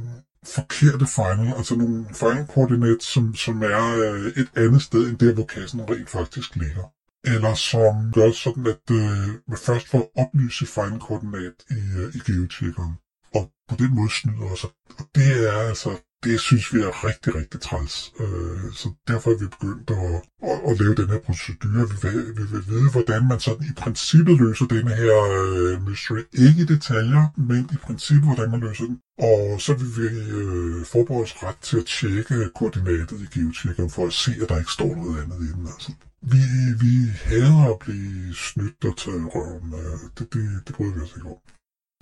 forkerte 0.44 1.06
final, 1.06 1.54
altså 1.56 1.76
nogle 1.76 2.06
final 2.12 2.46
koordinat, 2.46 3.02
som, 3.02 3.34
som 3.34 3.62
er 3.62 3.96
øh, 3.96 4.26
et 4.26 4.50
andet 4.56 4.82
sted 4.82 5.08
end 5.08 5.18
der, 5.18 5.32
hvor 5.34 5.44
kassen 5.44 5.80
rent 5.90 6.10
faktisk 6.10 6.56
ligger 6.56 6.94
eller 7.24 7.54
som 7.54 8.12
gør 8.12 8.30
sådan, 8.32 8.66
at 8.66 8.90
øh, 8.90 9.28
man 9.48 9.58
først 9.58 9.88
får 9.88 10.10
oplyse 10.16 10.66
koordinat 11.00 11.58
i, 11.70 11.80
øh, 11.98 12.14
i 12.16 12.18
geotjekkeren. 12.26 12.94
Og 13.34 13.50
på 13.68 13.74
den 13.78 13.94
måde 13.94 14.10
snyder 14.10 14.46
os. 14.52 14.64
Og 14.64 15.04
det 15.14 15.48
er 15.48 15.52
altså, 15.52 15.90
det 16.24 16.40
synes 16.40 16.74
vi 16.74 16.78
er 16.80 17.04
rigtig, 17.08 17.34
rigtig 17.34 17.60
træls. 17.60 18.12
Øh, 18.20 18.72
så 18.80 18.88
derfor 19.08 19.30
er 19.30 19.38
vi 19.42 19.46
begyndt 19.46 19.90
at, 19.90 20.14
at, 20.50 20.58
at 20.68 20.80
lave 20.80 20.94
den 20.94 21.08
her 21.12 21.18
procedure. 21.18 21.84
Vi 21.92 21.96
vil, 22.02 22.36
vi 22.38 22.44
vil 22.52 22.64
vide, 22.72 22.90
hvordan 22.90 23.28
man 23.28 23.40
sådan 23.40 23.66
i 23.72 23.74
princippet 23.82 24.40
løser 24.40 24.66
denne 24.66 24.94
her 25.02 25.16
øh, 25.38 25.88
mystery. 25.88 26.22
Ikke 26.46 26.60
i 26.62 26.64
detaljer, 26.74 27.24
men 27.50 27.62
i 27.72 27.76
princippet, 27.86 28.24
hvordan 28.24 28.50
man 28.50 28.60
løser 28.60 28.84
den. 28.84 28.98
Og 29.18 29.60
så 29.60 29.72
vil 29.80 29.90
vi 29.98 30.08
øh, 30.40 30.84
forberede 30.92 31.22
os 31.22 31.34
ret 31.42 31.60
til 31.68 31.78
at 31.78 31.86
tjekke 31.86 32.50
koordinatet 32.58 33.18
i 33.24 33.26
geotjekkeren, 33.34 33.90
for 33.90 34.06
at 34.06 34.12
se, 34.12 34.32
at 34.42 34.48
der 34.48 34.58
ikke 34.58 34.72
står 34.78 34.92
noget 35.02 35.22
andet 35.22 35.40
i 35.48 35.52
den. 35.56 35.66
Altså, 35.74 35.92
vi, 36.32 36.42
vi 36.84 36.92
hader 37.24 37.72
at 37.72 37.78
blive 37.78 38.34
snydt 38.34 38.84
og 38.84 38.96
taget 38.96 39.34
røven. 39.34 39.74
Øh, 39.80 39.98
det, 40.18 40.34
det, 40.34 40.44
det 40.66 40.74
bryder 40.76 40.94
vi 40.94 41.00
os 41.00 41.14
ikke 41.16 41.28
om. 41.28 41.40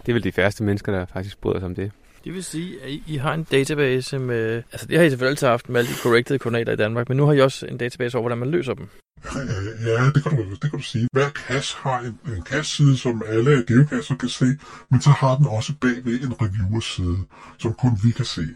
Det 0.02 0.08
er 0.08 0.14
vel 0.14 0.24
de 0.24 0.32
færreste 0.32 0.64
mennesker, 0.64 0.92
der 0.92 1.06
faktisk 1.06 1.40
bryder 1.40 1.58
sig 1.58 1.66
om 1.66 1.74
det. 1.74 1.92
Det 2.24 2.34
vil 2.34 2.44
sige, 2.44 2.82
at 2.82 2.90
I 3.06 3.16
har 3.16 3.34
en 3.34 3.44
database 3.44 4.18
med... 4.18 4.62
Altså, 4.72 4.86
det 4.86 4.98
har 4.98 5.04
I 5.04 5.10
selvfølgelig 5.10 5.30
altid 5.30 5.46
haft 5.46 5.68
med 5.68 5.80
alle 5.80 5.90
de 5.90 5.94
corrected 5.94 6.38
koordinater 6.38 6.72
i 6.72 6.76
Danmark, 6.76 7.08
men 7.08 7.16
nu 7.16 7.26
har 7.26 7.32
I 7.32 7.40
også 7.40 7.66
en 7.66 7.78
database 7.78 8.18
over, 8.18 8.22
hvordan 8.22 8.38
man 8.38 8.50
løser 8.50 8.74
dem. 8.74 8.88
Ja, 9.86 10.10
det 10.14 10.22
kan 10.22 10.36
du, 10.36 10.50
det 10.50 10.60
kan 10.60 10.70
du 10.70 10.82
sige. 10.82 11.08
Hver 11.12 11.30
cache 11.30 11.78
har 11.78 12.00
en, 12.00 12.18
en 12.36 12.42
cache-side, 12.42 12.96
som 12.98 13.22
alle 13.26 13.64
geocacher 13.68 14.16
kan 14.16 14.28
se, 14.28 14.46
men 14.90 15.00
så 15.00 15.10
har 15.10 15.36
den 15.36 15.46
også 15.46 15.72
bagved 15.80 16.20
en 16.20 16.34
reviewer-side, 16.42 17.18
som 17.58 17.72
kun 17.72 17.90
vi 18.04 18.10
kan 18.10 18.24
se. 18.24 18.46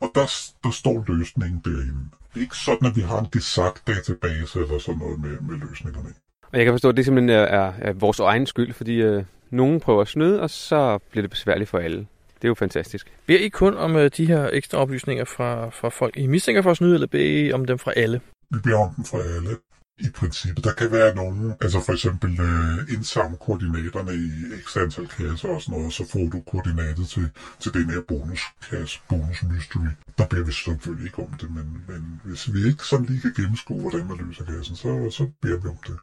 Og 0.00 0.10
der, 0.14 0.26
der 0.64 0.70
står 0.70 1.04
løsningen 1.08 1.60
derinde. 1.64 2.04
Det 2.34 2.36
er 2.36 2.40
ikke 2.40 2.56
sådan, 2.56 2.88
at 2.88 2.96
vi 2.96 3.00
har 3.00 3.20
en 3.20 3.28
gesagt 3.32 3.86
database 3.86 4.60
eller 4.60 4.78
sådan 4.78 4.98
noget 4.98 5.20
med, 5.20 5.30
med 5.48 5.68
løsningerne. 5.68 6.08
Og 6.52 6.58
jeg 6.58 6.64
kan 6.64 6.72
forstå, 6.72 6.88
at 6.88 6.96
det 6.96 7.04
simpelthen 7.04 7.30
er, 7.30 7.42
er, 7.42 7.72
er 7.78 7.92
vores 7.92 8.20
egen 8.20 8.46
skyld, 8.46 8.72
fordi 8.72 8.94
øh, 8.94 9.24
nogen 9.50 9.80
prøver 9.80 10.00
at 10.00 10.08
snyde, 10.08 10.40
og 10.40 10.50
så 10.50 10.98
bliver 11.10 11.22
det 11.22 11.30
besværligt 11.30 11.70
for 11.70 11.78
alle. 11.78 12.06
Det 12.36 12.44
er 12.44 12.48
jo 12.48 12.54
fantastisk. 12.54 13.12
Beder 13.26 13.40
I 13.40 13.48
kun 13.48 13.74
om 13.76 13.96
øh, 13.96 14.10
de 14.16 14.26
her 14.26 14.50
ekstra 14.52 14.78
oplysninger 14.78 15.24
fra, 15.24 15.70
fra 15.70 15.88
folk, 15.88 16.16
I 16.16 16.26
mistænker 16.26 16.62
for 16.62 16.70
at 16.70 16.76
snyde, 16.76 16.94
eller 16.94 17.06
beder 17.06 17.24
I 17.24 17.52
om 17.52 17.64
dem 17.64 17.78
fra 17.78 17.92
alle? 17.96 18.20
Vi 18.50 18.58
beder 18.64 18.78
om 18.78 18.94
dem 18.94 19.04
fra 19.04 19.18
alle 19.18 19.56
i 19.98 20.10
princippet. 20.14 20.64
Der 20.64 20.72
kan 20.72 20.92
være 20.92 21.14
nogen, 21.14 21.54
altså 21.60 21.80
for 21.80 21.92
eksempel 21.92 22.30
øh, 22.40 22.94
indsamle 22.94 23.36
koordinaterne 23.36 24.14
i 24.14 24.28
x 24.64 24.76
antal 24.76 25.06
kasser 25.06 25.48
og 25.48 25.62
sådan 25.62 25.72
noget, 25.72 25.86
og 25.86 25.92
så 25.92 26.04
får 26.12 26.28
du 26.32 26.40
koordinatet 26.50 27.08
til, 27.08 27.28
til 27.60 27.74
den 27.74 27.90
her 27.90 28.00
bonuskasse, 28.08 29.00
bonus 29.08 29.42
mystery. 29.50 29.90
Der 30.18 30.26
beder 30.26 30.44
vi 30.44 30.52
selvfølgelig 30.52 31.06
ikke 31.06 31.22
om 31.22 31.32
det, 31.40 31.50
men, 31.50 31.66
men 31.88 32.20
hvis 32.24 32.54
vi 32.54 32.66
ikke 32.66 32.84
sådan 32.84 33.06
lige 33.06 33.20
kan 33.20 33.32
gennemskue, 33.36 33.80
hvordan 33.80 34.06
man 34.06 34.16
løser 34.26 34.44
kassen, 34.44 34.76
så, 34.76 35.10
så 35.10 35.26
beder 35.42 35.58
vi 35.62 35.68
om 35.68 35.78
det. 35.86 35.96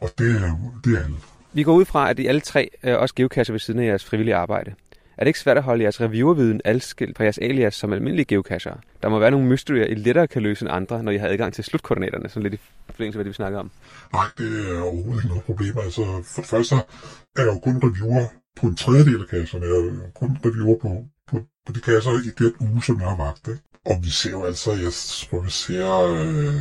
Og 0.00 0.10
det 0.18 0.30
er, 0.36 0.80
det 0.84 0.98
er 0.98 1.04
alle. 1.04 1.16
Vi 1.52 1.62
går 1.62 1.74
ud 1.74 1.84
fra, 1.84 2.10
at 2.10 2.18
I 2.18 2.26
alle 2.26 2.40
tre 2.40 2.70
er 2.82 2.96
også 2.96 3.14
geocacher 3.14 3.52
ved 3.52 3.60
siden 3.60 3.80
af 3.80 3.86
jeres 3.86 4.04
frivillige 4.04 4.34
arbejde. 4.34 4.74
Er 5.20 5.24
det 5.24 5.28
ikke 5.28 5.40
svært 5.40 5.56
at 5.56 5.62
holde 5.62 5.82
jeres 5.82 6.00
reviewerviden 6.00 6.60
adskilt 6.64 7.16
fra 7.16 7.24
jeres 7.24 7.38
alias 7.38 7.74
som 7.74 7.92
almindelige 7.92 8.24
geocacher? 8.24 8.74
Der 9.02 9.08
må 9.08 9.18
være 9.18 9.30
nogle 9.30 9.46
mysterier, 9.46 9.86
I 9.86 9.94
lettere 9.94 10.26
kan 10.26 10.42
løse 10.42 10.64
end 10.64 10.72
andre, 10.72 11.02
når 11.02 11.12
I 11.12 11.16
har 11.16 11.28
adgang 11.28 11.54
til 11.54 11.64
slutkoordinaterne, 11.64 12.28
sådan 12.28 12.42
lidt 12.42 12.54
i 12.54 12.58
forlængelse 12.90 13.18
af 13.18 13.24
det, 13.24 13.28
vi 13.28 13.34
snakker 13.34 13.58
om. 13.58 13.70
Nej, 14.12 14.24
det 14.38 14.70
er 14.70 14.82
overhovedet 14.82 15.18
ikke 15.18 15.28
noget 15.28 15.44
problem. 15.44 15.78
Altså, 15.78 16.02
for 16.34 16.40
det 16.42 16.50
første 16.50 16.74
er 17.36 17.42
jeg 17.42 17.46
jo 17.46 17.58
kun 17.58 17.76
reviewer 17.84 18.26
på 18.56 18.66
en 18.66 18.76
tredjedel 18.76 19.20
af 19.20 19.28
kasserne. 19.28 19.64
Jeg 19.66 20.06
er 20.06 20.10
kun 20.14 20.38
reviewer 20.44 20.78
på, 20.78 21.04
på, 21.28 21.36
på 21.66 21.72
de 21.72 21.80
kasser 21.80 22.10
i 22.10 22.30
den 22.44 22.54
uge, 22.60 22.82
som 22.82 23.00
jeg 23.00 23.08
har 23.08 23.16
vagt. 23.16 23.48
Ikke? 23.48 23.62
Og 23.86 23.96
vi 24.02 24.10
ser 24.10 24.30
jo 24.30 24.44
altså, 24.44 24.70
jeg 24.70 24.92
tror, 24.92 25.40
vi 25.40 25.50
ser, 25.50 25.86
øh, 26.14 26.54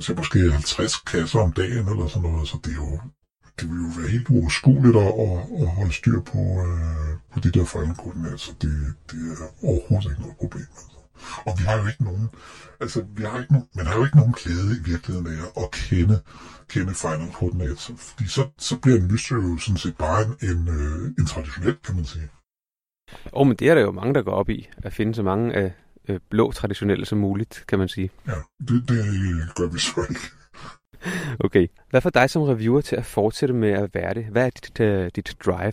ser 0.00 0.14
måske 0.14 0.50
50 0.50 0.96
kasser 0.96 1.38
om 1.38 1.52
dagen 1.52 1.88
eller 1.92 2.06
sådan 2.08 2.30
noget, 2.30 2.48
så 2.48 2.56
det 2.64 2.70
er 2.70 2.76
jo 2.76 3.00
det 3.60 3.70
vil 3.70 3.78
jo 3.86 3.90
være 4.00 4.10
helt 4.10 4.28
uoverskueligt 4.28 4.96
at, 4.96 5.12
at, 5.26 5.38
at 5.62 5.68
holde 5.78 5.92
styr 5.92 6.20
på, 6.20 6.38
øh, 6.38 7.12
på 7.32 7.40
de 7.40 7.50
der 7.50 7.64
fejlkoordinater, 7.64 8.36
så 8.36 8.52
det, 8.62 8.94
det 9.10 9.20
er 9.32 9.66
overhovedet 9.68 10.10
ikke 10.10 10.22
noget 10.22 10.36
problem. 10.36 10.66
Altså. 10.70 10.92
Og 11.46 11.52
vi 11.58 11.64
har 11.64 11.76
jo 11.80 11.86
ikke 11.86 12.04
nogen, 12.04 12.28
altså 12.80 13.04
vi 13.16 13.22
har 13.22 13.38
ikke 13.40 13.52
nogen, 13.52 13.68
man 13.74 13.86
har 13.86 13.96
jo 13.96 14.04
ikke 14.04 14.16
nogen 14.16 14.32
glæde 14.32 14.70
i 14.78 14.82
virkeligheden 14.90 15.26
af 15.26 15.62
at 15.62 15.70
kende, 15.70 16.20
kende 16.68 16.94
final 16.94 17.32
coordinates, 17.32 17.90
fordi 17.98 18.28
så, 18.28 18.42
så 18.58 18.78
bliver 18.78 18.98
en 18.98 19.12
mystery 19.12 19.42
jo 19.42 19.58
sådan 19.58 19.76
set 19.76 19.96
bare 19.96 20.22
en, 20.22 20.32
en, 20.50 20.68
øh, 20.68 21.06
en 21.18 21.26
traditionel, 21.26 21.76
kan 21.84 21.94
man 21.96 22.04
sige. 22.04 22.28
Åh, 23.12 23.18
oh, 23.32 23.46
men 23.46 23.56
det 23.56 23.68
er 23.68 23.74
der 23.74 23.82
jo 23.82 23.92
mange, 23.92 24.14
der 24.14 24.22
går 24.22 24.32
op 24.32 24.48
i, 24.48 24.68
at 24.76 24.92
finde 24.92 25.14
så 25.14 25.22
mange 25.22 25.54
af 25.54 25.72
øh, 26.08 26.20
blå 26.30 26.52
traditionelle 26.52 27.06
som 27.06 27.18
muligt, 27.18 27.64
kan 27.68 27.78
man 27.78 27.88
sige. 27.88 28.10
Ja, 28.26 28.34
det, 28.68 28.88
det 28.88 29.04
gør 29.56 29.66
vi 29.72 29.78
så 29.78 30.06
ikke. 30.10 30.41
Okay. 31.44 31.66
Hvad 31.90 32.00
får 32.00 32.10
dig 32.10 32.30
som 32.30 32.42
reviewer 32.42 32.80
til 32.80 32.96
at 32.96 33.04
fortsætte 33.04 33.54
med 33.54 33.70
at 33.70 33.94
være 33.94 34.14
det? 34.14 34.24
Hvad 34.24 34.46
er 34.46 34.50
dit, 34.50 34.80
uh, 34.80 35.06
dit 35.16 35.36
drive? 35.46 35.72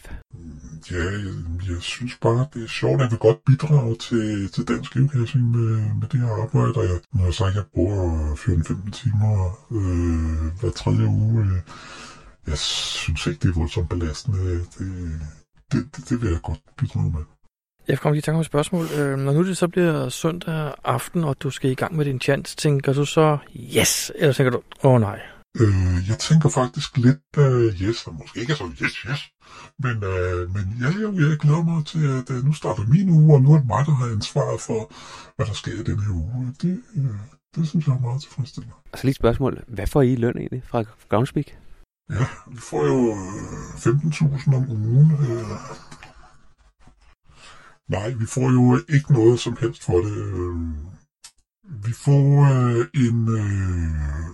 Ja, 0.91 1.03
jeg, 1.03 1.35
jeg 1.69 1.81
synes 1.81 2.17
bare, 2.21 2.47
det 2.53 2.63
er 2.63 2.67
sjovt. 2.67 3.01
Jeg 3.01 3.11
vil 3.11 3.19
godt 3.19 3.37
bidrage 3.45 3.95
til, 3.95 4.51
til 4.51 4.67
dansk 4.67 4.93
geocaching 4.93 5.51
med, 5.51 5.93
med 5.99 6.07
det 6.11 6.19
her 6.19 6.43
arbejde. 6.43 6.73
Og 6.75 6.83
jeg, 6.83 6.99
når 7.13 7.25
jeg 7.25 7.33
sagt, 7.33 7.49
at 7.49 7.55
jeg 7.55 7.63
bruger 7.73 8.35
14-15 8.35 8.91
timer 8.91 9.33
øh, 9.71 10.59
hver 10.59 10.71
tredje 10.71 11.07
uge, 11.07 11.41
øh, 11.41 11.59
jeg 12.47 12.57
synes 12.57 13.27
ikke, 13.27 13.39
det 13.41 13.49
er 13.49 13.59
voldsomt 13.59 13.89
belastende. 13.89 14.39
Det, 14.51 14.67
det, 15.71 15.95
det, 15.95 16.09
det 16.09 16.21
vil 16.21 16.29
jeg 16.31 16.41
godt 16.43 16.59
bidrage 16.77 17.11
med. 17.11 17.23
Jeg 17.89 17.99
kommer 17.99 18.13
lige 18.13 18.21
til 18.21 18.31
at 18.31 18.39
et 18.39 18.45
spørgsmål. 18.45 18.85
Øh, 18.97 19.17
når 19.17 19.33
nu 19.33 19.47
det 19.47 19.57
så 19.57 19.67
bliver 19.67 20.09
søndag 20.09 20.73
aften, 20.83 21.23
og 21.23 21.41
du 21.41 21.49
skal 21.49 21.71
i 21.71 21.73
gang 21.73 21.95
med 21.95 22.05
din 22.05 22.21
chance, 22.21 22.55
tænker 22.55 22.93
du 22.93 23.05
så 23.05 23.37
yes, 23.77 24.11
eller 24.15 24.33
tænker 24.33 24.51
du, 24.51 24.61
åh 24.83 24.93
oh, 24.93 25.01
nej? 25.01 25.19
Øh, 25.59 26.09
jeg 26.09 26.17
tænker 26.19 26.49
faktisk 26.49 26.97
lidt 26.97 27.37
uh, 27.37 27.81
yes, 27.81 28.07
og 28.07 28.15
måske 28.15 28.39
ikke 28.39 28.53
så 28.53 28.63
yes, 28.83 28.93
yes. 29.09 29.21
Men, 29.79 29.95
uh, 29.97 30.55
men 30.55 30.65
ja, 30.81 30.85
jeg, 30.85 31.29
jeg 31.29 31.37
glæder 31.37 31.63
mig 31.63 31.85
til, 31.85 32.03
at 32.17 32.29
uh, 32.29 32.45
nu 32.45 32.53
starter 32.53 32.83
min 32.87 33.09
uge, 33.09 33.35
og 33.35 33.41
nu 33.41 33.53
er 33.53 33.57
det 33.57 33.67
mig, 33.67 33.85
der 33.85 33.91
har 33.91 34.07
ansvaret 34.15 34.61
for, 34.61 34.81
hvad 35.35 35.45
der 35.45 35.53
sker 35.53 35.71
i 35.71 35.83
denne 35.83 36.03
her 36.03 36.13
uge. 36.13 36.55
Det, 36.61 36.81
uh, 36.95 37.03
det 37.55 37.67
synes 37.67 37.87
jeg 37.87 37.93
er 37.95 37.99
meget 37.99 38.21
tilfredsstillende. 38.21 38.75
Og 38.91 38.97
så 38.97 39.03
lige 39.03 39.11
et 39.11 39.15
spørgsmål. 39.15 39.63
Hvad 39.67 39.87
får 39.87 40.01
I 40.01 40.15
løn 40.15 40.37
egentlig 40.37 40.63
fra 40.65 40.83
Groundspeak? 41.09 41.45
Ja, 42.09 42.25
vi 42.51 42.57
får 42.69 42.85
jo 42.85 42.99
15.000 43.75 44.55
om 44.55 44.69
ugen. 44.69 45.11
Uh, 45.11 45.88
Nej, 47.89 48.09
vi 48.09 48.25
får 48.25 48.51
jo 48.51 48.79
ikke 48.89 49.13
noget 49.13 49.39
som 49.39 49.57
helst 49.59 49.83
for 49.83 49.97
det. 49.97 50.17
Øhm. 50.17 50.73
Vi 51.85 51.93
får 51.93 52.43
øh, 52.53 52.85
en... 52.93 53.27
Øh, 53.27 54.29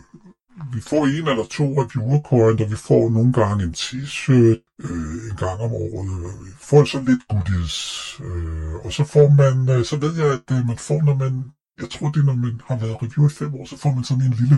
vi 0.74 0.82
får 0.82 1.06
en 1.06 1.28
eller 1.28 1.46
to 1.50 1.64
reviewer 1.64 2.22
coin, 2.22 2.62
og 2.64 2.72
vi 2.72 2.76
får 2.76 3.10
nogle 3.10 3.34
gange 3.34 3.64
en 3.64 3.74
t-shirt 3.74 4.62
øh, 4.80 5.30
en 5.30 5.38
gang 5.38 5.60
om 5.62 5.72
året. 5.74 6.46
Vi 6.46 6.52
får 6.60 6.86
så 6.86 7.00
lidt 7.08 7.28
goodies. 7.28 7.78
Øh, 8.24 8.76
og 8.86 8.94
så 8.94 9.04
får 9.04 9.30
man... 9.30 9.78
Øh, 9.78 9.86
så 9.86 9.98
ved 9.98 10.16
jeg, 10.16 10.28
at 10.34 10.58
øh, 10.58 10.68
man 10.68 10.78
får, 10.78 11.02
når 11.02 11.16
man... 11.16 11.44
Jeg 11.82 11.90
tror, 11.90 12.10
det 12.12 12.20
er, 12.20 12.24
når 12.24 12.36
man 12.36 12.62
har 12.68 12.78
været 12.78 12.98
reviewer 13.02 13.30
i 13.30 13.34
fem 13.34 13.56
år, 13.56 13.66
så 13.66 13.78
får 13.78 13.94
man 13.94 14.04
sådan 14.04 14.24
en 14.24 14.34
lille, 14.34 14.58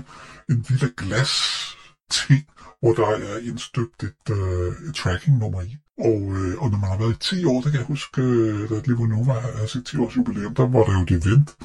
en 0.50 0.66
lille 0.70 0.92
glas 0.98 1.34
ting, 2.12 2.44
hvor 2.82 2.94
der 2.94 3.08
er 3.08 3.38
indstøbt 3.38 4.04
et, 4.04 4.32
øh, 4.32 4.90
et 4.90 4.96
tracking-nummer 4.96 5.62
i. 5.62 5.78
Og, 6.00 6.22
øh, 6.38 6.62
og 6.62 6.72
når 6.72 6.78
man 6.78 6.90
har 6.90 6.98
været 6.98 7.14
i 7.32 7.36
10 7.36 7.46
år, 7.46 7.62
der 7.62 7.70
kan 7.70 7.80
jeg 7.80 7.88
huske, 7.88 8.22
øh, 8.22 8.70
da 8.70 8.82
Livo 8.86 9.06
Nova 9.06 9.34
har 9.34 9.68
sit 9.68 9.86
10 9.86 9.98
års 9.98 10.18
jubilæum, 10.18 10.56
der 10.56 10.68
var 10.68 10.84
der 10.84 11.00
jo 11.00 11.06
det 11.06 11.26
event, 11.26 11.56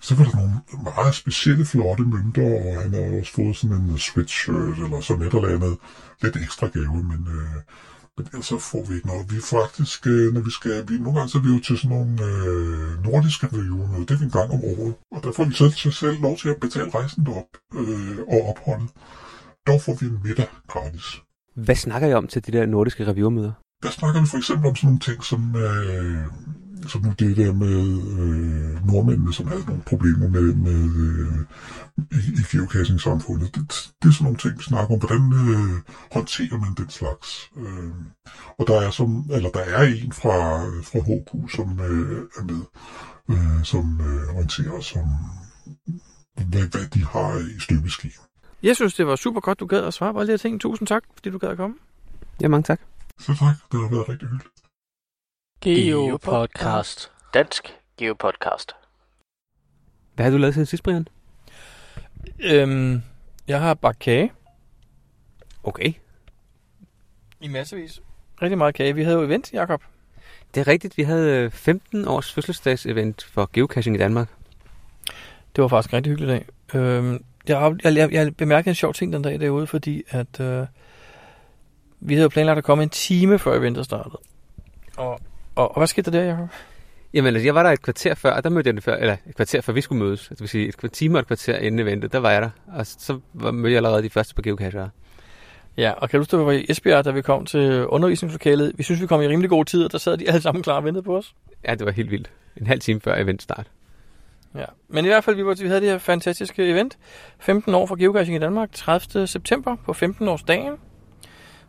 Så 0.00 0.14
var 0.14 0.24
der 0.24 0.36
nogle 0.36 0.60
meget 0.84 1.14
specielle 1.14 1.64
flotte 1.66 2.02
mønter, 2.02 2.50
og 2.66 2.82
han 2.82 2.94
har 2.94 3.18
også 3.20 3.32
fået 3.32 3.56
sådan 3.56 3.76
en 3.76 3.98
sweatshirt 3.98 4.78
eller 4.84 5.00
sådan 5.00 5.26
et 5.26 5.34
eller 5.34 5.48
andet. 5.56 5.76
Lidt 6.22 6.36
ekstra 6.36 6.66
gave, 6.66 7.02
men, 7.10 7.28
øh, 7.36 7.56
men 8.16 8.26
ellers 8.32 8.46
så 8.46 8.58
får 8.58 8.84
vi 8.88 8.94
ikke 8.94 9.06
noget. 9.06 9.30
Vi 9.32 9.36
er 9.36 9.48
faktisk, 9.58 10.06
øh, 10.06 10.34
når 10.34 10.40
vi 10.40 10.50
skal, 10.50 10.88
vi, 10.88 10.98
nogle 10.98 11.18
gange 11.18 11.30
så 11.30 11.38
er 11.38 11.42
vi 11.42 11.48
jo 11.48 11.60
til 11.60 11.78
sådan 11.78 11.96
nogle 11.96 12.12
øh, 12.28 13.04
nordiske 13.04 13.46
religioner, 13.52 13.98
det 13.98 14.10
er 14.10 14.18
vi 14.18 14.24
en 14.24 14.30
gang 14.30 14.50
om 14.50 14.60
året. 14.72 14.94
Og 15.14 15.20
der 15.24 15.32
får 15.32 15.44
vi 15.44 15.54
selv, 15.54 15.72
selv, 15.72 15.94
selv 15.94 16.22
lov 16.22 16.36
til 16.36 16.48
at 16.48 16.60
betale 16.60 16.90
rejsen 16.90 17.26
derop 17.26 17.52
øh, 17.74 18.18
og 18.34 18.40
opholdet. 18.50 18.90
Der 19.66 19.78
får 19.78 19.94
vi 20.00 20.06
middag 20.24 20.48
gratis. 20.68 21.22
Hvad 21.54 21.74
snakker 21.74 22.08
I 22.08 22.14
om 22.14 22.26
til 22.26 22.46
de 22.46 22.52
der 22.52 22.66
nordiske 22.66 23.06
reviewmøder? 23.06 23.52
Der 23.82 23.90
snakker 23.90 24.20
vi 24.20 24.26
for 24.26 24.38
eksempel 24.38 24.66
om 24.66 24.76
sådan 24.76 24.86
nogle 24.86 25.00
ting 25.00 25.24
som, 25.24 25.56
øh, 25.56 26.26
som 26.88 27.02
nu 27.02 27.12
det 27.18 27.36
der 27.36 27.52
med 27.52 27.80
øh, 28.20 28.86
nordmændene, 28.86 29.32
som 29.34 29.46
havde 29.46 29.64
nogle 29.66 29.82
problemer 29.82 30.28
med, 30.28 30.54
med 30.54 30.82
øh, 31.06 31.38
i, 32.18 32.20
i 32.40 32.42
geocaching-samfundet. 32.50 33.54
Det, 33.54 33.62
det 34.02 34.08
er 34.08 34.12
sådan 34.12 34.24
nogle 34.24 34.38
ting, 34.38 34.58
vi 34.58 34.62
snakker 34.62 34.94
om. 34.94 35.00
Hvordan 35.00 35.32
øh, 35.32 35.74
håndterer 36.12 36.58
man 36.58 36.74
den 36.76 36.90
slags? 36.90 37.28
Øh, 37.56 37.92
og 38.58 38.66
der 38.66 38.80
er, 38.80 38.90
som, 38.90 39.30
eller 39.30 39.50
der 39.50 39.60
er 39.60 39.82
en 39.82 40.12
fra, 40.12 40.38
fra 40.88 40.98
HQ, 41.08 41.30
som 41.56 41.80
øh, 41.80 42.22
er 42.38 42.44
med, 42.50 42.62
øh, 43.30 43.64
som 43.64 44.00
øh, 44.00 44.34
orienterer 44.34 44.72
os 44.72 44.96
om, 44.96 45.08
hvad, 46.48 46.66
hvad 46.72 46.86
de 46.94 47.04
har 47.04 47.38
i 47.56 47.60
støbeski. 47.60 48.10
Jeg 48.64 48.76
synes, 48.76 48.94
det 48.94 49.06
var 49.06 49.16
super 49.16 49.40
godt, 49.40 49.60
du 49.60 49.66
gad 49.66 49.84
at 49.84 49.94
svare 49.94 50.12
på 50.12 50.18
alle 50.20 50.26
de 50.26 50.32
her 50.32 50.38
ting. 50.38 50.60
Tusind 50.60 50.88
tak, 50.88 51.04
fordi 51.14 51.30
du 51.30 51.38
gad 51.38 51.48
at 51.48 51.56
komme. 51.56 51.76
Ja, 52.40 52.48
mange 52.48 52.62
tak. 52.62 52.80
Så 53.20 53.26
tak, 53.26 53.56
det 53.72 53.80
har 53.80 53.88
været 53.90 54.08
rigtig 54.08 54.28
hyggeligt. 54.28 54.54
Geopodcast. 55.60 57.12
Dansk 57.34 57.74
Geopodcast. 57.98 58.72
Hvad 60.14 60.24
har 60.24 60.30
du 60.32 60.36
lavet 60.38 60.54
siden 60.54 60.66
sidst, 60.66 60.82
Brian? 60.82 61.08
Øhm, 62.40 63.02
jeg 63.48 63.60
har 63.60 63.74
bagt 63.74 63.98
kage 63.98 64.32
Okay. 65.62 65.92
i 67.40 67.48
massevis. 67.48 68.00
Rigtig 68.42 68.58
meget 68.58 68.74
kage. 68.74 68.94
Vi 68.94 69.02
havde 69.02 69.16
jo 69.16 69.22
event, 69.22 69.52
Jakob. 69.52 69.82
Det 70.54 70.60
er 70.60 70.68
rigtigt, 70.68 70.96
vi 70.96 71.02
havde 71.02 71.30
øh, 71.44 71.50
15 71.50 72.08
års 72.08 72.32
fødselsdagsevent 72.32 73.24
for 73.24 73.50
geocaching 73.52 73.96
i 73.96 73.98
Danmark. 73.98 74.28
Det 75.56 75.62
var 75.62 75.68
faktisk 75.68 75.92
en 75.92 75.96
rigtig 75.96 76.10
hyggelig 76.10 76.28
dag. 76.28 76.46
Øhm, 76.80 77.24
jeg, 77.48 77.58
har- 77.58 77.76
jeg, 77.84 77.96
jeg, 77.96 78.12
jeg 78.12 78.36
bemærkede 78.36 78.68
en 78.70 78.74
sjov 78.74 78.94
ting 78.94 79.12
den 79.12 79.22
dag 79.22 79.40
derude, 79.40 79.66
fordi 79.66 80.02
at 80.08 80.40
øh, 80.40 80.66
vi 82.00 82.14
havde 82.14 82.28
planlagt 82.28 82.58
at 82.58 82.64
komme 82.64 82.82
en 82.82 82.90
time 82.90 83.38
før 83.38 83.54
eventet 83.58 83.84
startede. 83.84 84.18
Og, 84.96 85.20
og, 85.54 85.70
og 85.70 85.76
hvad 85.80 85.86
skete 85.86 86.10
der 86.10 86.18
der, 86.20 86.24
Jacob? 86.26 86.48
Jamen, 87.14 87.34
altså, 87.34 87.46
jeg 87.46 87.54
var 87.54 87.62
der 87.62 87.70
et 87.70 87.82
kvarter 87.82 88.14
før, 88.14 88.30
og 88.30 88.44
der 88.44 88.50
mødte 88.50 88.68
jeg 88.68 88.74
den 88.74 88.82
før, 88.82 88.96
eller 88.96 89.16
et 89.28 89.36
kvarter 89.36 89.60
før 89.60 89.72
vi 89.72 89.80
skulle 89.80 90.04
mødes. 90.04 90.20
Altså, 90.20 90.34
det 90.34 90.40
vil 90.40 90.48
sige, 90.48 90.68
et 90.68 90.76
kvarter 90.76 90.94
time 90.94 91.16
og 91.18 91.20
et 91.20 91.26
kvarter 91.26 91.58
inden 91.58 91.78
eventet, 91.80 92.12
der 92.12 92.18
var 92.18 92.30
jeg 92.30 92.42
der. 92.42 92.50
Og 92.66 92.86
så 92.86 93.20
mødte 93.34 93.70
jeg 93.70 93.76
allerede 93.76 94.02
de 94.02 94.10
første 94.10 94.34
på 94.34 94.42
geocachere. 94.42 94.90
Ja, 95.76 95.90
og 95.90 96.10
kan 96.10 96.18
du 96.18 96.20
huske, 96.22 96.36
at 96.36 96.40
vi 96.40 96.46
var 96.46 96.52
i 96.52 96.66
Esbjerg, 96.68 97.04
da 97.04 97.10
vi 97.10 97.22
kom 97.22 97.46
til 97.46 97.86
undervisningslokalet? 97.86 98.72
Vi 98.76 98.82
synes, 98.82 99.02
vi 99.02 99.06
kom 99.06 99.22
i 99.22 99.28
rimelig 99.28 99.50
god 99.50 99.64
tid, 99.64 99.84
og 99.84 99.92
der 99.92 99.98
sad 99.98 100.16
de 100.16 100.28
alle 100.28 100.40
sammen 100.40 100.62
klar 100.62 100.76
og 100.76 100.84
ventede 100.84 101.02
på 101.02 101.16
os. 101.16 101.34
Ja, 101.68 101.74
det 101.74 101.86
var 101.86 101.92
helt 101.92 102.10
vildt. 102.10 102.30
En 102.56 102.66
halv 102.66 102.80
time 102.80 103.00
før 103.00 103.16
eventstart. 103.16 103.66
Ja. 104.54 104.64
Men 104.88 105.04
i 105.04 105.08
hvert 105.08 105.24
fald, 105.24 105.36
vi, 105.36 105.44
var, 105.44 105.54
vi 105.54 105.66
havde 105.66 105.80
det 105.80 105.88
her 105.88 105.98
fantastiske 105.98 106.70
event. 106.70 106.98
15 107.38 107.74
år 107.74 107.86
for 107.86 107.96
geocaching 107.96 108.36
i 108.36 108.40
Danmark, 108.40 108.72
30. 108.72 109.26
september 109.26 109.76
på 109.76 109.92
15 109.92 110.28
års 110.28 110.42
dagen. 110.42 110.74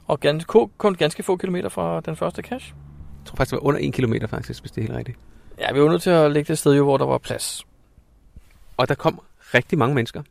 Og 0.07 0.19
ganske, 0.19 0.67
kun 0.77 0.95
ganske 0.95 1.23
få 1.23 1.37
kilometer 1.37 1.69
fra 1.69 2.01
den 2.01 2.15
første 2.15 2.41
cache. 2.41 2.75
Jeg 3.19 3.25
tror 3.25 3.35
faktisk, 3.35 3.51
det 3.51 3.61
var 3.61 3.67
under 3.67 3.79
en 3.79 3.91
kilometer 3.91 4.27
faktisk, 4.27 4.63
hvis 4.63 4.71
det 4.71 4.81
er 4.81 4.85
helt 4.85 4.97
rigtigt. 4.97 5.17
Ja, 5.59 5.73
vi 5.73 5.81
var 5.81 5.89
nødt 5.89 6.01
til 6.01 6.09
at 6.09 6.31
lægge 6.31 6.47
det 6.47 6.53
et 6.53 6.57
sted, 6.57 6.73
jo, 6.73 6.83
hvor 6.83 6.97
der 6.97 7.05
var 7.05 7.17
plads. 7.17 7.65
Og 8.77 8.89
der 8.89 8.95
kom 8.95 9.21
rigtig 9.39 9.77
mange 9.77 9.95
mennesker. 9.95 10.23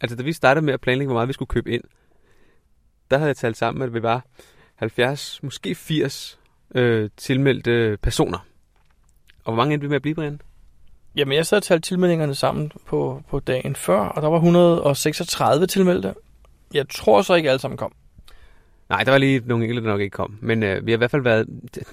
Altså, 0.00 0.16
da 0.16 0.22
vi 0.22 0.32
startede 0.32 0.64
med 0.64 0.74
at 0.74 0.80
planlægge, 0.80 1.06
hvor 1.06 1.14
meget 1.14 1.28
vi 1.28 1.32
skulle 1.32 1.48
købe 1.48 1.72
ind, 1.72 1.82
der 3.10 3.18
havde 3.18 3.28
jeg 3.28 3.36
talt 3.36 3.56
sammen, 3.56 3.82
at 3.82 3.94
vi 3.94 4.02
var 4.02 4.24
70, 4.74 5.42
måske 5.42 5.74
80 5.74 6.38
øh, 6.74 7.10
tilmeldte 7.16 7.98
personer. 8.02 8.38
Og 9.44 9.52
hvor 9.52 9.54
mange 9.54 9.74
endte 9.74 9.84
vi 9.84 9.88
med 9.88 9.96
at 9.96 10.02
blive, 10.02 10.14
Brian? 10.14 10.40
Jamen, 11.16 11.36
jeg 11.36 11.46
sad 11.46 11.56
og 11.56 11.62
talte 11.62 11.88
tilmeldingerne 11.88 12.34
sammen 12.34 12.72
på, 12.86 13.22
på 13.28 13.40
dagen 13.40 13.76
før, 13.76 14.00
og 14.00 14.22
der 14.22 14.28
var 14.28 14.36
136 14.36 15.66
tilmeldte. 15.66 16.14
Jeg 16.74 16.88
tror 16.88 17.22
så 17.22 17.34
ikke 17.34 17.50
alle 17.50 17.60
sammen 17.60 17.78
kom. 17.78 17.92
Nej, 18.88 19.04
der 19.04 19.10
var 19.10 19.18
lige 19.18 19.42
nogle 19.46 19.64
enkelte, 19.64 19.86
der 19.86 19.92
nok 19.92 20.00
ikke 20.00 20.14
kom. 20.14 20.38
Men 20.40 20.62
øh, 20.62 20.86
vi 20.86 20.90
har 20.90 20.96
i 20.96 20.98
hvert 20.98 21.10
fald 21.10 21.22
været 21.22 21.46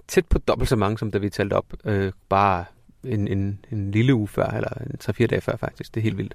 tæt 0.07 0.25
på 0.25 0.39
dobbelt 0.39 0.69
så 0.69 0.75
mange, 0.75 0.97
som 0.97 1.11
da 1.11 1.17
vi 1.17 1.29
talte 1.29 1.53
op. 1.53 1.65
Øh, 1.85 2.11
bare 2.29 2.65
en, 3.03 3.27
en, 3.27 3.59
en 3.71 3.91
lille 3.91 4.15
uge 4.15 4.27
før, 4.27 4.45
eller 4.45 4.69
en 4.69 4.95
3-4 5.03 5.25
dage 5.25 5.41
før 5.41 5.57
faktisk. 5.57 5.95
Det 5.95 5.99
er 5.99 6.03
helt 6.03 6.17
vildt. 6.17 6.33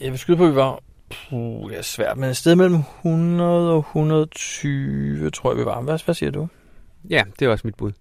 Jeg 0.00 0.10
vil 0.10 0.18
skyde 0.18 0.36
på, 0.36 0.44
at 0.44 0.50
vi 0.50 0.56
var... 0.56 0.80
Puh, 1.28 1.70
det 1.70 1.78
er 1.78 1.82
svært, 1.82 2.16
men 2.16 2.30
et 2.30 2.36
sted 2.36 2.56
mellem 2.56 2.80
100 3.04 3.72
og 3.72 3.78
120, 3.78 5.30
tror 5.30 5.50
jeg, 5.50 5.58
vi 5.58 5.64
var. 5.64 5.80
Hvad, 5.80 6.04
hvad 6.04 6.14
siger 6.14 6.30
du? 6.30 6.48
Ja, 7.10 7.22
det 7.38 7.46
er 7.46 7.50
også 7.50 7.66
mit 7.66 7.74
bud. 7.74 7.92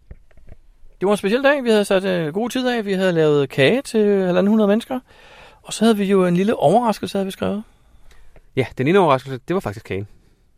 Det 1.04 1.08
var 1.08 1.14
en 1.14 1.18
speciel 1.18 1.44
dag. 1.44 1.64
Vi 1.64 1.70
havde 1.70 1.86
sat 1.86 2.28
uh, 2.28 2.34
god 2.34 2.50
tid 2.50 2.68
af. 2.68 2.86
Vi 2.86 2.94
havde 2.94 3.12
lavet 3.12 3.50
kage 3.50 3.82
til 3.82 4.32
1.500 4.38 4.42
mennesker. 4.42 5.00
Og 5.62 5.74
så 5.74 5.86
havde 5.86 5.98
vi 5.98 6.04
jo 6.04 6.26
en 6.26 6.36
lille 6.36 6.56
overraskelse, 6.56 7.18
havde 7.18 7.26
vi 7.26 7.32
skrevet. 7.32 7.64
Ja, 8.56 8.66
den 8.78 8.88
ene 8.88 9.00
overraskelse, 9.00 9.40
det 9.48 9.54
var 9.54 9.60
faktisk 9.60 9.86
kagen. 9.86 10.08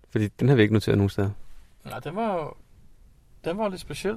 Fordi 0.10 0.27
den 0.27 0.49
har 0.49 0.55
vi 0.55 0.62
ikke 0.62 0.73
noteret 0.73 0.97
nogen 0.97 1.10
steder. 1.10 1.29
Nej, 1.86 1.99
den 1.99 2.15
var. 2.15 2.58
Den 3.45 3.58
var 3.58 3.69
lidt 3.69 3.81
speciel. 3.81 4.15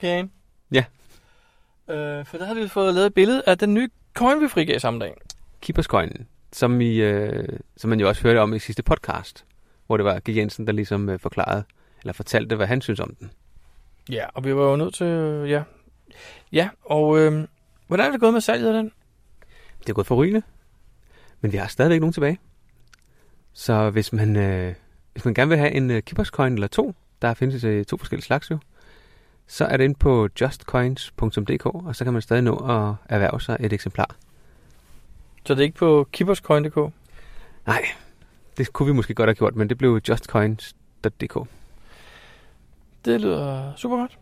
Kagen. 0.00 0.32
Ja. 0.72 0.84
Øh, 1.88 2.26
for 2.26 2.38
der 2.38 2.44
havde 2.44 2.60
vi 2.60 2.68
fået 2.68 2.94
lavet 2.94 3.06
et 3.06 3.14
billede 3.14 3.42
af 3.46 3.58
den 3.58 3.74
nye 3.74 3.88
coin, 4.14 4.40
vi 4.40 4.48
frigav 4.48 4.78
samme 4.78 5.00
dag. 5.00 5.14
Keeperscoinen, 5.60 6.28
som, 6.52 6.80
I, 6.80 6.96
øh, 6.96 7.58
som 7.76 7.90
man 7.90 8.00
jo 8.00 8.08
også 8.08 8.22
hørte 8.22 8.38
om 8.38 8.54
i 8.54 8.58
sidste 8.58 8.82
podcast, 8.82 9.44
hvor 9.86 9.96
det 9.96 10.04
var 10.04 10.20
G. 10.28 10.36
Jensen, 10.36 10.66
der 10.66 10.72
ligesom 10.72 11.08
øh, 11.08 11.18
forklarede, 11.18 11.64
eller 12.00 12.12
fortalte, 12.12 12.56
hvad 12.56 12.66
han 12.66 12.80
synes 12.80 13.00
om 13.00 13.14
den. 13.20 13.30
Ja, 14.10 14.26
og 14.34 14.44
vi 14.44 14.56
var 14.56 14.70
jo 14.70 14.76
nødt 14.76 14.94
til... 14.94 15.06
øh, 15.06 15.50
Ja, 15.50 15.62
ja 16.52 16.68
og 16.84 17.18
øh, 17.18 17.46
hvordan 17.86 18.06
er 18.06 18.10
det 18.10 18.20
gået 18.20 18.32
med 18.32 18.40
salget 18.40 18.68
af 18.68 18.74
den? 18.74 18.92
Det 19.80 19.88
er 19.88 19.92
gået 19.92 20.06
for 20.06 20.14
rygende, 20.14 20.42
men 21.40 21.52
vi 21.52 21.56
har 21.56 21.66
stadigvæk 21.66 22.00
nogen 22.00 22.12
tilbage. 22.12 22.38
Så 23.52 23.90
hvis 23.90 24.12
man, 24.12 24.36
øh, 24.36 24.74
hvis 25.12 25.24
man 25.24 25.34
gerne 25.34 25.48
vil 25.48 25.58
have 25.58 25.70
en 25.70 25.90
øh, 25.90 26.02
Keeperscoin 26.02 26.54
eller 26.54 26.66
to, 26.66 26.94
der 27.22 27.34
findes 27.34 27.64
øh, 27.64 27.84
to 27.84 27.96
forskellige 27.96 28.24
slags 28.24 28.50
jo, 28.50 28.58
så 29.46 29.64
er 29.64 29.76
det 29.76 29.84
inde 29.84 29.94
på 29.98 30.28
justcoins.dk, 30.40 31.66
og 31.66 31.96
så 31.96 32.04
kan 32.04 32.12
man 32.12 32.22
stadig 32.22 32.42
nå 32.42 32.56
at 32.56 32.94
erhverve 33.14 33.40
sig 33.40 33.56
et 33.60 33.72
eksemplar. 33.72 34.16
Så 35.46 35.54
det 35.54 35.60
er 35.60 35.64
ikke 35.64 35.78
på 35.78 36.08
keeperscoin.dk? 36.12 36.92
Nej, 37.66 37.84
det 38.56 38.72
kunne 38.72 38.86
vi 38.86 38.92
måske 38.92 39.14
godt 39.14 39.28
have 39.28 39.34
gjort, 39.34 39.56
men 39.56 39.68
det 39.68 39.78
blev 39.78 40.00
justcoins.dk. 40.08 41.48
Det 43.04 43.20
lyder 43.20 43.72
super 43.76 43.96
godt. 43.96 44.18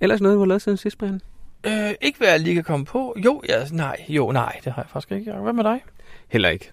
Ellers 0.00 0.20
noget, 0.20 0.34
du 0.34 0.38
har 0.38 0.46
lavet 0.46 0.62
siden 0.62 0.78
sidst, 0.78 0.98
Brian? 0.98 1.20
Øh, 1.66 1.94
ikke 2.00 2.18
hvad 2.18 2.28
jeg 2.28 2.40
lige 2.40 2.54
kan 2.54 2.64
komme 2.64 2.86
på. 2.86 3.16
Jo, 3.24 3.42
ja, 3.48 3.64
nej, 3.72 4.04
jo, 4.08 4.32
nej, 4.32 4.60
det 4.64 4.72
har 4.72 4.82
jeg 4.82 4.90
faktisk 4.90 5.12
ikke. 5.12 5.32
Hvad 5.32 5.52
med 5.52 5.64
dig? 5.64 5.84
Heller 6.28 6.48
ikke. 6.48 6.70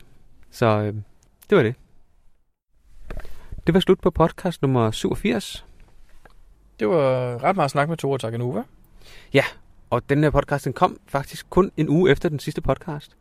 Så 0.52 0.66
øh, 0.66 0.94
det 1.50 1.58
var 1.58 1.64
det. 1.64 1.76
Det 3.68 3.74
var 3.74 3.80
slut 3.80 4.00
på 4.00 4.12
podcast 4.12 4.62
nummer 4.62 4.92
87. 4.92 5.66
Det 6.80 6.90
var 6.90 7.44
ret 7.44 7.56
meget 7.56 7.72
snak 7.72 7.90
med 7.90 7.98
Tore 7.98 8.18
Takanova. 8.18 8.64
Og 9.90 10.10
den 10.10 10.24
her 10.24 10.30
podcast 10.30 10.66
den 10.66 10.74
kom 10.74 11.00
faktisk 11.08 11.50
kun 11.50 11.72
en 11.78 11.90
uge 11.90 12.12
efter 12.12 12.30
den 12.30 12.40
sidste 12.40 12.62
podcast. 12.62 13.16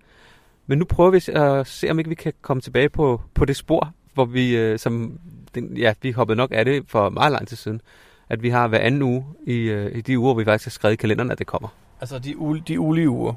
Men 0.67 0.79
nu 0.79 0.85
prøver 0.85 1.11
vi 1.11 1.33
at 1.33 1.67
se, 1.67 1.91
om 1.91 1.99
ikke 1.99 2.09
vi 2.09 2.15
kan 2.15 2.33
komme 2.43 2.61
tilbage 2.61 2.89
på, 2.89 3.21
på 3.35 3.45
det 3.45 3.57
spor, 3.57 3.93
hvor 4.15 4.25
vi, 4.25 4.57
øh, 4.57 4.79
som, 4.79 5.19
den, 5.55 5.77
ja, 5.77 5.95
vi 6.03 6.11
hoppede 6.11 6.37
nok 6.37 6.51
af 6.53 6.65
det 6.65 6.85
for 6.89 7.11
meget 7.11 7.33
lang 7.33 7.49
tid 7.49 7.57
siden, 7.57 7.81
at 8.29 8.43
vi 8.43 8.49
har 8.49 8.69
hver 8.69 8.79
anden 8.79 9.03
uge 9.03 9.25
i, 9.47 9.57
øh, 9.57 9.97
i 9.99 10.01
de 10.01 10.19
uger, 10.19 10.33
hvor 10.33 10.41
vi 10.41 10.45
faktisk 10.45 10.67
har 10.67 10.71
skrevet 10.71 10.93
i 10.93 10.97
kalenderen, 10.97 11.31
at 11.31 11.39
det 11.39 11.47
kommer. 11.47 11.69
Altså 12.01 12.19
de, 12.19 12.37
ul- 12.37 12.63
de 12.69 12.81
ulige 12.81 13.11
uger. 13.11 13.35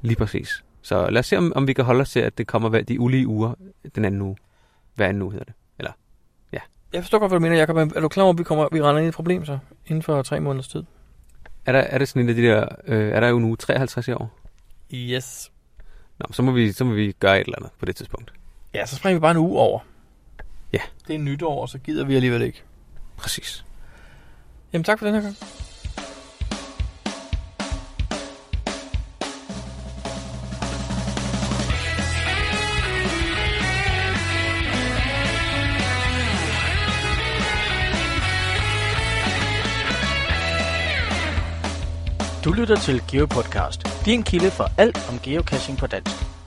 Lige 0.00 0.16
præcis. 0.16 0.64
Så 0.82 1.10
lad 1.10 1.18
os 1.20 1.26
se, 1.26 1.38
om, 1.38 1.52
om 1.56 1.66
vi 1.66 1.72
kan 1.72 1.84
holde 1.84 2.00
os 2.00 2.10
til, 2.10 2.20
at 2.20 2.38
det 2.38 2.46
kommer 2.46 2.68
hver 2.68 2.82
de 2.82 3.00
ulige 3.00 3.26
uger 3.26 3.54
den 3.94 4.04
anden 4.04 4.22
uge. 4.22 4.36
Hver 4.94 5.06
anden 5.06 5.22
uge 5.22 5.32
hedder 5.32 5.44
det. 5.44 5.54
Jeg 6.92 7.02
forstår 7.02 7.18
godt, 7.18 7.30
hvad 7.30 7.38
du 7.38 7.42
mener, 7.42 7.56
Jacob. 7.56 7.76
Er 7.76 8.00
du 8.00 8.08
klar 8.08 8.24
over, 8.24 8.32
at 8.32 8.38
vi, 8.38 8.44
kommer, 8.44 8.68
vi 8.72 8.82
render 8.82 8.98
ind 8.98 9.04
i 9.04 9.08
et 9.08 9.14
problem 9.14 9.44
så? 9.44 9.58
Inden 9.86 10.02
for 10.02 10.22
tre 10.22 10.40
måneders 10.40 10.68
tid. 10.68 10.82
Er 11.66 11.72
der, 11.72 11.80
er 11.80 11.98
det 11.98 12.08
sådan 12.08 12.22
en 12.22 12.28
af 12.28 12.34
de 12.34 12.42
der, 12.42 12.66
øh, 12.86 13.08
er 13.08 13.20
der 13.20 13.28
jo 13.28 13.38
nu 13.38 13.56
53 13.56 14.08
i 14.08 14.12
år? 14.12 14.38
Yes. 14.94 15.52
Nå, 16.18 16.26
så 16.30 16.42
må, 16.42 16.52
vi, 16.52 16.72
så 16.72 16.84
må 16.84 16.92
vi 16.92 17.12
gøre 17.20 17.40
et 17.40 17.44
eller 17.44 17.58
andet 17.58 17.70
på 17.78 17.86
det 17.86 17.96
tidspunkt. 17.96 18.32
Ja, 18.74 18.86
så 18.86 18.96
springer 18.96 19.18
vi 19.18 19.20
bare 19.20 19.30
en 19.30 19.36
uge 19.36 19.58
over. 19.58 19.80
Ja. 20.72 20.80
Det 21.06 21.14
er 21.14 21.18
nytår, 21.18 21.62
og 21.62 21.68
så 21.68 21.78
gider 21.78 22.04
vi 22.04 22.14
alligevel 22.14 22.42
ikke. 22.42 22.62
Præcis. 23.16 23.64
Jamen 24.72 24.84
tak 24.84 24.98
for 24.98 25.06
den 25.06 25.14
her 25.14 25.22
gang. 25.22 25.36
Du 42.44 42.52
lytter 42.52 42.76
til 42.76 43.02
GeoPodcast, 43.10 44.04
din 44.04 44.22
kilde 44.22 44.50
for 44.50 44.64
alt 44.78 45.08
om 45.08 45.18
geocaching 45.18 45.78
på 45.78 45.86
dansk. 45.86 46.37